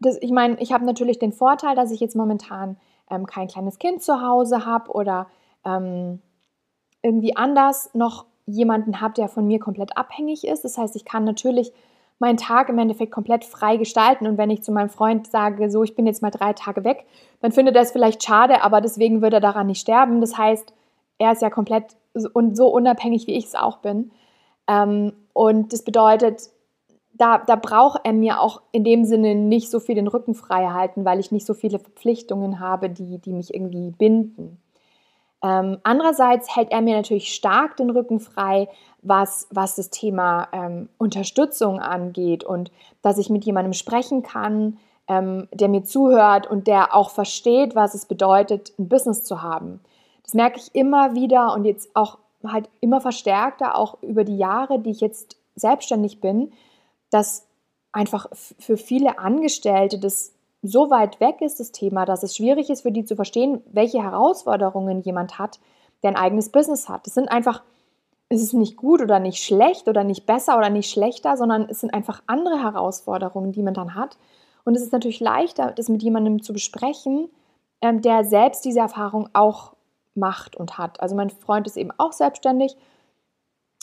das, 0.00 0.18
ich 0.20 0.32
meine, 0.32 0.58
ich 0.60 0.72
habe 0.72 0.84
natürlich 0.84 1.18
den 1.18 1.32
Vorteil, 1.32 1.76
dass 1.76 1.90
ich 1.90 2.00
jetzt 2.00 2.16
momentan 2.16 2.78
ähm, 3.10 3.26
kein 3.26 3.48
kleines 3.48 3.78
Kind 3.78 4.02
zu 4.02 4.22
Hause 4.22 4.64
habe 4.64 4.90
oder 4.90 5.28
ähm, 5.64 6.20
irgendwie 7.02 7.36
anders 7.36 7.90
noch 7.94 8.26
jemanden 8.46 9.00
habe, 9.00 9.14
der 9.14 9.28
von 9.28 9.46
mir 9.46 9.60
komplett 9.60 9.96
abhängig 9.96 10.46
ist. 10.46 10.64
Das 10.64 10.78
heißt, 10.78 10.96
ich 10.96 11.04
kann 11.04 11.24
natürlich 11.24 11.72
meinen 12.18 12.36
Tag 12.36 12.68
im 12.68 12.78
Endeffekt 12.78 13.12
komplett 13.12 13.44
frei 13.44 13.76
gestalten. 13.76 14.26
Und 14.26 14.38
wenn 14.38 14.50
ich 14.50 14.62
zu 14.62 14.72
meinem 14.72 14.90
Freund 14.90 15.26
sage, 15.26 15.70
so, 15.70 15.82
ich 15.82 15.94
bin 15.94 16.06
jetzt 16.06 16.22
mal 16.22 16.30
drei 16.30 16.52
Tage 16.52 16.84
weg, 16.84 17.06
dann 17.40 17.52
findet 17.52 17.76
er 17.76 17.82
es 17.82 17.92
vielleicht 17.92 18.22
schade, 18.22 18.62
aber 18.62 18.80
deswegen 18.80 19.22
wird 19.22 19.32
er 19.34 19.40
daran 19.40 19.66
nicht 19.66 19.80
sterben. 19.80 20.20
Das 20.20 20.36
heißt, 20.36 20.72
er 21.18 21.32
ist 21.32 21.42
ja 21.42 21.50
komplett 21.50 21.96
und 22.32 22.56
so 22.56 22.68
unabhängig, 22.68 23.26
wie 23.26 23.36
ich 23.36 23.46
es 23.46 23.54
auch 23.54 23.78
bin. 23.78 24.10
Ähm, 24.66 25.12
und 25.32 25.72
das 25.72 25.82
bedeutet, 25.82 26.50
da, 27.12 27.38
da 27.38 27.56
braucht 27.56 28.00
er 28.04 28.12
mir 28.12 28.40
auch 28.40 28.62
in 28.72 28.84
dem 28.84 29.04
Sinne 29.04 29.34
nicht 29.34 29.70
so 29.70 29.80
viel 29.80 29.94
den 29.94 30.08
Rücken 30.08 30.34
frei 30.34 30.68
halten, 30.68 31.04
weil 31.04 31.20
ich 31.20 31.32
nicht 31.32 31.46
so 31.46 31.54
viele 31.54 31.78
Verpflichtungen 31.78 32.60
habe, 32.60 32.88
die, 32.88 33.18
die 33.18 33.32
mich 33.32 33.54
irgendwie 33.54 33.90
binden. 33.90 34.58
Ähm, 35.42 35.78
andererseits 35.82 36.54
hält 36.54 36.70
er 36.70 36.82
mir 36.82 36.96
natürlich 36.96 37.34
stark 37.34 37.76
den 37.76 37.90
Rücken 37.90 38.20
frei, 38.20 38.68
was, 39.02 39.48
was 39.50 39.76
das 39.76 39.90
Thema 39.90 40.48
ähm, 40.52 40.88
Unterstützung 40.98 41.80
angeht 41.80 42.44
und 42.44 42.70
dass 43.02 43.18
ich 43.18 43.30
mit 43.30 43.44
jemandem 43.44 43.72
sprechen 43.72 44.22
kann, 44.22 44.78
ähm, 45.08 45.48
der 45.52 45.68
mir 45.68 45.82
zuhört 45.82 46.46
und 46.46 46.66
der 46.66 46.94
auch 46.94 47.10
versteht, 47.10 47.74
was 47.74 47.94
es 47.94 48.04
bedeutet, 48.04 48.72
ein 48.78 48.88
Business 48.88 49.24
zu 49.24 49.42
haben. 49.42 49.80
Das 50.22 50.34
merke 50.34 50.58
ich 50.58 50.74
immer 50.74 51.14
wieder 51.14 51.54
und 51.54 51.64
jetzt 51.64 51.90
auch 51.94 52.18
halt 52.46 52.68
immer 52.80 53.00
verstärkter, 53.00 53.76
auch 53.76 54.02
über 54.02 54.24
die 54.24 54.38
Jahre, 54.38 54.78
die 54.78 54.90
ich 54.90 55.00
jetzt 55.00 55.36
selbstständig 55.56 56.20
bin, 56.20 56.52
dass 57.10 57.46
einfach 57.92 58.28
für 58.58 58.76
viele 58.76 59.18
Angestellte 59.18 59.98
das 59.98 60.32
so 60.62 60.90
weit 60.90 61.20
weg 61.20 61.40
ist, 61.40 61.60
das 61.60 61.72
Thema, 61.72 62.04
dass 62.04 62.22
es 62.22 62.36
schwierig 62.36 62.70
ist 62.70 62.82
für 62.82 62.92
die 62.92 63.04
zu 63.04 63.16
verstehen, 63.16 63.62
welche 63.72 64.02
Herausforderungen 64.02 65.00
jemand 65.00 65.38
hat, 65.38 65.58
der 66.02 66.10
ein 66.10 66.16
eigenes 66.16 66.50
Business 66.50 66.88
hat. 66.88 67.06
Es 67.06 67.14
sind 67.14 67.30
einfach, 67.30 67.62
es 68.28 68.42
ist 68.42 68.52
nicht 68.52 68.76
gut 68.76 69.00
oder 69.00 69.18
nicht 69.18 69.42
schlecht 69.42 69.88
oder 69.88 70.04
nicht 70.04 70.26
besser 70.26 70.58
oder 70.58 70.70
nicht 70.70 70.90
schlechter, 70.90 71.36
sondern 71.36 71.66
es 71.68 71.80
sind 71.80 71.94
einfach 71.94 72.22
andere 72.26 72.62
Herausforderungen, 72.62 73.52
die 73.52 73.62
man 73.62 73.74
dann 73.74 73.94
hat. 73.94 74.18
Und 74.64 74.74
es 74.74 74.82
ist 74.82 74.92
natürlich 74.92 75.20
leichter, 75.20 75.72
das 75.72 75.88
mit 75.88 76.02
jemandem 76.02 76.42
zu 76.42 76.52
besprechen, 76.52 77.30
ähm, 77.80 78.02
der 78.02 78.24
selbst 78.24 78.64
diese 78.64 78.80
Erfahrung 78.80 79.30
auch 79.32 79.74
macht 80.14 80.56
und 80.56 80.76
hat. 80.76 81.00
Also 81.00 81.14
mein 81.14 81.30
Freund 81.30 81.66
ist 81.66 81.76
eben 81.76 81.90
auch 81.96 82.12
selbstständig 82.12 82.76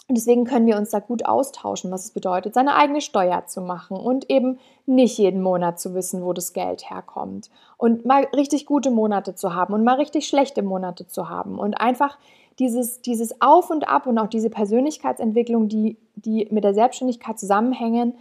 und 0.10 0.16
deswegen 0.16 0.46
können 0.46 0.68
wir 0.68 0.78
uns 0.78 0.92
da 0.92 1.00
gut 1.00 1.26
austauschen, 1.26 1.92
was 1.92 2.06
es 2.06 2.12
bedeutet, 2.12 2.54
seine 2.54 2.76
eigene 2.76 3.02
Steuer 3.02 3.46
zu 3.46 3.60
machen 3.60 3.98
und 3.98 4.30
eben 4.30 4.58
nicht 4.86 5.18
jeden 5.18 5.42
Monat 5.42 5.82
zu 5.82 5.94
wissen, 5.96 6.24
wo 6.24 6.32
das 6.32 6.54
Geld 6.54 6.90
herkommt. 6.90 7.50
Und 7.76 8.06
mal 8.06 8.24
richtig 8.34 8.66
gute 8.66 8.90
Monate 8.90 9.36
zu 9.36 9.54
haben 9.54 9.74
und 9.74 9.84
mal 9.84 9.96
richtig 9.96 10.28
schlechte 10.28 10.64
Monate 10.64 11.08
zu 11.08 11.28
haben. 11.28 11.60
Und 11.60 11.82
einfach 11.82 12.18
dieses, 12.58 13.02
dieses 13.02 13.42
Auf 13.42 13.70
und 13.70 13.90
Ab 13.90 14.08
und 14.08 14.18
auch 14.18 14.30
diese 14.30 14.50
Persönlichkeitsentwicklung, 14.50 15.68
die, 15.68 15.98
die 16.16 16.48
mit 16.52 16.64
der 16.64 16.74
Selbstständigkeit 16.74 17.38
zusammenhängen, 17.38 18.14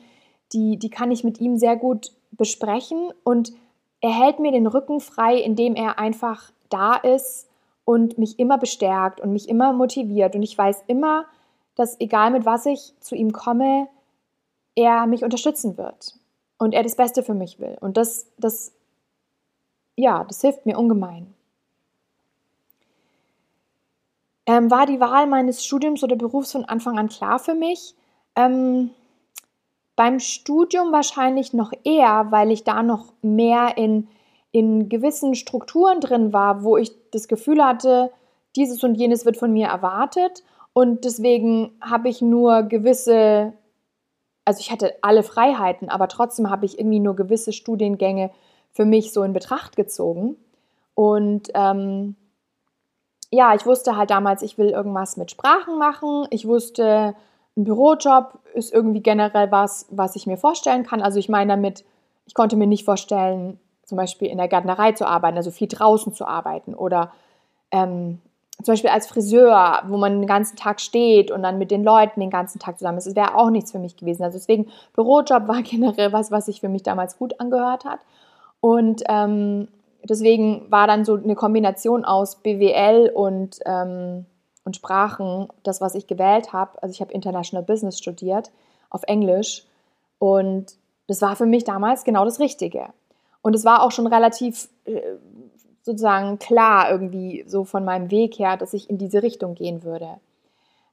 die, 0.53 0.79
die 0.79 0.91
kann 0.91 1.13
ich 1.13 1.23
mit 1.23 1.41
ihm 1.41 1.57
sehr 1.57 1.77
gut 1.77 2.11
besprechen. 2.33 3.13
Und 3.23 3.53
er 4.01 4.11
hält 4.11 4.41
mir 4.41 4.51
den 4.51 4.67
Rücken 4.67 4.99
frei, 4.99 5.37
indem 5.37 5.77
er 5.77 6.01
einfach 6.01 6.51
da 6.69 6.97
ist 6.97 7.49
und 7.85 8.19
mich 8.19 8.41
immer 8.41 8.59
bestärkt 8.59 9.21
und 9.21 9.33
mich 9.33 9.49
immer 9.49 9.73
motiviert. 9.73 10.35
Und 10.35 10.43
ich 10.43 10.59
weiß 10.59 10.83
immer, 10.89 11.27
dass 11.77 12.01
egal 12.01 12.33
mit 12.33 12.45
was 12.45 12.67
ich 12.67 12.93
zu 13.01 13.15
ihm 13.15 13.33
komme, 13.33 13.89
er 14.75 15.07
mich 15.07 15.23
unterstützen 15.23 15.79
wird 15.79 16.19
und 16.59 16.75
er 16.75 16.83
das 16.83 16.97
Beste 16.97 17.23
für 17.23 17.35
mich 17.35 17.61
will. 17.61 17.77
Und 17.81 17.97
das, 17.97 18.27
das, 18.39 18.73
ja, 19.95 20.25
das 20.25 20.41
hilft 20.41 20.67
mir 20.67 20.79
ungemein. 20.79 21.33
Ähm, 24.47 24.71
war 24.71 24.87
die 24.87 25.01
Wahl 25.01 25.27
meines 25.27 25.65
Studiums 25.65 26.03
oder 26.03 26.17
Berufs 26.17 26.53
von 26.53 26.65
Anfang 26.65 26.99
an 26.99 27.09
klar 27.09 27.39
für 27.39 27.55
mich? 27.55 27.95
Ähm, 28.37 28.91
beim 29.97 30.21
Studium 30.21 30.93
wahrscheinlich 30.93 31.53
noch 31.53 31.73
eher, 31.85 32.27
weil 32.31 32.51
ich 32.51 32.65
da 32.65 32.83
noch 32.83 33.13
mehr 33.23 33.77
in, 33.77 34.09
in 34.53 34.89
gewissen 34.89 35.35
Strukturen 35.35 36.01
drin 36.01 36.33
war, 36.33 36.63
wo 36.63 36.77
ich 36.77 36.93
das 37.11 37.29
Gefühl 37.29 37.65
hatte, 37.65 38.13
dieses 38.55 38.85
und 38.85 38.95
jenes 38.95 39.25
wird 39.25 39.37
von 39.37 39.53
mir 39.53 39.67
erwartet 39.67 40.45
und 40.77 41.07
deswegen 41.07 41.71
habe 41.81 42.11
ich 42.11 42.21
nur 42.21 42.65
gewisse, 42.65 43.55
also 44.45 44.61
ich 44.61 44.71
hatte 44.71 44.95
alle 45.01 45.23
Freiheiten, 45.23 45.89
aber 45.89 46.07
trotzdem 46.07 46.51
habe 46.51 46.67
ich 46.67 46.79
irgendwie 46.79 47.01
nur 47.01 47.17
gewisse 47.17 47.55
Studiengänge 47.55 48.31
für 48.73 48.85
mich 48.85 49.15
so 49.15 49.23
in 49.23 49.33
Betracht 49.33 49.75
gezogen. 49.75 50.37
Und 50.95 51.49
ähm, 51.55 52.15
ja, 53.31 53.55
ich 53.55 53.65
wusste 53.65 53.97
halt 53.97 54.11
damals, 54.11 54.43
ich 54.43 54.59
will 54.59 54.69
irgendwas 54.69 55.17
mit 55.17 55.31
Sprachen 55.31 55.79
machen. 55.79 56.27
Ich 56.29 56.47
wusste, 56.47 57.15
ein 57.57 57.65
Bürojob 57.65 58.39
ist 58.53 58.71
irgendwie 58.71 59.01
generell 59.01 59.51
was, 59.51 59.87
was 59.89 60.15
ich 60.15 60.27
mir 60.27 60.37
vorstellen 60.37 60.85
kann. 60.85 61.01
Also 61.01 61.19
ich 61.19 61.31
meine 61.31 61.55
damit, 61.55 61.87
ich 62.27 62.35
konnte 62.35 62.57
mir 62.57 62.67
nicht 62.67 62.85
vorstellen, 62.85 63.59
zum 63.83 63.97
Beispiel 63.97 64.29
in 64.29 64.37
der 64.37 64.49
Gärtnerei 64.49 64.93
zu 64.93 65.07
arbeiten, 65.07 65.39
also 65.39 65.51
viel 65.51 65.69
draußen 65.69 66.13
zu 66.13 66.27
arbeiten 66.27 66.75
oder 66.75 67.13
ähm, 67.71 68.21
zum 68.63 68.73
Beispiel 68.73 68.91
als 68.91 69.07
Friseur, 69.07 69.83
wo 69.87 69.97
man 69.97 70.21
den 70.21 70.27
ganzen 70.27 70.57
Tag 70.57 70.81
steht 70.81 71.31
und 71.31 71.43
dann 71.43 71.59
mit 71.59 71.71
den 71.71 71.85
Leuten 71.85 72.21
den 72.21 72.31
ganzen 72.31 72.59
Tag 72.59 72.79
zusammen 72.79 72.99
ist, 72.99 73.07
das 73.07 73.17
wäre 73.17 73.35
auch 73.37 73.51
nichts 73.51 73.71
für 73.71 73.79
mich 73.79 73.97
gewesen. 73.97 74.23
Also 74.23 74.39
deswegen, 74.39 74.69
Bürojob 74.95 75.47
war 75.47 75.63
generell 75.63 76.13
was, 76.13 76.31
was 76.31 76.47
sich 76.47 76.61
für 76.61 76.69
mich 76.69 76.83
damals 76.83 77.19
gut 77.19 77.39
angehört 77.39 77.85
hat. 77.85 78.01
Und 78.61 79.03
ähm, 79.09 79.69
deswegen 80.05 80.71
war 80.71 80.87
dann 80.87 81.05
so 81.05 81.15
eine 81.15 81.35
Kombination 81.35 82.05
aus 82.05 82.37
BWL 82.37 83.11
und, 83.15 83.59
ähm, 83.67 84.25
und 84.65 84.75
Sprachen 84.75 85.49
das, 85.63 85.81
was 85.81 85.95
ich 85.95 86.07
gewählt 86.07 86.53
habe. 86.53 86.83
Also 86.83 86.93
ich 86.93 87.01
habe 87.01 87.13
International 87.13 87.65
Business 87.65 87.99
studiert 87.99 88.51
auf 88.89 89.03
Englisch 89.07 89.65
und 90.19 90.73
das 91.09 91.21
war 91.21 91.37
für 91.37 91.47
mich 91.47 91.65
damals 91.65 92.05
genau 92.05 92.25
das 92.25 92.41
Richtige. 92.41 92.87
Und 93.43 93.55
es 93.55 93.65
war 93.65 93.83
auch 93.83 93.93
schon 93.93 94.07
relativ 94.07 94.69
äh, 94.87 95.01
sozusagen 95.87 96.41
klar 96.41 96.91
irgendwie 96.91 97.45
so 97.47 97.63
von 97.63 97.85
meinem 97.85 98.11
Weg 98.11 98.41
her, 98.41 98.57
dass 98.57 98.75
ich 98.75 98.91
in 98.91 98.99
diese 98.99 99.23
Richtung 99.23 99.55
gehen 99.55 99.85
würde. 99.85 100.19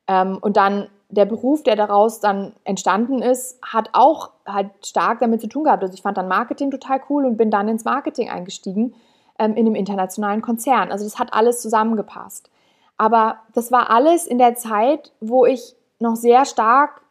Ähm, 0.07 0.37
und 0.39 0.55
dann 0.55 0.87
der 1.09 1.25
Beruf, 1.25 1.63
der 1.63 1.75
daraus 1.75 2.19
dann 2.19 2.53
entstanden 2.63 3.23
ist, 3.23 3.57
hat 3.63 3.89
auch 3.93 4.29
halt 4.45 4.69
stark 4.85 5.19
damit 5.19 5.41
zu 5.41 5.47
tun 5.47 5.63
gehabt. 5.63 5.81
Also 5.81 5.95
ich 5.95 6.03
fand 6.03 6.17
dann 6.17 6.27
Marketing 6.27 6.69
total 6.69 7.01
cool 7.09 7.25
und 7.25 7.37
bin 7.37 7.49
dann 7.49 7.67
ins 7.67 7.85
Marketing 7.85 8.29
eingestiegen 8.29 8.93
ähm, 9.39 9.55
in 9.55 9.65
einem 9.65 9.73
internationalen 9.73 10.43
Konzern. 10.43 10.91
Also 10.91 11.05
das 11.05 11.17
hat 11.17 11.33
alles 11.33 11.59
zusammengepasst. 11.59 12.51
Aber 12.95 13.37
das 13.55 13.71
war 13.71 13.89
alles 13.89 14.27
in 14.27 14.37
der 14.37 14.53
Zeit, 14.53 15.11
wo 15.19 15.47
ich 15.47 15.75
noch 15.97 16.15
sehr 16.15 16.45
stark 16.45 17.01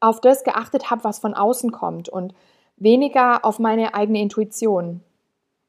auf 0.00 0.22
das 0.22 0.44
geachtet 0.44 0.90
habe, 0.90 1.04
was 1.04 1.18
von 1.18 1.34
außen 1.34 1.72
kommt 1.72 2.08
und 2.08 2.34
weniger 2.78 3.44
auf 3.44 3.58
meine 3.58 3.92
eigene 3.94 4.22
Intuition. 4.22 5.02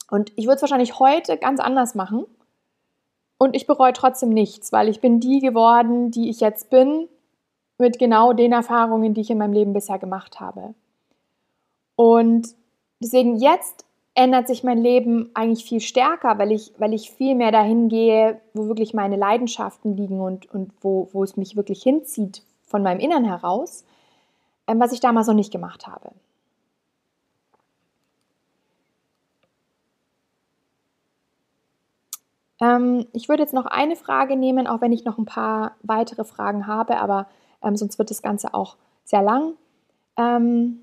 Und 0.10 0.32
ich 0.36 0.46
würde 0.46 0.56
es 0.56 0.62
wahrscheinlich 0.62 1.00
heute 1.00 1.38
ganz 1.38 1.60
anders 1.60 1.96
machen. 1.96 2.26
Und 3.38 3.56
ich 3.56 3.68
bereue 3.68 3.94
trotzdem 3.94 4.30
nichts, 4.30 4.72
weil 4.72 4.88
ich 4.88 5.02
bin 5.02 5.20
die 5.20 5.40
geworden, 5.40 6.12
die 6.12 6.30
ich 6.30 6.40
jetzt 6.40 6.70
bin, 6.70 7.10
mit 7.78 8.00
genau 8.00 8.34
den 8.34 8.54
Erfahrungen, 8.54 9.14
die 9.14 9.22
ich 9.22 9.30
in 9.30 9.38
meinem 9.38 9.54
Leben 9.54 9.74
bisher 9.74 10.00
gemacht 10.00 10.40
habe. 10.40 10.74
Und 11.96 12.56
deswegen 13.02 13.36
jetzt 13.36 13.86
ändert 14.14 14.48
sich 14.48 14.64
mein 14.64 14.78
Leben 14.78 15.30
eigentlich 15.34 15.66
viel 15.66 15.82
stärker, 15.82 16.38
weil 16.40 16.54
ich, 16.54 16.74
weil 16.78 16.94
ich 16.94 17.12
viel 17.12 17.36
mehr 17.36 17.52
dahin 17.52 17.90
gehe, 17.90 18.40
wo 18.54 18.68
wirklich 18.68 18.94
meine 18.94 19.18
Leidenschaften 19.18 19.98
liegen 19.98 20.22
und, 20.22 20.50
und 20.54 20.72
wo, 20.82 21.10
wo 21.12 21.24
es 21.24 21.36
mich 21.36 21.58
wirklich 21.58 21.84
hinzieht 21.84 22.44
von 22.66 22.82
meinem 22.82 23.02
Innern 23.02 23.26
heraus, 23.26 23.84
ähm, 24.68 24.80
was 24.80 24.94
ich 24.94 25.02
damals 25.02 25.28
noch 25.28 25.34
nicht 25.34 25.52
gemacht 25.52 25.86
habe. 25.86 26.12
Ähm, 32.62 33.06
ich 33.14 33.30
würde 33.30 33.44
jetzt 33.44 33.54
noch 33.54 33.66
eine 33.66 33.96
Frage 33.96 34.36
nehmen, 34.36 34.68
auch 34.68 34.82
wenn 34.82 34.92
ich 34.92 35.06
noch 35.06 35.18
ein 35.18 35.26
paar 35.26 35.76
weitere 35.82 36.24
Fragen 36.24 36.68
habe, 36.68 36.98
aber 36.98 37.28
ähm, 37.62 37.76
sonst 37.76 37.98
wird 37.98 38.10
das 38.10 38.22
Ganze 38.22 38.54
auch 38.54 38.78
sehr 39.04 39.22
lang. 39.22 39.54
Ähm, 40.18 40.80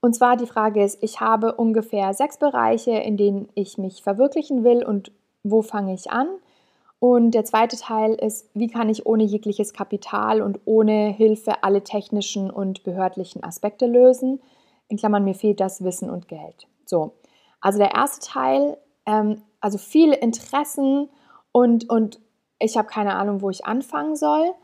und 0.00 0.14
zwar 0.14 0.36
die 0.36 0.46
Frage 0.46 0.82
ist, 0.82 1.02
ich 1.02 1.20
habe 1.20 1.54
ungefähr 1.54 2.12
sechs 2.14 2.36
Bereiche, 2.36 2.92
in 2.92 3.16
denen 3.16 3.48
ich 3.54 3.78
mich 3.78 4.02
verwirklichen 4.02 4.64
will 4.64 4.84
und 4.84 5.12
wo 5.44 5.62
fange 5.62 5.94
ich 5.94 6.10
an? 6.10 6.28
Und 6.98 7.32
der 7.32 7.44
zweite 7.44 7.76
Teil 7.76 8.14
ist, 8.14 8.48
wie 8.54 8.68
kann 8.68 8.88
ich 8.88 9.06
ohne 9.06 9.24
jegliches 9.24 9.72
Kapital 9.72 10.40
und 10.40 10.60
ohne 10.64 11.08
Hilfe 11.10 11.64
alle 11.64 11.82
technischen 11.82 12.48
und 12.50 12.84
behördlichen 12.84 13.42
Aspekte 13.42 13.86
lösen? 13.86 14.40
In 14.88 14.98
Klammern, 14.98 15.24
mir 15.24 15.34
fehlt 15.34 15.58
das 15.58 15.82
Wissen 15.82 16.10
und 16.10 16.28
Geld. 16.28 16.68
So, 16.84 17.14
also 17.60 17.78
der 17.78 17.92
erste 17.92 18.24
Teil 18.24 18.76
ähm, 19.06 19.42
also 19.60 19.78
viele 19.78 20.16
Interessen 20.16 21.08
und, 21.52 21.88
und 21.88 22.20
ich 22.58 22.76
habe 22.76 22.88
keine 22.88 23.14
Ahnung, 23.14 23.42
wo 23.42 23.50
ich 23.50 23.66
anfangen 23.66 24.16
soll. 24.16 24.54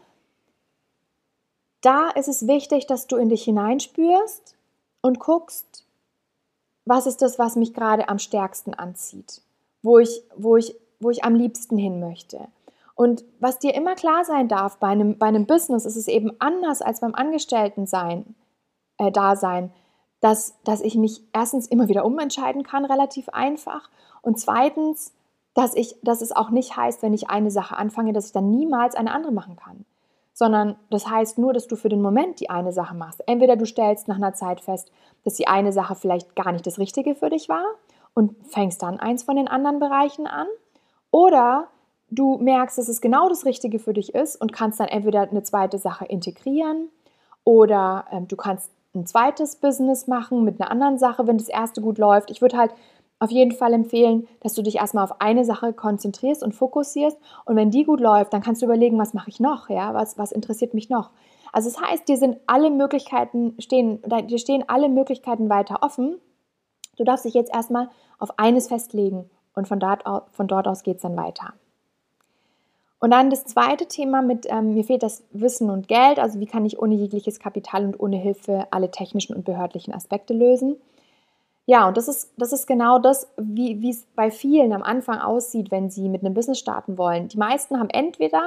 Da 1.80 2.11
ist 2.11 2.28
es 2.28 2.47
wichtig, 2.47 2.86
dass 2.86 3.07
du 3.07 3.16
in 3.16 3.28
dich 3.28 3.45
hineinspürst 3.45 4.57
und 5.01 5.20
guckst, 5.20 5.84
was 6.84 7.07
ist 7.07 7.22
das, 7.22 7.39
was 7.39 7.57
mich 7.57 7.74
gerade 7.74 8.09
am 8.09 8.18
stärksten 8.18 8.74
anzieht, 8.74 9.43
wo 9.82 9.99
ich, 9.99 10.22
wo 10.36 10.57
ich, 10.57 10.74
wo 11.01 11.11
ich 11.11 11.22
am 11.24 11.34
liebsten 11.34 11.76
hin 11.76 12.01
möchte. 12.01 12.49
Und 12.95 13.24
was 13.39 13.61
dir 13.61 13.74
immer 13.74 13.95
klar 13.95 14.24
sein 14.24 14.49
darf, 14.49 14.78
bei 14.78 14.89
einem, 14.89 15.18
bei 15.18 15.26
einem 15.26 15.47
Business 15.47 15.84
ist 15.84 15.95
es 15.95 16.09
eben 16.09 16.32
anders 16.41 16.82
als 16.82 16.99
beim 16.99 17.14
Angestellten-Sein, 17.14 18.34
äh, 18.97 19.12
dass, 20.20 20.57
dass 20.64 20.80
ich 20.80 20.97
mich 20.97 21.22
erstens 21.32 21.68
immer 21.68 21.89
wieder 21.89 22.05
umentscheiden 22.05 22.64
kann, 22.64 22.84
relativ 22.84 23.28
einfach, 23.28 23.89
und 24.23 24.39
zweitens, 24.39 25.12
dass, 25.55 25.75
ich, 25.75 25.97
dass 26.03 26.23
es 26.23 26.35
auch 26.35 26.51
nicht 26.51 26.77
heißt, 26.77 27.03
wenn 27.03 27.14
ich 27.14 27.31
eine 27.31 27.51
Sache 27.51 27.77
anfange, 27.77 28.12
dass 28.12 28.27
ich 28.27 28.33
dann 28.33 28.51
niemals 28.51 28.95
eine 28.95 29.12
andere 29.12 29.33
machen 29.33 29.57
kann. 29.57 29.85
Sondern 30.33 30.77
das 30.91 31.09
heißt 31.11 31.39
nur, 31.39 31.53
dass 31.53 31.66
du 31.66 31.75
für 31.75 31.89
den 31.89 32.01
Moment 32.01 32.39
die 32.39 32.49
eine 32.49 32.73
Sache 32.73 32.95
machst. 32.95 33.25
Entweder 33.27 33.57
du 33.57 33.66
stellst 33.66 34.07
nach 34.07 34.16
einer 34.16 34.35
Zeit 34.35 34.61
fest, 34.61 34.93
dass 35.25 35.35
die 35.35 35.49
eine 35.49 35.73
Sache 35.73 35.97
vielleicht 35.97 36.37
gar 36.37 36.53
nicht 36.53 36.64
das 36.64 36.79
Richtige 36.79 37.16
für 37.16 37.29
dich 37.29 37.49
war 37.49 37.64
und 38.14 38.37
fängst 38.47 38.83
dann 38.83 39.01
eins 39.01 39.25
von 39.25 39.35
den 39.35 39.49
anderen 39.49 39.81
Bereichen 39.81 40.29
an. 40.29 40.47
Oder 41.11 41.66
du 42.09 42.39
merkst, 42.39 42.79
dass 42.79 42.89
es 42.89 43.01
genau 43.01 43.29
das 43.29 43.45
Richtige 43.45 43.81
für 43.81 43.95
dich 43.95 44.14
ist 44.14 44.41
und 44.41 44.53
kannst 44.53 44.79
dann 44.79 44.89
entweder 44.89 45.23
eine 45.23 45.43
zweite 45.43 45.79
Sache 45.79 46.05
integrieren 46.05 46.89
oder 47.45 48.05
ähm, 48.12 48.29
du 48.29 48.37
kannst 48.37 48.71
ein 48.95 49.07
zweites 49.07 49.57
Business 49.57 50.07
machen 50.07 50.45
mit 50.45 50.61
einer 50.61 50.71
anderen 50.71 50.99
Sache, 50.99 51.27
wenn 51.27 51.39
das 51.39 51.49
erste 51.49 51.81
gut 51.81 51.99
läuft. 51.99 52.31
Ich 52.31 52.41
würde 52.43 52.57
halt 52.57 52.73
auf 53.21 53.31
jeden 53.31 53.53
Fall 53.53 53.73
empfehlen, 53.73 54.29
dass 54.41 54.55
du 54.55 54.62
dich 54.62 54.77
erstmal 54.77 55.05
auf 55.05 55.21
eine 55.21 55.45
Sache 55.45 55.73
konzentrierst 55.73 56.43
und 56.43 56.55
fokussierst. 56.55 57.19
Und 57.45 57.57
wenn 57.57 57.71
die 57.71 57.85
gut 57.85 58.01
läuft, 58.01 58.33
dann 58.33 58.43
kannst 58.43 58.62
du 58.62 58.66
überlegen, 58.66 58.99
was 58.99 59.14
mache 59.14 59.31
ich 59.31 59.41
noch, 59.41 59.69
ja, 59.69 59.95
was, 59.95 60.19
was 60.19 60.33
interessiert 60.33 60.75
mich 60.75 60.89
noch. 60.89 61.11
Also 61.53 61.71
das 61.71 61.81
heißt, 61.81 62.09
dir 62.09 62.16
sind 62.16 62.39
alle 62.47 62.71
Möglichkeiten 62.71 63.55
stehen, 63.59 64.03
dir 64.29 64.39
stehen 64.39 64.64
alle 64.69 64.89
Möglichkeiten 64.89 65.49
weiter 65.49 65.79
offen. 65.83 66.19
Du 66.97 67.05
darfst 67.05 67.25
dich 67.25 67.35
jetzt 67.35 67.53
erstmal 67.53 67.89
auf 68.19 68.39
eines 68.39 68.69
festlegen 68.69 69.31
und 69.55 69.66
von 69.66 69.81
dort, 69.81 70.05
von 70.33 70.47
dort 70.47 70.69
aus 70.69 70.83
geht 70.83 70.97
es 70.97 71.03
dann 71.03 71.16
weiter. 71.16 71.55
Und 73.01 73.12
dann 73.12 73.31
das 73.31 73.45
zweite 73.45 73.87
Thema 73.87 74.23
mit, 74.23 74.47
ähm, 74.49 74.75
mir 74.75 74.83
fehlt 74.83 75.05
das 75.05 75.23
Wissen 75.31 75.71
und 75.71 75.87
Geld, 75.87 76.19
also 76.19 76.41
wie 76.41 76.47
kann 76.47 76.66
ich 76.66 76.81
ohne 76.81 76.97
jegliches 76.97 77.39
Kapital 77.39 77.85
und 77.85 78.01
ohne 78.01 78.16
Hilfe 78.16 78.66
alle 78.73 78.91
technischen 78.91 79.37
und 79.37 79.45
behördlichen 79.45 79.95
Aspekte 79.95 80.35
lösen. 80.35 80.77
Ja, 81.71 81.87
und 81.87 81.99
das 81.99 82.09
ist, 82.09 82.33
das 82.39 82.55
ist 82.55 82.66
genau 82.66 82.99
das, 82.99 83.31
wie 83.37 83.91
es 83.91 84.07
bei 84.16 84.31
vielen 84.31 84.73
am 84.73 84.83
Anfang 84.83 85.19
aussieht, 85.19 85.71
wenn 85.71 85.91
sie 85.91 86.09
mit 86.09 86.25
einem 86.25 86.33
Business 86.33 86.59
starten 86.59 86.97
wollen. 86.97 87.29
Die 87.29 87.37
meisten 87.37 87.79
haben 87.79 87.91
entweder, 87.91 88.41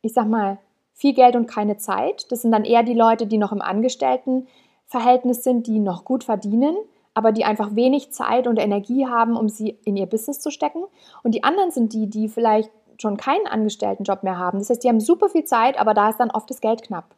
ich 0.00 0.12
sag 0.12 0.26
mal, 0.26 0.58
viel 0.94 1.14
Geld 1.14 1.36
und 1.36 1.46
keine 1.46 1.76
Zeit. 1.76 2.26
Das 2.32 2.42
sind 2.42 2.50
dann 2.50 2.64
eher 2.64 2.82
die 2.82 2.92
Leute, 2.94 3.28
die 3.28 3.38
noch 3.38 3.52
im 3.52 3.62
Angestelltenverhältnis 3.62 5.44
sind, 5.44 5.68
die 5.68 5.78
noch 5.78 6.04
gut 6.04 6.24
verdienen, 6.24 6.74
aber 7.14 7.30
die 7.30 7.44
einfach 7.44 7.76
wenig 7.76 8.10
Zeit 8.10 8.48
und 8.48 8.58
Energie 8.58 9.06
haben, 9.06 9.36
um 9.36 9.48
sie 9.48 9.78
in 9.84 9.96
ihr 9.96 10.06
Business 10.06 10.40
zu 10.40 10.50
stecken. 10.50 10.82
Und 11.22 11.36
die 11.36 11.44
anderen 11.44 11.70
sind 11.70 11.92
die, 11.92 12.10
die 12.10 12.28
vielleicht 12.28 12.72
schon 13.00 13.16
keinen 13.16 13.46
Angestelltenjob 13.46 14.24
mehr 14.24 14.38
haben. 14.40 14.58
Das 14.58 14.70
heißt, 14.70 14.82
die 14.82 14.88
haben 14.88 14.98
super 14.98 15.28
viel 15.28 15.44
Zeit, 15.44 15.78
aber 15.78 15.94
da 15.94 16.10
ist 16.10 16.18
dann 16.18 16.32
oft 16.32 16.50
das 16.50 16.60
Geld 16.60 16.82
knapp. 16.82 17.14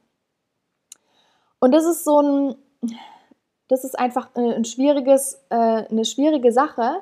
Und 1.59 1.73
das 1.73 1.87
ist 1.87 2.05
so 2.05 2.21
ein, 2.21 2.55
das 3.69 3.85
ist 3.85 3.99
einfach 3.99 4.29
ein 4.35 4.65
schwieriges, 4.65 5.43
äh, 5.51 5.85
eine 5.91 6.05
schwierige 6.05 6.53
Sache. 6.53 6.97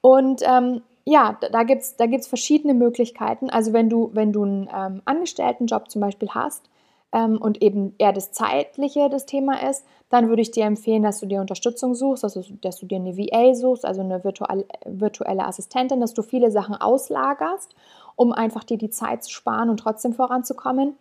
Und 0.00 0.42
ähm, 0.44 0.82
ja, 1.04 1.38
da 1.52 1.62
gibt 1.62 1.82
es 1.82 1.96
da 1.96 2.06
gibt's 2.06 2.28
verschiedene 2.28 2.74
Möglichkeiten. 2.74 3.50
Also 3.50 3.72
wenn 3.72 3.88
du, 3.88 4.10
wenn 4.12 4.32
du 4.32 4.44
einen 4.44 4.68
ähm, 4.74 5.02
Angestelltenjob 5.04 5.90
zum 5.90 6.02
Beispiel 6.02 6.28
hast 6.30 6.68
ähm, 7.12 7.38
und 7.40 7.62
eben 7.62 7.94
eher 7.98 8.12
das 8.12 8.30
Zeitliche 8.30 9.08
das 9.08 9.26
Thema 9.26 9.68
ist, 9.68 9.84
dann 10.10 10.28
würde 10.28 10.42
ich 10.42 10.50
dir 10.50 10.64
empfehlen, 10.64 11.02
dass 11.02 11.20
du 11.20 11.26
dir 11.26 11.40
Unterstützung 11.40 11.94
suchst, 11.94 12.24
also 12.24 12.44
dass 12.60 12.78
du 12.78 12.86
dir 12.86 12.96
eine 12.96 13.16
VA 13.16 13.54
suchst, 13.54 13.84
also 13.84 14.02
eine 14.02 14.22
virtuelle, 14.22 14.66
virtuelle 14.84 15.46
Assistentin, 15.46 16.00
dass 16.00 16.14
du 16.14 16.22
viele 16.22 16.50
Sachen 16.50 16.74
auslagerst, 16.74 17.74
um 18.14 18.32
einfach 18.32 18.64
dir 18.64 18.78
die 18.78 18.90
Zeit 18.90 19.24
zu 19.24 19.30
sparen 19.30 19.70
und 19.70 19.80
trotzdem 19.80 20.12
voranzukommen. 20.12 20.96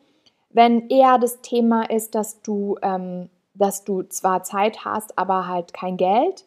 Wenn 0.50 0.88
eher 0.90 1.18
das 1.20 1.42
Thema 1.42 1.84
ist, 1.84 2.16
dass 2.16 2.42
du 2.42 2.78
ähm, 2.82 3.30
dass 3.58 3.84
du 3.84 4.04
zwar 4.04 4.44
Zeit 4.44 4.86
hast, 4.86 5.18
aber 5.18 5.48
halt 5.48 5.74
kein 5.74 5.98
Geld, 5.98 6.46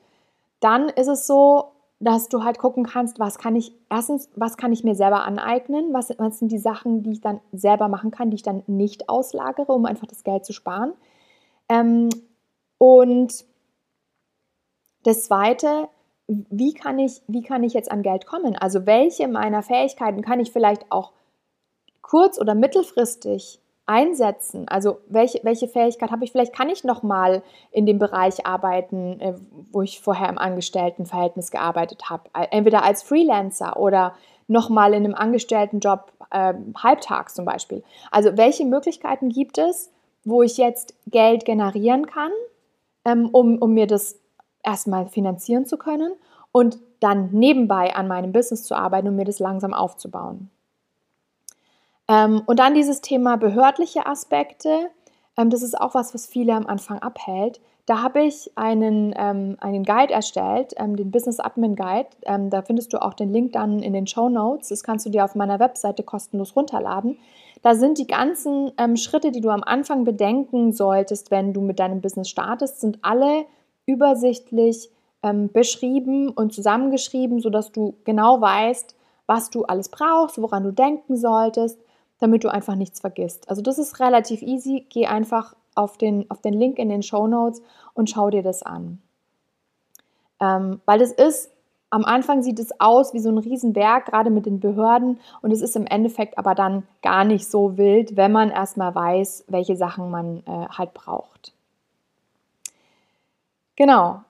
dann 0.61 0.89
ist 0.89 1.09
es 1.09 1.27
so, 1.27 1.73
dass 2.01 2.29
du 2.29 2.45
halt 2.45 2.59
gucken 2.59 2.85
kannst, 2.85 3.19
was 3.19 3.39
kann 3.39 3.57
ich, 3.57 3.75
erstens, 3.91 4.31
was 4.35 4.57
kann 4.57 4.73
ich 4.73 4.85
mir 4.85 4.95
selber 4.95 5.25
aneignen, 5.25 5.93
was, 5.93 6.11
was 6.19 6.39
sind 6.39 6.51
die 6.51 6.59
Sachen, 6.59 7.03
die 7.03 7.13
ich 7.13 7.21
dann 7.21 7.41
selber 7.53 7.89
machen 7.89 8.11
kann, 8.11 8.31
die 8.31 8.37
ich 8.37 8.43
dann 8.43 8.63
nicht 8.67 9.09
auslagere, 9.09 9.73
um 9.73 9.85
einfach 9.85 10.07
das 10.07 10.25
Geld 10.25 10.47
zu 10.47 10.55
sparen. 10.55 10.93
Ähm, 11.69 12.09
und 12.79 13.45
das 15.03 15.25
Zweite, 15.25 15.89
wie 16.27 16.73
kann, 16.73 16.99
ich, 16.99 17.21
wie 17.27 17.43
kann 17.43 17.63
ich 17.63 17.75
jetzt 17.75 17.91
an 17.91 18.03
Geld 18.03 18.25
kommen? 18.25 18.57
Also 18.57 18.87
welche 18.87 19.29
meiner 19.29 19.63
Fähigkeiten 19.63 20.23
kann 20.23 20.41
ich 20.41 20.53
vielleicht 20.53 20.91
auch 20.91 21.13
kurz- 22.01 22.41
oder 22.41 22.55
mittelfristig 22.55 23.60
einsetzen? 23.91 24.69
Also 24.69 24.99
welche, 25.09 25.41
welche 25.43 25.67
Fähigkeit 25.67 26.13
habe 26.13 26.25
ich? 26.25 26.31
Vielleicht 26.31 26.55
kann 26.55 26.69
ich 26.69 26.85
noch 26.85 27.03
mal 27.03 27.43
in 27.73 27.87
dem 27.87 27.99
Bereich 27.99 28.47
arbeiten, 28.47 29.21
äh, 29.21 29.35
wo 29.73 29.83
ich 29.83 30.01
vorher 30.01 30.29
im 30.29 30.39
Angestelltenverhältnis 30.39 31.51
gearbeitet 31.51 32.09
habe. 32.09 32.31
Entweder 32.51 32.85
als 32.85 33.03
Freelancer 33.03 33.77
oder 33.77 34.15
noch 34.47 34.69
mal 34.69 34.95
in 34.95 35.05
einem 35.05 35.15
Angestelltenjob 35.15 36.13
äh, 36.31 36.55
halbtags 36.77 37.35
zum 37.35 37.45
Beispiel. 37.45 37.83
Also 38.13 38.37
welche 38.37 38.65
Möglichkeiten 38.65 39.29
gibt 39.29 39.59
es, 39.59 39.91
wo 40.25 40.43
ich 40.43 40.57
jetzt 40.57 40.95
Geld 41.07 41.45
generieren 41.45 42.07
kann, 42.07 42.31
ähm, 43.05 43.29
um, 43.33 43.59
um 43.59 43.75
mir 43.75 43.89
das 43.89 44.21
erstmal 44.63 45.07
finanzieren 45.09 45.67
zu 45.67 45.79
können 45.79 46.13
und 46.53 46.79
dann 47.01 47.31
nebenbei 47.33 47.95
an 47.95 48.07
meinem 48.07 48.31
Business 48.31 48.65
zu 48.65 48.77
arbeiten 48.77 49.09
und 49.09 49.17
mir 49.17 49.25
das 49.25 49.41
langsam 49.41 49.75
aufzubauen. 49.75 50.51
Ähm, 52.11 52.43
und 52.45 52.59
dann 52.59 52.75
dieses 52.75 53.01
Thema 53.01 53.37
behördliche 53.37 54.05
Aspekte. 54.05 54.91
Ähm, 55.37 55.49
das 55.49 55.63
ist 55.63 55.81
auch 55.81 55.95
was, 55.95 56.13
was 56.13 56.27
viele 56.27 56.55
am 56.55 56.67
Anfang 56.67 56.99
abhält. 56.99 57.61
Da 57.87 58.03
habe 58.03 58.23
ich 58.23 58.51
einen, 58.57 59.15
ähm, 59.17 59.57
einen 59.61 59.85
Guide 59.85 60.13
erstellt, 60.13 60.75
ähm, 60.77 60.97
den 60.97 61.13
Business 61.13 61.39
Admin 61.39 61.77
Guide. 61.77 62.09
Ähm, 62.25 62.51
da 62.51 62.63
findest 62.63 62.93
du 62.93 63.01
auch 63.01 63.15
den 63.15 63.33
Link 63.33 63.53
dann 63.53 63.81
in 63.81 63.93
den 63.93 64.09
Show 64.09 64.29
Notes. 64.29 64.71
Das 64.71 64.83
kannst 64.83 65.07
du 65.07 65.11
dir 65.11 65.25
auf 65.25 65.37
meiner 65.37 65.61
Webseite 65.61 66.03
kostenlos 66.03 66.57
runterladen. 66.57 67.17
Da 67.63 67.77
sind 67.77 67.99
die 67.99 68.09
ganzen 68.09 68.73
ähm, 68.77 68.97
Schritte, 68.97 69.31
die 69.31 69.41
du 69.41 69.51
am 69.51 69.63
Anfang 69.63 70.03
bedenken 70.03 70.73
solltest, 70.73 71.31
wenn 71.31 71.53
du 71.53 71.61
mit 71.61 71.79
deinem 71.79 72.01
Business 72.01 72.29
startest, 72.29 72.81
sind 72.81 72.99
alle 73.03 73.45
übersichtlich 73.87 74.91
beschrieben 75.53 76.31
und 76.31 76.55
zusammengeschrieben, 76.55 77.41
sodass 77.41 77.73
du 77.73 77.95
genau 78.05 78.41
weißt, 78.41 78.97
was 79.27 79.51
du 79.51 79.65
alles 79.65 79.91
brauchst, 79.91 80.41
woran 80.41 80.65
du 80.65 80.71
denken 80.71 81.15
solltest 81.19 81.79
damit 82.21 82.45
du 82.45 82.49
einfach 82.49 82.77
nichts 82.77 83.01
vergisst. 83.01 83.49
Also 83.49 83.63
das 83.63 83.79
ist 83.79 83.99
relativ 83.99 84.43
easy. 84.43 84.87
Geh 84.89 85.07
einfach 85.07 85.57
auf 85.75 85.97
den, 85.97 86.31
auf 86.31 86.41
den 86.41 86.55
Link 86.55 86.79
in 86.79 86.89
den 86.89 87.03
Show 87.03 87.27
Notes 87.27 87.63
und 87.95 88.11
schau 88.11 88.31
dir 88.31 88.43
das 88.43 88.63
an. 88.63 89.01
Ähm, 90.41 90.81
weil 90.85 90.99
das 90.99 91.13
ist, 91.13 91.51
am 91.91 92.05
Anfang 92.05 92.43
sieht 92.43 92.59
es 92.59 92.81
aus 92.81 93.15
wie 93.15 93.19
so 93.19 93.31
ein 93.31 93.39
Riesenberg, 93.39 94.07
gerade 94.07 94.31
mit 94.31 94.47
den 94.47 94.61
Behörden. 94.61 95.19
Und 95.43 95.51
es 95.51 95.61
ist 95.61 95.75
im 95.75 95.87
Endeffekt 95.87 96.39
aber 96.39 96.55
dann 96.55 96.87
gar 97.03 97.25
nicht 97.25 97.51
so 97.51 97.77
wild, 97.77 98.17
wenn 98.17 98.33
man 98.33 98.51
erstmal 98.51 98.95
weiß, 98.95 99.45
welche 99.49 99.77
Sachen 99.77 100.11
man 100.11 100.39
äh, 100.47 100.69
halt 100.69 100.95
braucht. 100.95 101.53
Genau. 103.77 104.21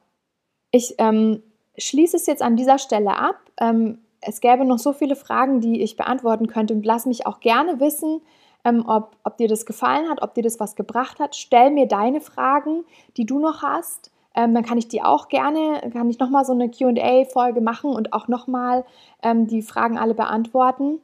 Ich 0.71 0.95
ähm, 0.99 1.43
schließe 1.77 2.17
es 2.17 2.27
jetzt 2.27 2.43
an 2.43 2.57
dieser 2.57 2.79
Stelle 2.79 3.17
ab. 3.17 3.37
Ähm, 3.61 3.99
es 4.21 4.41
gäbe 4.41 4.65
noch 4.65 4.79
so 4.79 4.93
viele 4.93 5.17
Fragen, 5.17 5.61
die 5.61 5.83
ich 5.83 5.97
beantworten 5.97 6.47
könnte 6.47 6.75
und 6.75 6.85
lass 6.85 7.07
mich 7.07 7.27
auch 7.27 7.41
gerne 7.41 7.81
wissen, 7.81 8.21
ähm, 8.65 8.85
ob, 8.87 9.17
ob 9.25 9.37
dir 9.39 9.49
das 9.49 9.67
gefallen 9.67 10.09
hat, 10.09 10.23
ob 10.23 10.35
dir 10.35 10.43
das 10.43 10.61
was 10.61 10.77
gebracht 10.77 11.19
hat. 11.19 11.35
Stell 11.35 11.71
mir 11.71 11.87
deine 11.87 12.21
Fragen, 12.21 12.85
die 13.17 13.25
du 13.25 13.39
noch 13.39 13.63
hast. 13.63 14.11
Ähm, 14.35 14.55
dann 14.55 14.65
kann 14.65 14.79
ich 14.79 14.89
die 14.89 15.03
auch 15.03 15.29
gerne, 15.29 15.91
kann 15.93 16.11
ich 16.11 16.19
nochmal 16.19 16.45
so 16.45 16.53
eine 16.53 16.71
QA-Folge 16.71 17.61
machen 17.61 17.91
und 17.91 18.13
auch 18.13 18.29
nochmal 18.29 18.85
ähm, 19.23 19.47
die 19.47 19.63
Fragen 19.63 19.99
alle 19.99 20.15
beantworten. 20.15 21.01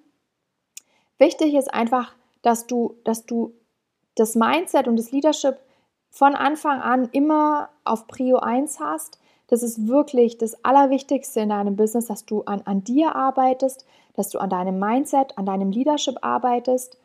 Wichtig 1.19 1.55
ist 1.55 1.73
einfach, 1.73 2.15
dass 2.43 2.67
du, 2.67 2.95
dass 3.05 3.27
du 3.27 3.55
das 4.15 4.35
Mindset 4.35 4.87
und 4.87 4.97
das 4.97 5.11
Leadership 5.11 5.57
von 6.11 6.35
Anfang 6.35 6.81
an 6.81 7.09
immer 7.13 7.71
auf 7.85 8.07
Prio 8.07 8.39
1 8.39 8.79
hast 8.81 9.19
das 9.49 9.63
ist 9.63 9.87
wirklich 9.87 10.39
das 10.39 10.65
Allerwichtigste 10.65 11.41
in 11.41 11.51
deinem 11.51 11.77
Business, 11.77 12.07
dass 12.07 12.25
du 12.25 12.43
an, 12.43 12.63
an 12.65 12.83
dir 12.83 13.15
arbeitest, 13.15 13.85
dass 14.15 14.29
du 14.31 14.39
an 14.39 14.51
deinem 14.51 14.79
Mindset, 14.79 15.37
an 15.39 15.47
deinem 15.47 15.71
Leadership 15.71 16.17
arbeitest, 16.23 16.99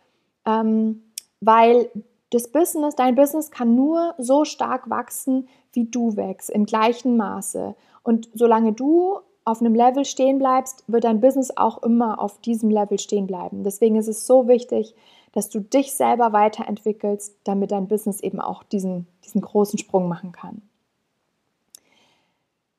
ähm, 0.45 1.03
weil 1.39 1.89
das 2.31 2.47
Business, 2.47 2.95
dein 2.95 3.15
Business 3.15 3.51
kann 3.51 3.75
nur 3.75 4.15
so 4.17 4.45
stark 4.45 4.89
wachsen, 4.89 5.47
wie 5.73 5.85
du 5.85 6.15
wächst, 6.15 6.49
im 6.49 6.65
gleichen 6.65 7.17
Maße. 7.17 7.75
Und 8.03 8.29
solange 8.33 8.73
du 8.73 9.19
auf 9.43 9.59
einem 9.59 9.75
Level 9.75 10.05
stehen 10.05 10.39
bleibst, 10.39 10.83
wird 10.87 11.03
dein 11.03 11.19
Business 11.19 11.55
auch 11.55 11.83
immer 11.83 12.21
auf 12.21 12.39
diesem 12.39 12.69
Level 12.69 12.99
stehen 12.99 13.27
bleiben. 13.27 13.63
Deswegen 13.63 13.95
ist 13.95 14.07
es 14.07 14.25
so 14.25 14.47
wichtig, 14.47 14.95
dass 15.33 15.49
du 15.49 15.59
dich 15.59 15.93
selber 15.93 16.33
weiterentwickelst, 16.33 17.35
damit 17.43 17.71
dein 17.71 17.87
Business 17.87 18.21
eben 18.21 18.39
auch 18.39 18.63
diesen, 18.63 19.07
diesen 19.25 19.41
großen 19.41 19.79
Sprung 19.79 20.07
machen 20.07 20.31
kann. 20.31 20.61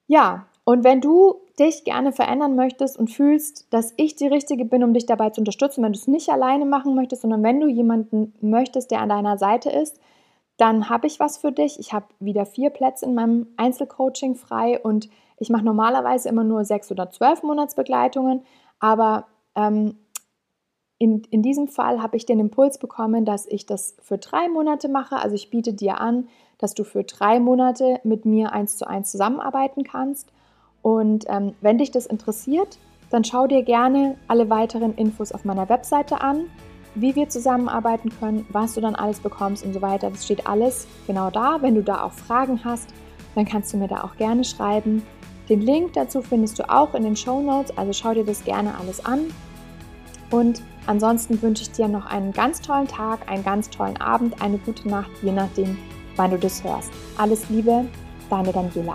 Ja, 0.07 0.47
und 0.65 0.85
wenn 0.85 1.01
du 1.01 1.37
dich 1.59 1.85
gerne 1.85 2.13
verändern 2.13 2.55
möchtest 2.55 2.99
und 2.99 3.11
fühlst, 3.11 3.73
dass 3.73 3.93
ich 3.97 4.15
die 4.17 4.29
Richtige 4.29 4.65
bin, 4.65 4.85
um 4.85 4.95
dich 4.95 5.07
dabei 5.07 5.31
zu 5.31 5.41
unterstützen, 5.41 5.83
wenn 5.83 5.93
du 5.93 5.99
es 5.99 6.07
nicht 6.07 6.29
alleine 6.31 6.65
machen 6.65 6.95
möchtest, 6.95 7.23
sondern 7.23 7.43
wenn 7.43 7.61
du 7.61 7.67
jemanden 7.67 8.33
möchtest, 8.41 8.91
der 8.91 9.01
an 9.01 9.09
deiner 9.09 9.39
Seite 9.39 9.71
ist, 9.71 10.01
dann 10.57 10.89
habe 10.89 11.07
ich 11.07 11.19
was 11.19 11.39
für 11.39 11.51
dich. 11.51 11.79
Ich 11.81 11.93
habe 11.93 12.07
wieder 12.21 12.47
vier 12.47 12.71
Plätze 12.71 13.07
in 13.07 13.15
meinem 13.15 13.49
Einzelcoaching 13.57 14.37
frei 14.37 14.79
und 14.81 15.09
ich 15.39 15.51
mache 15.51 15.65
normalerweise 15.65 16.29
immer 16.29 16.45
nur 16.45 16.65
sechs 16.65 16.91
oder 16.91 17.11
zwölf 17.11 17.43
Monatsbegleitungen, 17.43 18.43
aber 18.79 19.27
ähm, 19.57 19.97
in, 20.99 21.25
in 21.31 21.43
diesem 21.43 21.67
Fall 21.67 22.01
habe 22.01 22.17
ich 22.17 22.27
den 22.27 22.39
Impuls 22.39 22.79
bekommen, 22.79 23.25
dass 23.25 23.47
ich 23.47 23.67
das 23.67 23.97
für 24.01 24.19
drei 24.19 24.49
Monate 24.49 24.89
mache. 24.89 25.17
Also 25.17 25.35
ich 25.35 25.51
biete 25.51 25.73
dir 25.73 26.01
an, 26.01 26.29
dass 26.63 26.75
du 26.75 26.85
für 26.85 27.03
drei 27.03 27.41
Monate 27.41 27.99
mit 28.05 28.25
mir 28.25 28.53
eins 28.53 28.77
zu 28.77 28.87
eins 28.87 29.11
zusammenarbeiten 29.11 29.83
kannst. 29.83 30.29
Und 30.81 31.25
ähm, 31.29 31.55
wenn 31.61 31.79
dich 31.79 31.91
das 31.91 32.07
interessiert, 32.07 32.79
dann 33.11 33.25
schau 33.25 33.47
dir 33.47 33.63
gerne 33.63 34.17
alle 34.29 34.49
weiteren 34.49 34.95
Infos 34.95 35.33
auf 35.33 35.45
meiner 35.45 35.69
Webseite 35.69 36.21
an, 36.21 36.45
wie 36.95 37.15
wir 37.17 37.29
zusammenarbeiten 37.29 38.11
können, 38.19 38.47
was 38.51 38.75
du 38.75 38.81
dann 38.81 38.95
alles 38.95 39.21
bekommst 39.21 39.65
und 39.65 39.75
so 39.75 39.83
weiter. 39.83 40.11
Das 40.11 40.25
steht 40.25 40.47
alles 40.47 40.87
genau 41.07 41.31
da. 41.31 41.61
Wenn 41.61 41.75
du 41.75 41.83
da 41.83 42.05
auch 42.05 42.13
Fragen 42.13 42.65
hast, 42.65 42.89
dann 43.35 43.45
kannst 43.45 43.73
du 43.73 43.77
mir 43.77 43.89
da 43.89 44.05
auch 44.05 44.17
gerne 44.17 44.45
schreiben. 44.45 45.03
Den 45.49 45.61
Link 45.61 45.95
dazu 45.95 46.23
findest 46.23 46.59
du 46.59 46.71
auch 46.71 46.95
in 46.95 47.03
den 47.03 47.17
Show 47.17 47.41
Notes, 47.43 47.77
also 47.77 47.93
schau 47.93 48.15
dir 48.15 48.25
das 48.25 48.45
gerne 48.45 48.79
alles 48.79 49.05
an. 49.05 49.27
Und 50.31 50.63
ansonsten 50.87 51.43
wünsche 51.43 51.63
ich 51.63 51.73
dir 51.73 51.89
noch 51.89 52.07
einen 52.07 52.33
ganz 52.33 52.61
tollen 52.61 52.87
Tag, 52.87 53.29
einen 53.29 53.45
ganz 53.45 53.69
tollen 53.69 54.01
Abend, 54.01 54.41
eine 54.41 54.59
gute 54.59 54.89
Nacht, 54.89 55.11
je 55.23 55.33
nachdem, 55.33 55.77
wann 56.17 56.31
du 56.31 56.39
das 56.39 56.63
hörst. 56.65 56.91
Alles 57.17 57.49
Liebe, 57.49 57.87
deine 58.31 58.53
Daniela. 58.53 58.95